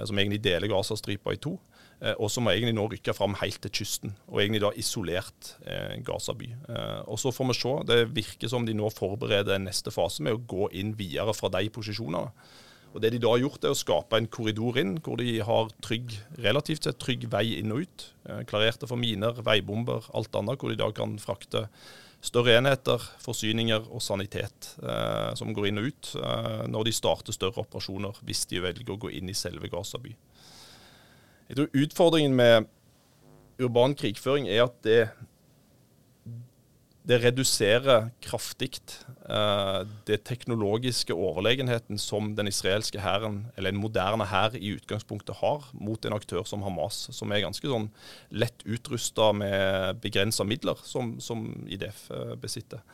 som 0.05 0.19
egentlig 0.19 0.41
deler 0.45 0.69
Gazastripa 0.69 1.33
i 1.33 1.41
to. 1.41 1.55
Eh, 1.99 2.15
og 2.15 2.31
som 2.31 2.47
egentlig 2.47 2.75
nå 2.77 2.85
rykker 2.93 3.15
fram 3.15 3.35
helt 3.41 3.59
til 3.65 3.73
kysten, 3.81 4.13
og 4.29 4.39
egentlig 4.39 4.61
da 4.63 4.71
isolert 4.79 5.53
eh, 5.67 5.97
Gaza 6.05 6.35
by. 6.37 6.47
Eh, 6.47 7.01
og 7.11 7.19
så 7.19 7.33
får 7.35 7.49
vi 7.49 7.57
se. 7.59 7.75
Det 7.89 7.99
virker 8.15 8.51
som 8.51 8.67
de 8.67 8.75
nå 8.77 8.87
forbereder 8.93 9.59
neste 9.59 9.91
fase 9.91 10.23
med 10.23 10.37
å 10.37 10.43
gå 10.47 10.71
inn 10.79 10.95
videre 10.99 11.35
fra 11.35 11.51
de 11.57 11.67
posisjonene. 11.75 12.31
Og 12.89 13.03
Det 13.03 13.11
de 13.13 13.19
da 13.21 13.29
har 13.35 13.43
gjort, 13.43 13.65
er 13.67 13.75
å 13.75 13.77
skape 13.77 14.17
en 14.17 14.29
korridor 14.31 14.79
inn, 14.81 14.95
hvor 15.05 15.19
de 15.19 15.35
har 15.45 15.67
trygg, 15.85 16.15
relativt 16.41 16.87
sett 16.87 16.97
trygg 16.97 17.27
vei 17.29 17.59
inn 17.59 17.75
og 17.75 17.83
ut. 17.85 18.05
Eh, 18.25 18.45
klarerte 18.49 18.89
for 18.89 18.97
miner, 18.97 19.43
veibomber, 19.45 20.07
alt 20.15 20.33
annet, 20.39 20.57
hvor 20.57 20.71
de 20.71 20.79
da 20.79 20.89
kan 20.95 21.19
frakte 21.21 21.67
større 22.21 22.57
enheter, 22.59 23.03
forsyninger 23.23 23.85
og 23.87 24.01
sanitet 24.03 24.73
eh, 24.83 25.31
som 25.39 25.53
går 25.55 25.69
inn 25.69 25.81
og 25.81 25.87
ut 25.87 26.11
eh, 26.19 26.65
når 26.71 26.89
de 26.89 26.95
starter 26.95 27.35
større 27.35 27.63
operasjoner, 27.63 28.19
hvis 28.27 28.45
de 28.51 28.61
velger 28.63 28.91
å 28.91 28.99
gå 28.99 29.13
inn 29.15 29.31
i 29.31 29.37
selve 29.37 29.71
Gaza 29.71 30.01
by. 30.03 30.11
Jeg 31.49 31.57
tror 31.57 31.81
utfordringen 31.83 32.35
med 32.37 32.67
urban 33.59 33.95
krigføring 33.97 34.49
er 34.51 34.65
at 34.67 34.75
det, 34.85 34.99
det 37.09 37.17
reduserer 37.23 38.11
kraftig 38.21 38.75
uh, 39.25 39.81
det 40.05 40.19
teknologiske 40.29 41.15
overlegenheten 41.15 41.97
som 41.97 42.35
den 42.37 42.51
israelske 42.51 43.01
hæren, 43.01 43.47
eller 43.57 43.73
en 43.73 43.81
moderne 43.81 44.27
hær 44.29 44.53
i 44.53 44.75
utgangspunktet 44.77 45.39
har, 45.41 45.65
mot 45.73 46.05
en 46.05 46.13
aktør 46.13 46.45
som 46.45 46.61
Hamas, 46.65 47.07
som 47.15 47.33
er 47.33 47.41
ganske 47.47 47.65
sånn 47.65 47.89
lett 48.29 48.61
utrusta 48.65 49.31
med 49.33 50.03
begrensa 50.03 50.45
midler, 50.45 50.77
som, 50.85 51.15
som 51.23 51.49
IDF 51.65 52.05
uh, 52.13 52.35
besitter. 52.37 52.85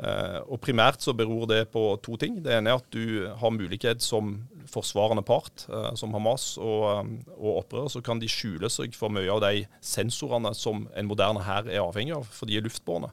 Uh, 0.00 0.40
og 0.48 0.62
Primært 0.64 1.04
så 1.04 1.12
beror 1.12 1.44
det 1.50 1.66
på 1.74 1.82
to 2.00 2.16
ting. 2.16 2.38
Det 2.40 2.54
ene 2.56 2.72
er 2.72 2.78
at 2.80 2.86
du 2.94 3.28
har 3.36 3.52
mulighet 3.52 4.00
som 4.00 4.38
forsvarende 4.70 5.24
part, 5.26 5.66
uh, 5.68 5.92
som 6.00 6.16
Hamas 6.16 6.54
og, 6.56 6.86
um, 7.04 7.12
og 7.36 7.60
opprører, 7.66 7.92
så 7.92 8.00
kan 8.04 8.22
de 8.22 8.30
skjule 8.30 8.72
seg 8.72 8.96
for 8.96 9.12
mye 9.12 9.28
av 9.28 9.44
de 9.44 9.66
sensorene 9.84 10.54
som 10.56 10.86
en 10.96 11.10
moderne 11.10 11.44
hær 11.44 11.68
er 11.68 11.84
avhengig 11.84 12.16
av, 12.16 12.24
for 12.32 12.48
de 12.48 12.56
er 12.56 12.64
luftbårne. 12.64 13.12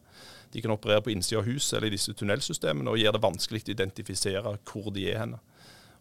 De 0.53 0.63
kan 0.63 0.73
operere 0.73 1.03
på 1.05 1.11
innsida 1.13 1.41
av 1.41 1.47
hus 1.49 1.69
eller 1.73 1.89
i 1.89 1.95
disse 1.95 2.13
tunnelsystemene 2.17 2.93
og 2.93 3.01
gjør 3.01 3.17
det 3.17 3.23
vanskelig 3.23 3.63
å 3.65 3.73
identifisere 3.73 4.55
hvor 4.67 4.91
de 4.95 5.07
er 5.11 5.21
henne. 5.23 5.41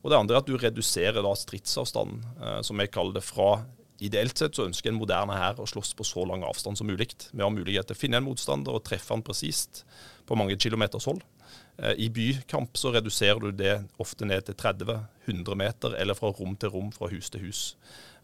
Og 0.04 0.12
Det 0.12 0.18
andre 0.18 0.36
er 0.36 0.44
at 0.44 0.46
du 0.46 0.56
reduserer 0.60 1.24
da 1.24 1.32
stridsavstanden, 1.34 2.20
uh, 2.38 2.60
som 2.62 2.78
jeg 2.78 2.92
kaller 2.94 3.18
det, 3.18 3.24
fra 3.26 3.64
Ideelt 4.04 4.36
sett 4.36 4.56
så 4.56 4.66
ønsker 4.68 4.92
en 4.92 4.98
moderne 5.00 5.32
hær 5.38 5.60
å 5.62 5.66
slåss 5.68 5.94
på 5.96 6.04
så 6.04 6.26
lang 6.28 6.42
avstand 6.44 6.76
som 6.76 6.88
mulig. 6.88 7.08
Vi 7.32 7.40
har 7.40 7.52
mulighet 7.52 7.88
til 7.88 7.96
å 7.96 7.98
finne 7.98 8.20
en 8.20 8.26
motstander 8.26 8.76
og 8.76 8.84
treffe 8.84 9.14
han 9.14 9.24
presist 9.24 9.86
på 10.28 10.36
mange 10.36 10.58
kilometers 10.60 11.06
hold. 11.08 11.22
Eh, 11.78 11.94
I 12.04 12.10
bykamp 12.12 12.76
så 12.76 12.92
reduserer 12.92 13.40
du 13.40 13.56
det 13.56 13.78
ofte 14.02 14.28
ned 14.28 14.44
til 14.44 14.58
30-100 14.60 15.56
meter, 15.56 15.96
eller 15.96 16.18
fra 16.18 16.28
rom 16.36 16.58
til 16.60 16.74
rom, 16.74 16.92
fra 16.92 17.08
hus 17.08 17.32
til 17.32 17.46
hus. 17.46 17.62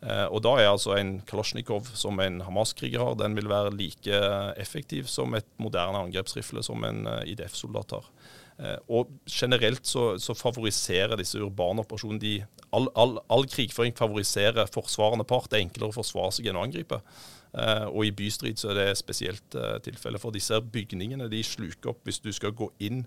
Eh, 0.02 0.26
og 0.34 0.42
Da 0.42 0.56
er 0.58 0.68
altså 0.72 0.96
en 0.98 1.20
Kalasjnikov 1.26 1.86
som 1.94 2.18
en 2.20 2.40
Hamas-kriger 2.42 3.04
har, 3.04 3.14
den 3.14 3.36
vil 3.38 3.48
være 3.50 3.74
like 3.76 4.22
effektiv 4.58 5.06
som 5.06 5.34
et 5.38 5.46
moderne 5.62 6.00
angrepsrifle 6.08 6.62
som 6.62 6.82
en 6.84 7.06
eh, 7.06 7.34
IDF-soldat 7.34 7.98
har. 7.98 8.08
Og 8.92 9.08
Generelt 9.26 9.86
så, 9.88 10.18
så 10.22 10.34
favoriserer 10.38 11.16
disse 11.18 11.40
urbane 11.40 11.82
operasjonene 11.82 12.44
all, 12.70 12.86
all, 12.94 13.16
all, 13.32 13.46
krigføring 13.48 13.96
favoriserer 13.96 14.68
forsvarende 14.70 15.24
part. 15.26 15.48
Det 15.50 15.58
er 15.58 15.64
enklere 15.64 15.90
å 15.90 15.96
forsvare 15.96 16.34
seg 16.36 16.46
enn 16.46 16.60
å 16.60 16.62
angripe. 16.62 17.00
Og 17.88 18.04
i 18.06 18.12
bystrid 18.14 18.60
så 18.60 18.70
er 18.70 18.78
det 18.78 19.00
spesielt 19.00 19.56
tilfelle. 19.82 20.20
For 20.20 20.36
disse 20.36 20.60
bygningene 20.62 21.30
de 21.32 21.40
sluker 21.42 21.90
opp 21.90 22.06
hvis 22.06 22.20
du 22.22 22.30
skal 22.36 22.54
gå 22.54 22.68
inn 22.84 23.02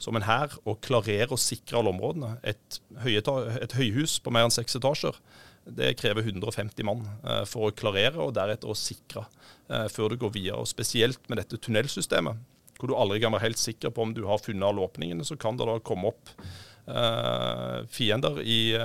som 0.00 0.16
en 0.16 0.24
hær 0.24 0.56
og 0.64 0.80
klarere 0.86 1.34
og 1.34 1.42
sikre 1.42 1.82
alle 1.82 1.92
områdene. 1.92 2.38
Et, 2.46 2.80
et, 3.04 3.76
høyhus 3.76 4.20
på 4.22 4.32
mer 4.32 4.46
enn 4.46 4.54
seks 4.54 4.78
etasjer 4.78 5.18
det 5.64 5.94
krever 6.00 6.26
150 6.26 6.84
mann 6.86 7.06
uh, 7.24 7.44
for 7.48 7.68
å 7.68 7.76
klarere 7.76 8.20
og 8.20 8.34
deretter 8.36 8.70
å 8.70 8.78
sikre 8.78 9.26
før 9.64 10.12
du 10.12 10.18
går 10.20 10.32
videre. 10.34 10.58
Og 10.60 10.68
Spesielt 10.68 11.22
med 11.32 11.38
dette 11.40 11.56
tunnelsystemet, 11.56 12.36
hvor 12.76 12.90
du 12.90 12.98
aldri 13.00 13.16
kan 13.22 13.32
være 13.32 13.46
helt 13.46 13.60
sikker 13.62 13.94
på 13.96 14.04
om 14.04 14.10
du 14.12 14.26
har 14.28 14.42
funnet 14.44 14.66
alle 14.68 14.84
åpningene, 14.84 15.24
så 15.24 15.38
kan 15.40 15.56
det 15.56 15.64
da 15.64 15.78
komme 15.80 16.10
opp 16.12 16.34
Uh, 16.84 17.86
fiender 17.88 18.42
i, 18.44 18.76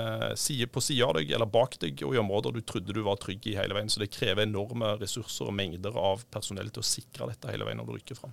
på 0.72 0.80
sida 0.80 1.04
av 1.04 1.18
deg 1.18 1.34
eller 1.36 1.48
bak 1.52 1.74
deg, 1.82 2.00
og 2.06 2.14
i 2.16 2.20
områder 2.22 2.54
du 2.56 2.62
trodde 2.64 2.94
du 2.96 3.02
var 3.04 3.18
trygg 3.20 3.44
i 3.50 3.58
hele 3.58 3.76
veien. 3.76 3.92
Så 3.92 4.00
det 4.00 4.08
krever 4.14 4.46
enorme 4.46 4.94
ressurser 5.02 5.50
og 5.50 5.56
mengder 5.56 5.98
av 6.00 6.24
personell 6.32 6.72
til 6.72 6.80
å 6.80 6.88
sikre 6.88 7.28
dette 7.28 7.52
hele 7.52 7.68
veien 7.68 7.76
når 7.82 7.90
du 7.90 7.98
rykker 7.98 8.16
fram. 8.22 8.32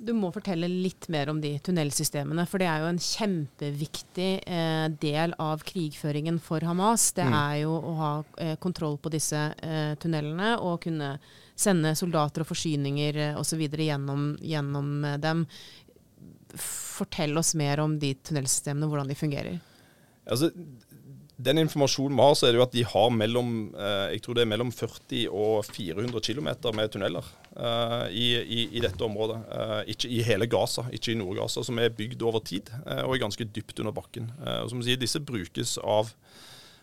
Du 0.00 0.14
må 0.16 0.30
fortelle 0.32 0.68
litt 0.70 1.10
mer 1.12 1.28
om 1.28 1.42
de 1.42 1.50
tunnelsystemene, 1.60 2.46
for 2.48 2.62
det 2.62 2.70
er 2.70 2.80
jo 2.80 2.88
en 2.88 3.00
kjempeviktig 3.04 4.30
eh, 4.48 4.86
del 5.02 5.34
av 5.36 5.60
krigføringen 5.68 6.38
for 6.40 6.64
Hamas. 6.64 7.10
Det 7.18 7.26
mm. 7.28 7.36
er 7.36 7.56
jo 7.66 7.74
å 7.76 7.92
ha 7.98 8.12
eh, 8.40 8.54
kontroll 8.62 8.96
på 8.96 9.12
disse 9.12 9.42
eh, 9.60 9.92
tunnelene 10.00 10.54
og 10.64 10.80
kunne 10.86 11.12
sende 11.52 11.92
soldater 12.00 12.46
og 12.46 12.48
forsyninger 12.48 13.20
eh, 13.26 13.36
osv. 13.40 13.60
Gjennom, 13.60 14.30
gjennom 14.40 14.90
dem 15.20 15.44
fortell 16.56 17.36
oss 17.36 17.52
mer 17.54 17.84
om 17.84 17.98
de 18.00 18.14
tunnelsystemene, 18.24 18.88
hvordan 18.88 19.12
de 19.12 19.20
fungerer. 19.20 19.60
Altså, 20.30 20.50
den 21.46 21.62
informasjonen 21.62 22.18
vi 22.18 22.24
har, 22.26 22.34
så 22.38 22.46
er 22.46 22.52
det 22.52 22.60
jo 22.60 22.66
at 22.66 22.74
de 22.76 22.84
har 22.92 23.08
mellom 23.14 23.54
eh, 23.72 24.06
jeg 24.16 24.22
tror 24.24 24.38
det 24.38 24.44
er 24.44 24.50
mellom 24.52 24.72
40 24.74 25.24
og 25.30 25.70
400 25.70 26.22
km 26.26 26.50
med 26.76 26.92
tunneler 26.92 27.32
uh, 27.56 28.06
i, 28.12 28.28
i, 28.40 28.60
i, 28.76 28.82
dette 28.84 29.04
området. 29.06 29.40
Uh, 29.50 29.80
ikke 29.90 30.10
i 30.10 30.20
hele 30.26 30.48
Gaza, 30.50 30.86
ikke 30.92 31.14
i 31.14 31.18
Nord-Gaza, 31.20 31.64
som 31.66 31.80
er 31.80 31.94
bygd 31.96 32.22
over 32.26 32.44
tid 32.44 32.70
og 33.00 33.16
er 33.16 33.24
ganske 33.24 33.48
dypt 33.48 33.82
under 33.82 33.94
bakken. 33.96 34.30
og 34.60 34.70
som 34.72 34.84
sier, 34.84 35.00
Disse 35.00 35.22
brukes 35.24 35.78
av 35.80 36.12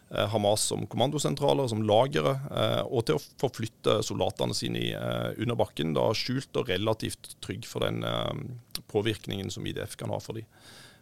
Eh, 0.09 0.27
Hamas 0.27 0.61
som 0.61 0.87
kommandosentraler, 0.87 1.67
som 1.67 1.83
lagre, 1.83 2.37
eh, 2.51 2.81
og 2.87 3.03
til 3.07 3.17
å 3.17 3.23
forflytte 3.41 3.99
soldatene 4.07 4.55
sine 4.55 4.83
eh, 4.95 5.31
under 5.35 5.57
bakken, 5.59 5.91
da 5.97 6.07
skjult 6.15 6.55
og 6.55 6.71
relativt 6.71 7.33
trygg 7.43 7.67
for 7.67 7.83
den 7.83 8.05
påvirkningen 8.87 9.51
som 9.51 9.67
IDF 9.67 9.97
kan 9.99 10.13
ha 10.13 10.21
for 10.23 10.39
dem. 10.39 10.47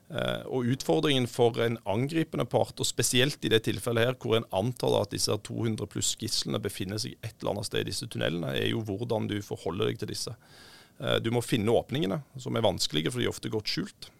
Og 0.06 0.68
Utfordringen 0.70 1.26
for 1.26 1.58
en 1.64 1.80
angripende 1.90 2.46
part, 2.46 2.78
og 2.78 2.86
spesielt 2.86 3.42
i 3.42 3.50
det 3.50 3.64
tilfellet 3.66 4.06
her, 4.06 4.18
hvor 4.22 4.38
en 4.38 4.46
antar 4.54 5.00
at 5.00 5.16
disse 5.16 5.34
200 5.48 5.90
pluss 5.90 6.12
gislene 6.22 6.62
befinner 6.62 7.02
seg 7.02 7.16
et 7.26 7.34
eller 7.40 7.56
annet 7.56 7.70
sted 7.72 7.82
i 7.82 7.90
disse 7.90 8.06
tunnelene, 8.14 8.52
er 8.54 8.70
jo 8.70 8.84
hvordan 8.86 9.26
du 9.32 9.40
forholder 9.42 9.90
deg 9.90 10.04
til 10.04 10.14
disse. 10.14 10.36
Du 11.26 11.32
må 11.34 11.42
finne 11.42 11.74
åpningene, 11.74 12.22
som 12.38 12.54
er 12.54 12.68
vanskelige, 12.68 13.10
for 13.10 13.24
de 13.24 13.26
er 13.26 13.34
ofte 13.34 13.50
godt 13.50 13.72
skjult. 13.74 14.12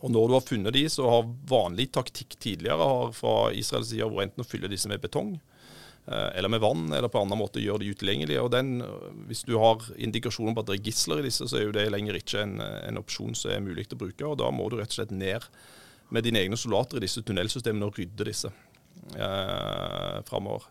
Og 0.00 0.12
når 0.12 0.28
du 0.28 0.34
har 0.36 0.44
funnet 0.44 0.76
de, 0.76 0.84
så 0.88 1.08
har 1.10 1.32
vanlig 1.48 1.90
taktikk 1.92 2.36
tidligere 2.40 2.88
har 2.92 3.12
fra 3.16 3.34
Israels 3.56 3.90
side 3.92 4.08
vært 4.08 4.30
enten 4.30 4.44
å 4.44 4.48
fylle 4.48 4.70
disse 4.72 4.88
med 4.88 5.02
betong, 5.02 5.34
eh, 5.36 5.49
eller 6.10 6.50
med 6.50 6.62
vann, 6.62 6.88
eller 6.90 7.06
på 7.06 7.20
en 7.20 7.28
annen 7.28 7.38
måte 7.38 7.62
gjøre 7.62 7.84
de 7.84 7.92
utilgjengelige. 7.94 8.42
Og 8.42 8.50
den, 8.50 8.80
Hvis 9.28 9.44
du 9.46 9.52
har 9.62 9.84
indikasjoner 9.94 10.56
på 10.56 10.64
at 10.64 10.70
det 10.72 10.78
er 10.80 10.88
gisler 10.88 11.20
i 11.20 11.26
disse, 11.28 11.46
så 11.46 11.58
er 11.58 11.68
jo 11.68 11.74
det 11.76 11.84
lenger 11.92 12.18
ikke 12.18 12.42
en, 12.42 12.56
en 12.60 12.98
opsjon 12.98 13.36
som 13.38 13.52
er 13.54 13.62
mulig 13.62 13.86
til 13.86 13.98
å 13.98 14.02
bruke. 14.02 14.26
og 14.26 14.40
Da 14.42 14.50
må 14.50 14.66
du 14.66 14.80
rett 14.80 14.90
og 14.90 14.98
slett 14.98 15.14
ned 15.14 15.46
med 16.10 16.26
dine 16.26 16.42
egne 16.42 16.58
soldater 16.58 16.98
i 16.98 17.04
disse 17.06 17.22
tunnelsystemene 17.22 17.86
og 17.86 17.98
rydde 17.98 18.26
disse 18.26 18.50
eh, 18.50 20.18
framover. 20.26 20.66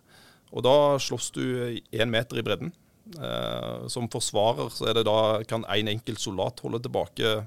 Og 0.50 0.66
da 0.66 0.76
slåss 1.02 1.32
du 1.36 1.46
én 1.94 2.12
meter 2.12 2.42
i 2.42 2.46
bredden. 2.46 2.74
Eh, 3.18 3.88
som 3.90 4.10
forsvarer 4.12 4.70
så 4.74 4.90
er 4.90 5.00
det 5.00 5.08
da, 5.08 5.40
kan 5.50 5.66
én 5.66 5.88
en 5.88 5.96
enkelt 5.96 6.22
soldat 6.22 6.62
holde 6.66 6.82
tilbake 6.84 7.40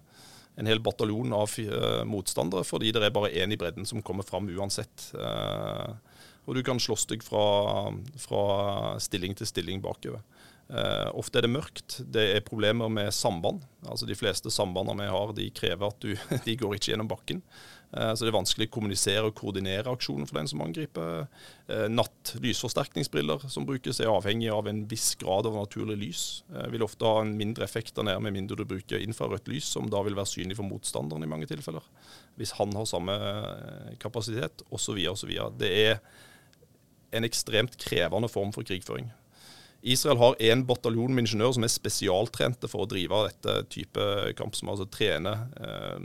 en 0.61 0.69
hel 0.69 0.83
bataljon 0.85 1.33
av 1.37 1.53
eh, 1.61 2.03
motstandere, 2.09 2.65
fordi 2.67 2.93
det 2.93 3.05
er 3.05 3.15
bare 3.15 3.33
én 3.33 3.53
i 3.55 3.59
bredden 3.61 3.87
som 3.89 4.03
kommer 4.05 4.27
fram 4.27 4.51
uansett. 4.53 5.13
Uh, 5.17 5.95
og 6.47 6.57
du 6.57 6.63
kan 6.67 6.81
slåss 6.83 7.07
deg 7.13 7.25
fra, 7.25 7.93
fra, 8.19 8.45
stilling 9.03 9.37
til 9.39 9.49
stilling 9.49 9.83
bakover. 9.85 10.25
Uh, 10.73 11.11
ofte 11.19 11.39
er 11.39 11.45
det 11.45 11.53
mørkt. 11.53 11.99
Det 12.15 12.23
er 12.33 12.47
problemer 12.47 12.89
med 12.89 13.13
samband. 13.13 13.61
Altså 13.85 14.07
De 14.09 14.17
fleste 14.17 14.51
sambandene 14.51 15.05
vi 15.05 15.13
har, 15.13 15.35
de 15.37 15.51
krever 15.53 15.93
at 15.93 16.01
du 16.01 16.17
de 16.47 16.57
går 16.59 16.79
ikke 16.79 16.95
gjennom 16.95 17.11
bakken. 17.11 17.43
Eh, 17.93 18.15
så 18.15 18.25
det 18.25 18.31
er 18.31 18.39
vanskelig 18.39 18.71
å 18.71 18.73
kommunisere 18.73 19.29
og 19.29 19.35
koordinere 19.37 19.93
aksjonen 19.93 20.29
for 20.29 20.39
den 20.39 20.49
som 20.49 20.63
angriper. 20.65 21.27
Eh, 21.69 21.89
natt 21.93 22.33
lysforsterkningsbriller 22.41 23.45
som 23.53 23.67
brukes 23.69 24.01
er 24.01 24.13
avhengig 24.13 24.49
av 24.53 24.71
en 24.71 24.85
viss 24.89 25.11
grad 25.21 25.49
av 25.49 25.59
naturlig 25.61 25.99
lys. 26.01 26.25
Vil 26.73 26.87
ofte 26.87 27.09
ha 27.09 27.21
en 27.21 27.35
mindre 27.37 27.67
effekt 27.69 27.95
der 27.99 28.09
nede 28.09 28.25
med 28.25 28.37
mindre 28.39 28.57
du 28.57 28.65
bruker 28.69 29.03
infrarødt 29.03 29.51
lys, 29.53 29.69
som 29.77 29.91
da 29.93 30.01
vil 30.07 30.17
være 30.17 30.33
synlig 30.33 30.57
for 30.61 30.69
motstanderen 30.69 31.27
i 31.27 31.31
mange 31.31 31.51
tilfeller. 31.51 31.85
Hvis 32.41 32.57
han 32.57 32.73
har 32.79 32.89
samme 32.89 33.17
kapasitet, 34.01 34.65
osv. 34.73 34.97
osv. 35.13 35.37
Det 35.61 35.73
er 35.85 35.99
en 37.13 37.29
ekstremt 37.29 37.77
krevende 37.81 38.31
form 38.33 38.55
for 38.55 38.67
krigføring. 38.67 39.11
Israel 39.83 40.19
har 40.21 40.37
én 40.39 40.61
bataljon 40.63 41.11
med 41.11 41.25
ingeniører 41.25 41.57
som 41.57 41.65
er 41.67 41.71
spesialtrente 41.73 42.69
for 42.71 42.85
å 42.85 42.91
drive 42.91 43.19
dette 43.27 43.55
type 43.75 44.05
kamp, 44.39 44.55
som 44.55 44.71
altså 44.71 44.87
trener 44.87 45.41
eh, 45.59 46.05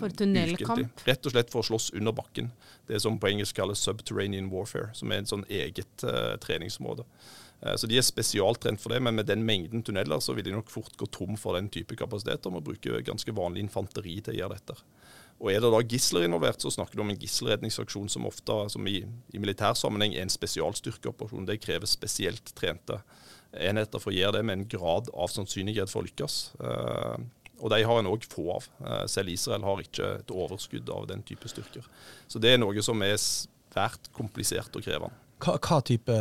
For 0.00 0.14
tunnelkamp? 0.16 1.02
Rett 1.04 1.28
og 1.28 1.34
slett 1.34 1.52
for 1.52 1.60
å 1.60 1.68
slåss 1.68 1.90
under 1.98 2.16
bakken. 2.16 2.48
Det 2.88 3.02
som 3.04 3.18
på 3.20 3.28
engelsk 3.28 3.58
kalles 3.58 3.84
subterranean 3.84 4.48
warfare, 4.48 4.94
som 4.96 5.12
er 5.12 5.20
en 5.20 5.28
sånn 5.28 5.44
eget 5.52 6.06
eh, 6.08 6.38
treningsområde. 6.40 7.04
Eh, 7.60 7.76
så 7.76 7.90
De 7.90 8.00
er 8.00 8.06
spesialtrent 8.06 8.80
for 8.80 8.96
det, 8.96 9.02
men 9.04 9.20
med 9.20 9.28
den 9.28 9.44
mengden 9.44 9.84
tunneler 9.84 10.24
så 10.24 10.32
vil 10.32 10.48
de 10.48 10.56
nok 10.56 10.72
fort 10.72 10.96
gå 10.96 11.10
tom 11.12 11.36
for 11.36 11.58
den 11.58 11.68
type 11.68 12.00
kapasitet. 12.00 12.48
Og 12.48 12.56
må 12.56 12.64
bruke 12.64 13.04
ganske 13.04 13.36
vanlig 13.36 13.66
infanteri 13.66 14.22
til 14.22 14.38
å 14.38 14.40
gjøre 14.40 14.56
dette. 14.56 14.78
Og 15.38 15.52
Er 15.52 15.62
det 15.62 15.70
da 15.70 15.80
gisler 15.86 16.26
involvert, 16.26 16.62
så 16.62 16.72
snakker 16.74 16.98
du 16.98 17.04
om 17.04 17.12
en 17.12 17.18
gisselredningsaksjon 17.20 18.08
som 18.10 18.26
ofte 18.26 18.56
som 18.72 18.86
i, 18.90 19.04
i 19.06 19.38
militær 19.38 19.76
sammenheng 19.78 20.16
er 20.16 20.26
en 20.26 20.34
spesialstyrkeoperasjon. 20.34 21.46
Det 21.46 21.60
krever 21.62 21.86
spesielt 21.86 22.50
trente 22.58 22.98
enheter 23.54 24.02
for 24.02 24.10
å 24.10 24.16
gjøre 24.16 24.38
det 24.38 24.46
med 24.48 24.58
en 24.58 24.70
grad 24.70 25.12
av 25.14 25.30
sannsynlighet 25.32 25.92
for 25.92 26.02
å 26.02 26.08
lykkes. 26.08 26.38
Uh, 26.58 27.14
og 27.58 27.70
de 27.72 27.78
har 27.86 28.00
en 28.00 28.10
òg 28.10 28.26
få 28.30 28.48
av. 28.56 28.66
Uh, 28.82 29.04
selv 29.10 29.30
Israel 29.32 29.64
har 29.66 29.82
ikke 29.82 30.10
et 30.18 30.34
overskudd 30.34 30.90
av 30.94 31.06
den 31.10 31.22
type 31.26 31.50
styrker. 31.50 31.86
Så 32.26 32.42
det 32.42 32.54
er 32.54 32.60
noe 32.60 32.84
som 32.84 33.06
er 33.06 33.16
svært 33.18 34.10
komplisert 34.16 34.74
og 34.74 34.84
krevende. 34.84 35.14
Hva, 35.38 35.54
hva 35.62 35.78
type 35.86 36.18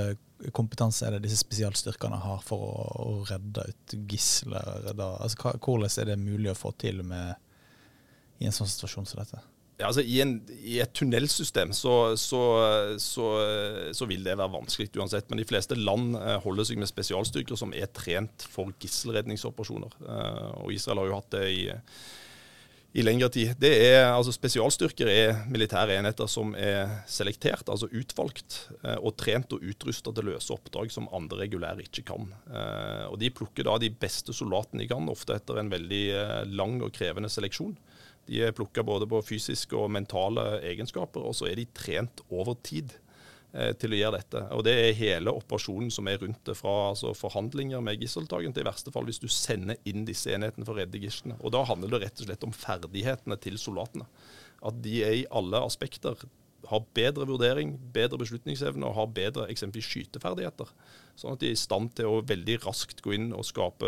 kompetanse 0.53 1.07
er 1.07 1.15
det 1.15 1.23
disse 1.25 1.41
spesialstyrkene 1.41 2.19
har 2.21 2.41
for 2.45 2.61
å, 2.69 2.87
å 3.01 3.13
redde 3.29 3.65
ut 3.71 3.97
gisler? 4.09 4.91
Altså, 4.93 5.55
hvordan 5.57 5.89
er 5.89 6.11
det 6.11 6.19
mulig 6.21 6.53
å 6.53 6.57
få 6.57 6.73
til 6.77 7.01
med, 7.01 7.33
i 8.39 8.49
en 8.49 8.55
sånn 8.55 8.69
situasjon 8.69 9.07
som 9.09 9.21
dette? 9.21 9.41
Ja, 9.77 9.91
altså 9.91 10.01
I, 10.01 10.15
en, 10.23 10.39
i 10.65 10.79
et 10.81 10.93
tunnelsystem 10.97 11.69
så, 11.77 12.15
så, 12.17 12.41
så, 12.97 13.25
så, 13.93 14.05
vil 14.09 14.23
det 14.25 14.33
være 14.39 14.55
vanskelig 14.55 14.89
uansett. 14.97 15.27
Men 15.29 15.37
de 15.37 15.45
fleste 15.45 15.77
land 15.77 16.17
eh, 16.17 16.37
holder 16.41 16.65
seg 16.65 16.79
med 16.81 16.89
spesialstyrker 16.89 17.59
som 17.59 17.75
er 17.77 17.91
trent 17.93 18.47
for 18.49 18.73
gisselredningsoperasjoner. 18.81 19.99
Eh, 20.01 20.47
og 20.63 20.73
Israel 20.73 21.03
har 21.03 21.11
jo 21.11 21.19
hatt 21.19 21.35
det 21.37 21.49
i 21.53 21.59
i 22.97 23.03
lengre 23.03 23.27
tid. 23.29 23.51
Det 23.61 23.69
er, 23.91 24.07
altså 24.07 24.31
Spesialstyrker 24.33 25.09
er 25.11 25.41
militære 25.51 25.99
enheter 25.99 26.25
som 26.31 26.55
er 26.57 27.03
selektert, 27.05 27.67
altså 27.69 27.85
utvalgt, 27.93 28.55
eh, 28.79 28.95
og 28.95 29.13
trent 29.19 29.53
og 29.53 29.61
utrusta 29.61 30.09
til 30.09 30.23
å 30.23 30.31
løse 30.31 30.55
oppdrag 30.55 30.89
som 30.95 31.09
andre 31.13 31.43
regulære 31.43 31.85
ikke 31.85 32.07
kan. 32.07 32.31
Og 33.11 33.19
De 33.21 33.29
plukker 33.29 33.67
da 33.67 33.75
de 33.83 33.91
beste 33.93 34.33
soldatene 34.33 34.81
de 34.81 34.89
kan, 34.89 35.11
ofte 35.13 35.35
etter 35.37 35.61
en 35.61 35.69
veldig 35.69 36.01
lang 36.49 36.79
og 36.81 36.95
krevende 36.95 37.29
seleksjon. 37.29 37.75
De 38.27 38.43
er 38.43 38.55
plukka 38.55 38.83
både 38.83 39.07
på 39.09 39.23
fysiske 39.23 39.75
og 39.77 39.91
mentale 39.95 40.59
egenskaper, 40.67 41.23
og 41.23 41.35
så 41.37 41.47
er 41.49 41.59
de 41.59 41.69
trent 41.75 42.23
over 42.29 42.57
tid. 42.63 42.95
Eh, 43.55 43.71
til 43.79 43.93
å 43.95 43.97
gjøre 43.97 44.17
dette. 44.19 44.41
Og 44.53 44.63
Det 44.67 44.73
er 44.75 44.97
hele 44.99 45.31
operasjonen 45.31 45.89
som 45.93 46.07
er 46.11 46.19
rundt 46.19 46.43
det, 46.45 46.53
fra 46.59 46.91
altså 46.91 47.13
forhandlinger 47.15 47.81
med 47.81 48.01
gisseltakeren 48.01 48.53
til 48.53 48.65
i 48.65 48.67
verste 48.67 48.91
fall 48.91 49.07
hvis 49.07 49.21
du 49.23 49.29
sender 49.31 49.79
inn 49.87 50.03
disse 50.05 50.33
enhetene 50.35 50.67
for 50.67 50.75
å 50.75 50.81
redde 50.81 50.99
gislene. 50.99 51.37
Og 51.39 51.55
Da 51.55 51.63
handler 51.63 51.95
det 51.95 52.01
rett 52.03 52.19
og 52.21 52.27
slett 52.27 52.43
om 52.43 52.53
ferdighetene 52.53 53.39
til 53.39 53.57
soldatene. 53.57 54.05
At 54.67 54.81
de 54.83 54.99
er 55.05 55.15
i 55.21 55.29
alle 55.31 55.63
aspekter 55.63 56.19
har 56.65 56.85
bedre 56.97 57.27
vurdering, 57.29 57.75
bedre 57.93 58.17
beslutningsevne 58.19 58.87
og 58.87 58.95
har 58.97 59.11
bedre 59.15 59.45
eksempelvis 59.51 59.89
skyteferdigheter. 59.91 60.71
Sånn 61.17 61.33
at 61.33 61.41
de 61.41 61.49
er 61.49 61.55
i 61.55 61.59
stand 61.59 61.93
til 61.97 62.09
å 62.09 62.25
veldig 62.27 62.59
raskt 62.65 63.01
gå 63.05 63.15
inn 63.15 63.31
og 63.33 63.45
skape 63.47 63.87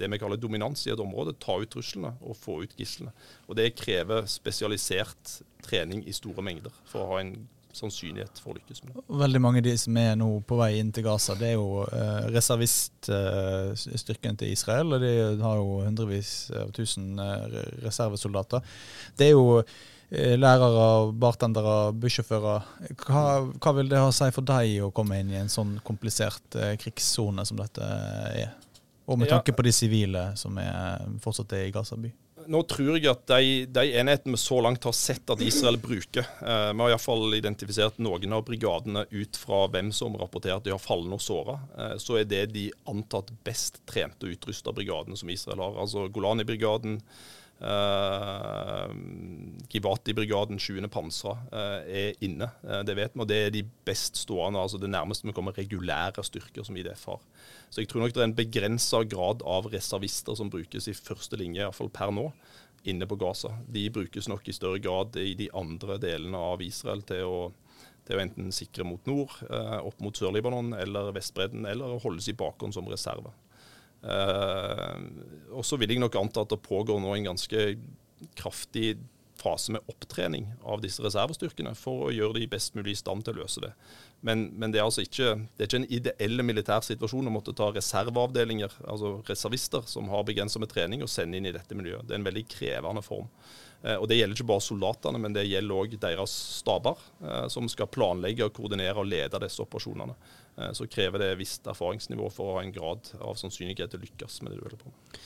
det 0.00 0.10
vi 0.12 0.20
kaller 0.20 0.40
dominans 0.40 0.82
i 0.86 0.92
et 0.92 1.00
område. 1.00 1.38
Ta 1.40 1.54
ut 1.60 1.70
truslene 1.72 2.12
og 2.20 2.36
få 2.36 2.62
ut 2.64 2.76
gislene. 2.76 3.12
Og 3.48 3.56
Det 3.56 3.76
krever 3.78 4.26
spesialisert 4.28 5.40
trening 5.64 6.04
i 6.08 6.16
store 6.16 6.44
mengder 6.44 6.72
for 6.88 7.04
å 7.04 7.14
ha 7.14 7.22
en 7.22 7.34
sannsynlighet 7.76 8.40
for 8.42 8.52
å 8.52 8.58
lykkes 8.58 8.82
med 8.84 8.96
det. 8.96 9.04
Veldig 9.20 9.40
mange 9.42 9.60
av 9.62 9.66
de 9.68 9.74
som 9.78 9.96
er 10.00 10.16
nå 10.18 10.28
på 10.46 10.58
vei 10.58 10.72
inn 10.80 10.90
til 10.94 11.06
Gaza, 11.06 11.36
det 11.38 11.52
er 11.52 11.56
jo 11.56 11.84
eh, 11.86 12.24
reserviststyrken 12.34 14.34
eh, 14.34 14.38
til 14.42 14.56
Israel. 14.56 14.96
og 14.96 15.04
De 15.04 15.12
har 15.44 15.60
jo 15.60 15.68
hundrevis 15.86 16.32
av 16.60 16.68
tusen 16.76 17.04
eh, 17.22 17.44
reservesoldater. 17.84 18.60
Det 19.16 19.30
er 19.30 19.36
jo 19.36 19.46
eh, 19.60 19.64
lærere, 20.10 21.12
bartendere, 21.22 21.92
bussjåfører. 22.02 22.64
Hva, 23.04 23.24
hva, 23.54 23.74
vil 23.76 23.90
det 23.90 24.00
ha 24.00 24.08
å 24.10 24.14
si 24.14 24.30
for 24.34 24.46
deg 24.46 24.80
å 24.82 24.90
komme 24.94 25.20
inn 25.22 25.30
i 25.30 25.38
en 25.38 25.52
sånn 25.52 25.76
komplisert 25.86 26.58
eh, 26.58 26.74
krigssone 26.80 27.44
som 27.46 27.60
dette 27.60 27.86
er? 28.34 28.50
Og 29.10 29.18
med 29.18 29.30
tanke 29.30 29.54
på 29.54 29.64
de 29.66 29.72
sivile 29.74 30.28
som 30.38 30.58
er, 30.62 31.06
fortsatt 31.22 31.54
er 31.58 31.66
i 31.66 31.72
Gaza 31.74 31.98
by? 31.98 32.12
nå 32.50 32.60
tror 32.68 32.96
jeg 32.96 33.08
at 33.10 33.22
de, 33.30 33.64
de 33.70 33.82
enhetene 34.00 34.34
vi 34.34 34.40
så 34.40 34.60
langt 34.64 34.84
har 34.86 34.94
sett 34.96 35.30
at 35.32 35.42
Israel 35.44 35.78
bruker 35.80 36.24
eh, 36.24 36.70
Vi 36.72 36.82
har 36.82 36.92
iallfall 36.92 37.36
identifisert 37.36 38.00
noen 38.02 38.34
av 38.36 38.44
brigadene 38.46 39.04
ut 39.10 39.38
fra 39.38 39.64
hvem 39.70 39.92
som 39.94 40.16
rapporterer 40.18 40.58
at 40.58 40.66
de 40.66 40.74
har 40.74 40.82
falne 40.82 41.16
og 41.16 41.22
såra. 41.24 41.58
Eh, 41.76 41.96
så 42.02 42.20
er 42.20 42.28
det 42.30 42.46
de 42.54 42.68
antatt 42.90 43.30
best 43.46 43.82
trente 43.88 44.26
og 44.26 44.34
utrusta 44.34 44.74
brigadene 44.74 45.18
som 45.18 45.30
Israel 45.32 45.62
har. 45.64 45.78
Altså 45.84 46.08
Golani-brigaden, 46.12 46.98
Uh, 47.60 48.88
Givati-brigaden, 49.68 50.58
20. 50.58 50.88
pansra, 50.88 51.34
uh, 51.52 51.82
er 51.84 52.16
inne. 52.24 52.48
Uh, 52.64 52.80
det 52.88 52.94
vet 52.96 53.12
vi, 53.12 53.20
og 53.20 53.28
det 53.28 53.36
er 53.36 53.52
de 53.52 53.62
best 53.84 54.16
stående, 54.22 54.62
altså 54.62 54.80
det 54.80 54.88
nærmeste 54.88 55.28
vi 55.28 55.34
kommer 55.36 55.52
regulære 55.52 56.24
styrker 56.24 56.64
som 56.64 56.78
IDF 56.80 57.04
har. 57.10 57.20
Så 57.68 57.82
jeg 57.82 57.90
tror 57.90 58.06
nok 58.06 58.16
det 58.16 58.22
er 58.24 58.30
en 58.30 58.38
begrensa 58.38 59.02
grad 59.04 59.44
av 59.44 59.68
reservister 59.74 60.38
som 60.40 60.52
brukes 60.52 60.88
i 60.88 60.96
første 60.96 61.36
linje, 61.36 61.60
iallfall 61.60 61.92
per 61.92 62.14
nå, 62.16 62.30
inne 62.88 63.04
på 63.04 63.20
Gaza. 63.20 63.52
De 63.68 63.84
brukes 63.92 64.30
nok 64.32 64.48
i 64.48 64.56
større 64.56 64.80
grad 64.80 65.20
i 65.20 65.34
de 65.36 65.50
andre 65.52 66.00
delene 66.00 66.40
av 66.40 66.64
Israel 66.64 67.04
til 67.04 67.28
å, 67.28 67.38
til 68.08 68.16
å 68.16 68.24
enten 68.24 68.48
sikre 68.56 68.88
mot 68.88 69.04
nord, 69.04 69.36
opp 69.84 70.00
mot 70.00 70.16
Sør-Libanon 70.16 70.72
eller 70.80 71.12
Vestbredden, 71.12 71.68
eller 71.68 72.00
holdes 72.00 72.32
i 72.32 72.38
bakhånd 72.40 72.72
som 72.72 72.88
reserve. 72.88 73.36
Uh, 74.00 74.96
og 75.52 75.64
så 75.66 75.76
vil 75.80 75.92
jeg 75.92 76.00
nok 76.00 76.16
anta 76.16 76.44
at 76.46 76.52
det 76.54 76.62
pågår 76.64 77.00
nå 77.02 77.14
en 77.16 77.32
ganske 77.32 77.64
kraftig 78.38 78.94
fase 79.40 79.72
med 79.72 79.80
opptrening 79.88 80.50
av 80.68 80.82
disse 80.84 81.02
reservestyrkene 81.04 81.72
for 81.78 82.08
å 82.08 82.12
gjøre 82.12 82.40
de 82.40 82.48
best 82.50 82.76
mulig 82.76 82.94
i 82.94 83.00
stand 83.00 83.24
til 83.24 83.36
å 83.36 83.42
løse 83.42 83.62
det. 83.64 83.70
Men, 84.26 84.48
men 84.60 84.72
det 84.72 84.80
er 84.80 84.86
altså 84.88 85.04
ikke, 85.04 85.32
det 85.56 85.64
er 85.64 85.70
ikke 85.70 85.80
en 85.80 85.92
ideell 85.96 86.44
militær 86.44 86.84
situasjon 86.84 87.30
å 87.30 87.32
måtte 87.32 87.54
ta 87.56 87.70
reserveavdelinger, 87.72 88.76
altså 88.84 89.14
reservister 89.28 89.86
som 89.88 90.10
har 90.12 90.26
begrenset 90.28 90.60
med 90.60 90.72
trening, 90.72 91.04
og 91.04 91.12
sende 91.12 91.40
inn 91.40 91.48
i 91.48 91.54
dette 91.56 91.76
miljøet. 91.76 92.04
Det 92.04 92.16
er 92.16 92.20
en 92.20 92.28
veldig 92.28 92.44
krevende 92.52 93.04
form. 93.06 93.30
Eh, 93.82 93.96
og 93.96 94.08
Det 94.08 94.18
gjelder 94.18 94.36
ikke 94.36 94.50
bare 94.52 94.66
soldatene, 94.66 95.22
men 95.24 95.36
det 95.36 95.46
gjelder 95.48 95.84
òg 95.84 95.96
deres 96.02 96.36
staber, 96.60 97.00
eh, 97.24 97.46
som 97.48 97.68
skal 97.72 97.88
planlegge, 97.88 98.44
og 98.44 98.56
koordinere 98.56 99.00
og 99.00 99.08
lede 99.08 99.40
disse 99.46 99.64
operasjonene. 99.64 100.16
Eh, 100.56 100.72
så 100.76 100.88
krever 100.90 101.22
det 101.22 101.34
visst 101.40 101.68
erfaringsnivå 101.70 102.30
for 102.32 102.50
å 102.50 102.58
ha 102.58 102.64
en 102.64 102.74
grad 102.74 103.12
av 103.20 103.38
sannsynlighet 103.40 103.94
til 103.94 104.00
å 104.00 104.06
lykkes 104.06 104.40
med 104.42 104.52
det 104.52 104.60
du 104.60 104.66
holder 104.66 104.82
på 104.82 104.92
med. 104.92 105.20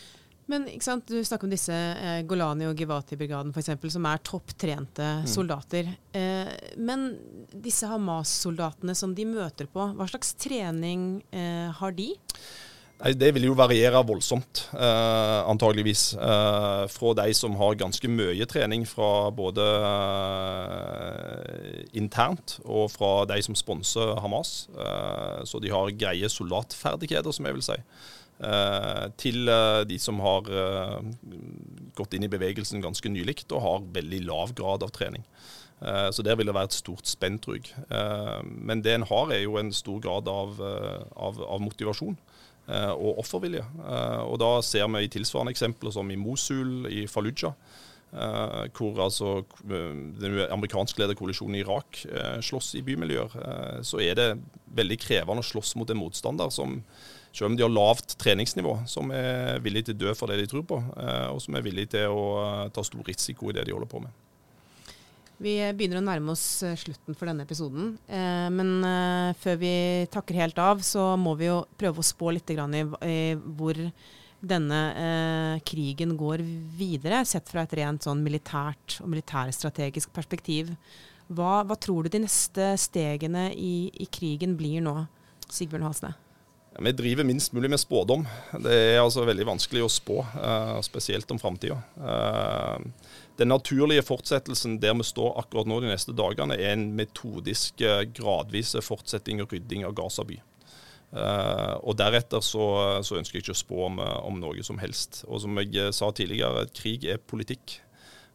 Men 0.46 0.66
Du 1.06 1.24
snakker 1.24 1.46
om 1.46 1.52
disse 1.52 1.72
eh, 1.72 2.20
Golani 2.28 2.66
og 2.68 2.76
Givati-brigaden 2.76 3.54
f.eks., 3.54 3.92
som 3.94 4.08
er 4.08 4.20
topptrente 4.20 5.06
mm. 5.22 5.30
soldater. 5.30 5.88
Eh, 6.12 6.52
men 6.76 7.06
disse 7.48 7.88
Hamas-soldatene 7.88 8.94
som 8.94 9.14
de 9.16 9.24
møter 9.28 9.70
på, 9.72 9.88
hva 9.96 10.08
slags 10.10 10.34
trening 10.36 11.22
eh, 11.32 11.72
har 11.72 11.96
de? 11.96 12.10
Nei, 13.02 13.12
Det 13.18 13.32
vil 13.34 13.48
jo 13.48 13.56
variere 13.58 14.00
voldsomt, 14.06 14.68
eh, 14.72 15.40
antageligvis. 15.50 16.14
Eh, 16.14 16.86
fra 16.88 17.14
de 17.14 17.34
som 17.34 17.56
har 17.56 17.74
ganske 17.74 18.08
mye 18.08 18.46
trening 18.46 18.86
fra 18.86 19.30
både 19.30 19.64
eh, 21.02 21.84
internt 21.92 22.60
og 22.64 22.90
fra 22.90 23.24
de 23.26 23.42
som 23.42 23.54
sponser 23.54 24.20
Hamas. 24.22 24.68
Eh, 24.78 25.44
så 25.44 25.60
de 25.60 25.70
har 25.74 25.90
greie 25.90 26.28
soldatferdigheter, 26.28 27.32
som 27.32 27.44
jeg 27.44 27.54
vil 27.54 27.66
si. 27.66 27.80
Eh, 28.42 29.04
til 29.20 29.48
eh, 29.48 29.84
de 29.86 29.98
som 30.02 30.18
har 30.24 30.48
eh, 30.50 30.96
gått 31.94 32.16
inn 32.16 32.26
i 32.26 32.30
bevegelsen 32.30 32.82
ganske 32.82 33.08
nylig 33.08 33.44
og 33.52 33.62
har 33.62 33.84
veldig 33.94 34.24
lav 34.26 34.54
grad 34.54 34.82
av 34.82 34.94
trening. 34.94 35.24
Så 35.84 36.22
der 36.24 36.36
vil 36.38 36.46
det 36.48 36.54
være 36.54 36.70
et 36.70 36.76
stort 36.76 37.04
spenn. 37.04 37.34
Men 38.40 38.80
det 38.80 38.92
en 38.94 39.04
har, 39.04 39.32
er 39.34 39.42
jo 39.42 39.58
en 39.60 39.72
stor 39.74 39.98
grad 40.00 40.28
av, 40.30 40.62
av, 40.62 41.40
av 41.44 41.60
motivasjon 41.60 42.14
og 42.66 43.18
offervilje. 43.20 43.60
Og 44.24 44.38
da 44.40 44.50
ser 44.64 44.86
vi 44.88 45.02
i 45.04 45.10
tilsvarende 45.12 45.52
eksempler 45.52 45.92
som 45.92 46.08
i 46.08 46.16
Mosul, 46.16 46.86
i 46.88 47.02
Fallujah, 47.10 47.52
hvor 48.78 49.00
altså 49.04 49.34
den 49.68 50.38
amerikanskledede 50.46 51.18
koalisjonen 51.18 51.58
i 51.58 51.64
Irak 51.64 52.00
slåss 52.46 52.72
i 52.78 52.84
bymiljøer, 52.86 53.36
så 53.84 54.00
er 54.00 54.16
det 54.16 54.28
veldig 54.80 54.98
krevende 55.02 55.44
å 55.44 55.50
slåss 55.50 55.74
mot 55.76 55.92
en 55.92 56.00
motstander 56.00 56.52
som 56.54 56.78
selv 57.34 57.50
om 57.50 57.56
de 57.56 57.64
har 57.64 57.72
lavt 57.72 58.14
treningsnivå, 58.22 58.76
som 58.86 59.10
er 59.14 59.58
villig 59.64 59.88
til 59.88 59.96
å 59.96 60.02
dø 60.04 60.12
for 60.14 60.30
det 60.30 60.38
de 60.38 60.50
tror 60.50 60.62
på, 60.70 60.78
eh, 60.78 61.30
og 61.34 61.40
som 61.42 61.56
er 61.58 61.66
villig 61.66 61.88
til 61.96 62.14
å 62.14 62.26
eh, 62.44 62.68
ta 62.74 62.84
stor 62.86 63.02
risiko 63.08 63.50
i 63.50 63.56
det 63.56 63.66
de 63.66 63.74
holder 63.74 63.90
på 63.90 64.02
med. 64.04 64.14
Vi 65.44 65.54
begynner 65.76 66.00
å 66.00 66.04
nærme 66.06 66.32
oss 66.32 66.62
eh, 66.64 66.76
slutten 66.80 67.16
for 67.16 67.28
denne 67.28 67.44
episoden. 67.44 67.94
Men 68.08 68.74
før 69.40 69.58
vi 69.60 69.72
takker 70.12 70.40
helt 70.40 70.60
av, 70.62 70.80
så 70.80 71.12
må 71.20 71.34
vi 71.36 71.50
jo 71.50 71.62
prøve 71.76 72.00
å 72.00 72.06
spå 72.06 72.32
litt 72.32 72.52
i 72.54 72.56
hvor 72.56 73.80
denne 74.44 74.80
krigen 75.64 76.16
går 76.20 76.42
videre, 76.78 77.22
sett 77.28 77.48
fra 77.52 77.64
et 77.64 77.76
rent 77.76 78.04
sånn 78.04 78.24
militært 78.24 78.98
og 79.04 79.12
militærstrategisk 79.12 80.12
perspektiv. 80.16 80.72
Hva, 81.28 81.62
hva, 81.64 81.76
tror 81.80 82.04
du 82.04 82.12
de 82.12 82.24
neste 82.24 82.74
stegene 82.80 83.50
i, 83.56 83.88
i 84.00 84.08
krigen 84.12 84.56
blir 84.60 84.84
nå, 84.84 84.98
Sigbjørn 85.48 85.88
Hasne? 85.88 86.14
Vi 86.78 86.92
driver 86.92 87.24
minst 87.24 87.52
mulig 87.52 87.70
med 87.70 87.80
spådom. 87.80 88.24
Det 88.64 88.74
er 88.74 88.98
altså 88.98 89.22
veldig 89.26 89.46
vanskelig 89.46 89.84
å 89.84 89.90
spå, 89.92 90.16
uh, 90.34 90.80
spesielt 90.82 91.30
om 91.30 91.38
framtida. 91.38 91.76
Uh, 91.94 92.82
den 93.38 93.52
naturlige 93.52 94.02
fortsettelsen 94.06 94.80
der 94.82 94.96
vi 94.98 95.06
står 95.06 95.38
akkurat 95.38 95.70
nå 95.70 95.78
de 95.84 95.92
neste 95.92 96.14
dagene, 96.16 96.58
er 96.58 96.74
en 96.74 96.88
metodisk, 96.98 97.78
uh, 97.86 98.02
gradvis 98.10 98.74
fortsetting 98.82 99.44
og 99.44 99.54
rydding 99.54 99.86
av 99.86 99.94
Gaza 99.94 100.26
by. 100.26 100.40
og 101.14 101.94
Deretter 101.94 102.42
så, 102.42 102.64
så, 103.06 103.20
ønsker 103.20 103.38
jeg 103.38 103.44
ikke 103.44 103.54
å 103.54 103.58
spå 103.60 103.82
om, 103.86 104.00
om, 104.02 104.40
noe 104.42 104.64
som 104.66 104.80
helst. 104.82 105.22
Og 105.28 105.44
Som 105.44 105.60
jeg 105.62 105.92
sa 105.94 106.08
tidligere, 106.10 106.66
krig 106.74 107.06
er 107.06 107.22
politikk. 107.22 107.78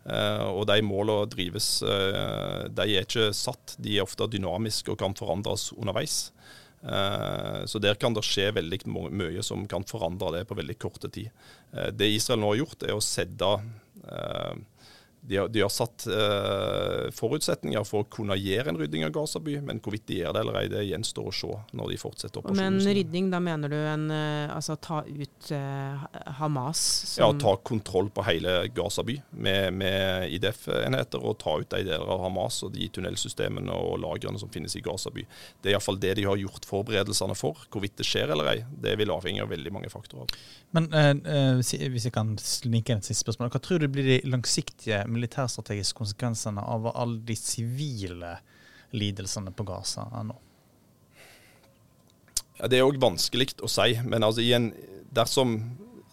Eh, 0.07 0.45
og 0.47 0.63
de 0.69 0.79
målene 0.85 1.27
drives 1.27 1.81
eh, 1.83 2.69
De 2.71 2.85
er 2.87 3.03
ikke 3.03 3.33
satt, 3.35 3.75
de 3.77 3.97
er 3.97 4.05
ofte 4.05 4.29
dynamiske 4.31 4.93
og 4.93 4.99
kan 5.01 5.15
forandres 5.17 5.69
underveis. 5.75 6.29
Eh, 6.81 7.61
så 7.65 7.81
der 7.83 7.97
kan 7.99 8.15
det 8.15 8.23
skje 8.27 8.49
veldig 8.55 8.81
mye 8.89 9.43
som 9.45 9.67
kan 9.69 9.87
forandre 9.87 10.31
det 10.37 10.45
på 10.49 10.57
veldig 10.59 10.77
korte 10.79 11.11
tid. 11.11 11.29
Det 11.69 12.07
Israel 12.09 12.41
nå 12.41 12.53
har 12.53 12.61
gjort, 12.63 12.83
er 12.87 12.95
å 12.97 13.03
sette 13.03 13.49
de 15.21 15.37
har, 15.37 15.47
de 15.47 15.61
har 15.61 15.69
satt 15.69 16.07
eh, 16.07 17.09
forutsetninger 17.13 17.83
for 17.87 18.05
å 18.05 18.07
kunne 18.11 18.37
gjøre 18.39 18.71
en 18.71 18.79
rydding 18.79 19.03
av 19.05 19.11
Gaza 19.13 19.41
by, 19.43 19.57
men 19.65 19.81
hvorvidt 19.83 20.07
de 20.09 20.21
gjør 20.21 20.35
det 20.35 20.43
eller 20.43 20.59
ei, 20.61 20.69
det 20.71 20.83
gjenstår 20.87 21.27
å 21.29 21.33
se 21.35 21.49
når 21.75 21.91
de 21.91 21.97
fortsetter 21.99 22.41
operasjonen. 22.41 22.79
Men 22.79 22.95
rydding, 22.97 23.27
da 23.33 23.41
mener 23.43 23.73
du 23.73 23.77
en 23.77 24.05
uh, 24.13 24.55
altså 24.55 24.77
ta 24.79 25.01
ut 25.05 25.51
eh, 25.55 26.05
Hamas? 26.39 26.83
ja, 27.19 27.27
ta 27.41 27.55
kontroll 27.67 28.09
på 28.15 28.23
hele 28.29 28.55
Gaza 28.75 29.03
by 29.05 29.17
med, 29.31 29.75
med 29.81 30.35
IDF-enheter, 30.37 31.21
og 31.21 31.37
ta 31.43 31.57
ut 31.59 31.69
de 31.75 31.83
deler 31.89 32.07
av 32.15 32.23
Hamas 32.23 32.61
og 32.65 32.73
de 32.77 32.87
tunnelsystemene 32.95 33.75
og 33.75 33.99
lagrene 34.01 34.39
som 34.39 34.51
finnes 34.53 34.77
i 34.79 34.83
Gaza 34.85 35.11
by. 35.13 35.27
Det 35.59 35.73
er 35.73 35.77
iallfall 35.77 35.99
det 35.99 36.15
de 36.21 36.27
har 36.29 36.39
gjort 36.39 36.67
forberedelsene 36.69 37.35
for. 37.37 37.67
Hvorvidt 37.69 37.99
det 37.99 38.07
skjer 38.07 38.31
eller 38.31 38.53
ei, 38.53 38.57
det 38.81 38.95
vil 38.99 39.11
avhenge 39.13 39.43
av 39.43 39.51
veldig 39.51 39.75
mange 39.75 39.91
faktorer. 39.91 40.31
Men 40.75 40.89
eh, 40.93 41.59
hvis 41.59 42.07
jeg 42.07 42.15
kan 42.15 42.35
snike 42.41 42.93
inn 42.93 43.03
et 43.03 43.11
siste 43.11 43.25
spørsmål, 43.25 43.51
hva 43.53 43.61
tror 43.63 43.83
du 43.83 43.89
blir 43.91 44.07
de 44.07 44.19
langsiktige 44.29 45.03
militærstrategiske 45.11 45.97
konsekvensene 45.97 46.61
av 46.61 46.87
alle 46.93 47.19
de 47.25 47.35
sivile 47.37 48.37
lidelsene 48.95 49.53
på 49.55 49.65
Gaza 49.67 50.07
nå? 50.23 50.37
Ja, 52.59 52.67
det 52.67 52.79
er 52.79 52.87
òg 52.87 52.99
vanskelig 52.99 53.53
å 53.63 53.69
si. 53.71 53.93
Men 54.03 54.25
altså, 54.27 54.43
en, 54.43 54.73
dersom 55.15 55.59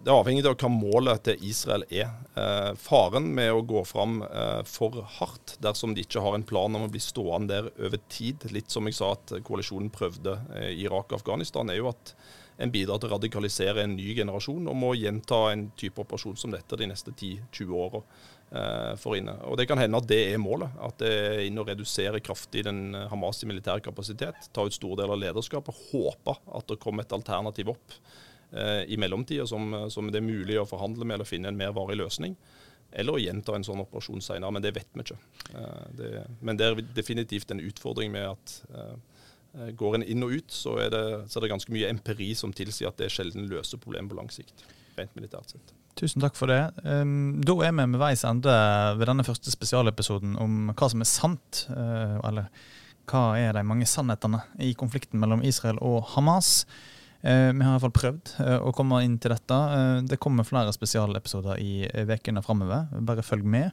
det 0.06 0.12
er 0.12 0.20
avhengig 0.20 0.44
av 0.46 0.54
hva 0.54 0.68
målet 0.70 1.24
til 1.26 1.40
Israel 1.48 1.82
er. 1.90 2.12
Eh, 2.38 2.68
faren 2.78 3.24
med 3.34 3.50
å 3.50 3.64
gå 3.66 3.80
fram 3.82 4.20
eh, 4.22 4.60
for 4.70 5.00
hardt 5.16 5.56
dersom 5.58 5.96
de 5.96 6.04
ikke 6.06 6.22
har 6.22 6.36
en 6.36 6.44
plan 6.46 6.78
om 6.78 6.84
å 6.86 6.90
bli 6.92 7.00
stående 7.02 7.56
der 7.56 7.72
over 7.74 7.98
tid, 8.06 8.46
litt 8.54 8.70
som 8.70 8.86
jeg 8.86 8.94
sa 9.00 9.16
at 9.16 9.34
koalisjonen 9.48 9.90
prøvde 9.90 10.36
eh, 10.54 10.68
Irak 10.84 11.10
og 11.10 11.18
Afghanistan, 11.18 11.72
er 11.74 11.80
jo 11.80 11.90
at 11.90 12.14
en 12.56 12.72
bidrar 12.72 13.00
til 13.00 13.10
å 13.10 13.16
radikalisere 13.16 13.84
en 13.84 13.96
ny 13.98 14.14
generasjon 14.16 14.70
og 14.70 14.78
må 14.78 14.94
gjenta 14.96 15.50
en 15.52 15.66
type 15.76 16.00
operasjon 16.02 16.38
som 16.40 16.54
dette 16.54 16.78
de 16.80 16.88
neste 16.88 17.12
10-20 17.12 17.72
åra 17.76 18.00
eh, 18.00 18.92
for 19.00 19.18
inne. 19.18 19.34
Og 19.44 19.58
Det 19.60 19.66
kan 19.68 19.80
hende 19.80 20.00
at 20.00 20.08
det 20.08 20.22
er 20.30 20.40
målet. 20.40 20.72
At 20.80 20.96
det 21.02 21.10
er 21.12 21.42
inn 21.44 21.60
å 21.60 21.66
redusere 21.68 22.22
kraftig 22.24 22.64
den 22.66 22.94
eh, 22.96 23.08
Hamas' 23.12 23.44
militære 23.48 23.84
kapasitet. 23.84 24.48
Ta 24.56 24.64
ut 24.64 24.76
store 24.76 25.02
deler 25.02 25.16
av 25.18 25.24
lederskapet. 25.26 25.82
Håpe 25.90 26.38
at 26.56 26.70
det 26.70 26.80
kommer 26.80 27.04
et 27.04 27.12
alternativ 27.16 27.74
opp 27.74 27.98
eh, 28.52 28.86
i 28.88 28.96
mellomtida 29.00 29.48
som, 29.48 29.76
som, 29.92 30.08
det 30.08 30.22
er 30.22 30.30
mulig 30.30 30.56
å 30.60 30.68
forhandle 30.68 31.04
med 31.04 31.18
eller 31.18 31.28
finne 31.28 31.52
en 31.52 31.60
mer 31.60 31.76
varig 31.76 31.98
løsning. 32.00 32.38
Eller 32.96 33.18
å 33.18 33.20
gjenta 33.20 33.52
en 33.52 33.66
sånn 33.66 33.82
operasjon 33.82 34.24
senere, 34.24 34.54
men 34.54 34.64
det 34.64 34.72
vet 34.72 34.88
vi 34.94 35.02
ikke. 35.04 35.18
Det, 35.98 36.10
men 36.40 36.56
det 36.56 36.68
er 36.70 36.80
definitivt 36.96 37.50
en 37.52 37.60
utfordring 37.60 38.14
med 38.14 38.30
at 38.30 38.54
går 39.76 39.98
en 39.98 40.04
inn 40.04 40.24
og 40.26 40.36
ut, 40.36 40.52
så 40.52 40.76
er, 40.84 40.92
det, 40.92 41.04
så 41.30 41.38
er 41.38 41.46
det 41.46 41.52
ganske 41.54 41.72
mye 41.74 41.88
empiri 41.90 42.32
som 42.36 42.52
tilsier 42.56 42.90
at 42.90 43.00
det 43.00 43.10
sjelden 43.14 43.48
løser 43.50 43.80
problemet 43.82 44.12
på 44.12 44.18
lang 44.18 44.30
sikt. 44.32 44.66
Rent 44.96 45.16
militært 45.16 45.54
sett. 45.54 45.74
Tusen 45.96 46.20
takk 46.20 46.36
for 46.36 46.52
det. 46.52 46.60
Da 46.84 47.54
er 47.64 47.72
vi 47.72 47.84
med 47.88 48.00
veis 48.00 48.24
ende 48.28 48.52
ved 48.98 49.08
denne 49.08 49.24
første 49.24 49.52
spesialepisoden 49.52 50.34
om 50.40 50.68
hva 50.76 50.90
som 50.92 51.00
er 51.00 51.08
sant. 51.08 51.62
Uh, 51.70 52.18
eller 52.28 52.50
hva 53.08 53.22
er 53.40 53.56
de 53.56 53.64
mange 53.64 53.88
sannhetene 53.88 54.42
i 54.60 54.74
konflikten 54.76 55.22
mellom 55.22 55.44
Israel 55.46 55.80
og 55.84 56.02
Hamas. 56.12 56.66
Uh, 57.24 57.48
vi 57.48 57.64
har 57.64 57.70
i 57.70 57.72
hvert 57.78 57.86
fall 57.86 57.96
prøvd 57.96 58.34
å 58.60 58.74
komme 58.76 59.00
inn 59.06 59.16
til 59.16 59.32
dette. 59.32 59.60
det 60.04 60.20
kommer 60.20 60.44
flere 60.44 60.74
spesialepisoder 60.76 61.64
i 61.64 61.88
ukene 62.12 62.44
framover. 62.44 62.92
Bare 63.00 63.24
følg 63.24 63.48
med. 63.56 63.72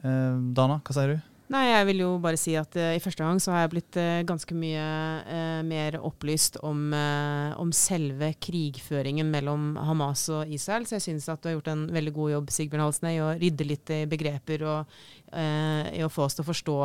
Dana, 0.00 0.80
hva 0.84 0.92
sier 0.92 1.16
du? 1.16 1.35
Nei, 1.46 1.68
jeg 1.68 1.86
vil 1.86 2.00
jo 2.02 2.08
bare 2.18 2.38
si 2.40 2.56
at 2.58 2.74
uh, 2.74 2.88
i 2.96 3.02
første 3.02 3.22
gang 3.22 3.38
så 3.42 3.52
har 3.54 3.60
jeg 3.62 3.70
blitt 3.76 3.98
uh, 4.02 4.24
ganske 4.26 4.54
mye 4.58 4.82
uh, 5.22 5.60
mer 5.66 5.94
opplyst 6.00 6.58
om, 6.66 6.88
om, 6.90 7.70
selve 7.70 8.32
krigføringen 8.42 9.28
mellom 9.30 9.76
Hamas 9.78 10.24
og 10.34 10.50
Israel. 10.50 10.88
Så 10.88 10.96
jeg 10.96 11.04
syns 11.04 11.28
at 11.30 11.42
du 11.42 11.50
har 11.50 11.56
gjort 11.58 11.70
en 11.70 11.84
veldig 11.94 12.14
god 12.16 12.32
jobb 12.32 12.50
Sigbjørn 12.56 12.82
Halsne, 12.82 13.12
i 13.14 13.22
å 13.22 13.30
rydde 13.38 13.68
litt 13.68 13.92
i 13.94 14.00
begreper 14.10 14.66
og 14.66 14.98
i 15.36 16.00
å 16.06 16.10
få 16.10 16.24
oss 16.24 16.36
til 16.38 16.44
å 16.44 16.48
forstå 16.48 16.76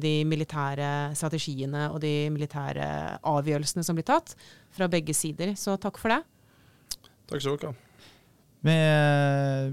de 0.00 0.12
militære 0.30 1.10
strategiene 1.18 1.88
og 1.90 1.98
de 2.04 2.14
militære 2.32 2.86
avgjørelsene 3.26 3.84
som 3.84 3.98
blir 3.98 4.06
tatt 4.08 4.36
fra 4.72 4.88
begge 4.90 5.14
sider. 5.16 5.56
Så 5.58 5.76
takk 5.82 6.00
for 6.00 6.14
det. 6.14 6.22
Takk 7.30 7.42
skal 7.42 7.58
du 7.58 7.70
ha. 7.72 7.89
Vi 8.60 8.76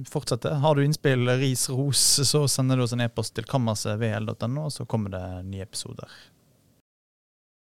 fortsetter. 0.09 0.59
Har 0.63 0.75
du 0.75 0.85
innspill, 0.85 1.27
ris, 1.41 1.69
ros, 1.69 2.03
så 2.29 2.47
sender 2.47 2.77
du 2.77 2.85
oss 2.85 2.95
en 2.95 3.03
e-post 3.03 3.35
til 3.35 3.47
kammersetvl.no, 3.49 4.67
og 4.67 4.71
så 4.71 4.87
kommer 4.87 5.11
det 5.11 5.23
nye 5.49 5.65
episoder. 5.67 6.11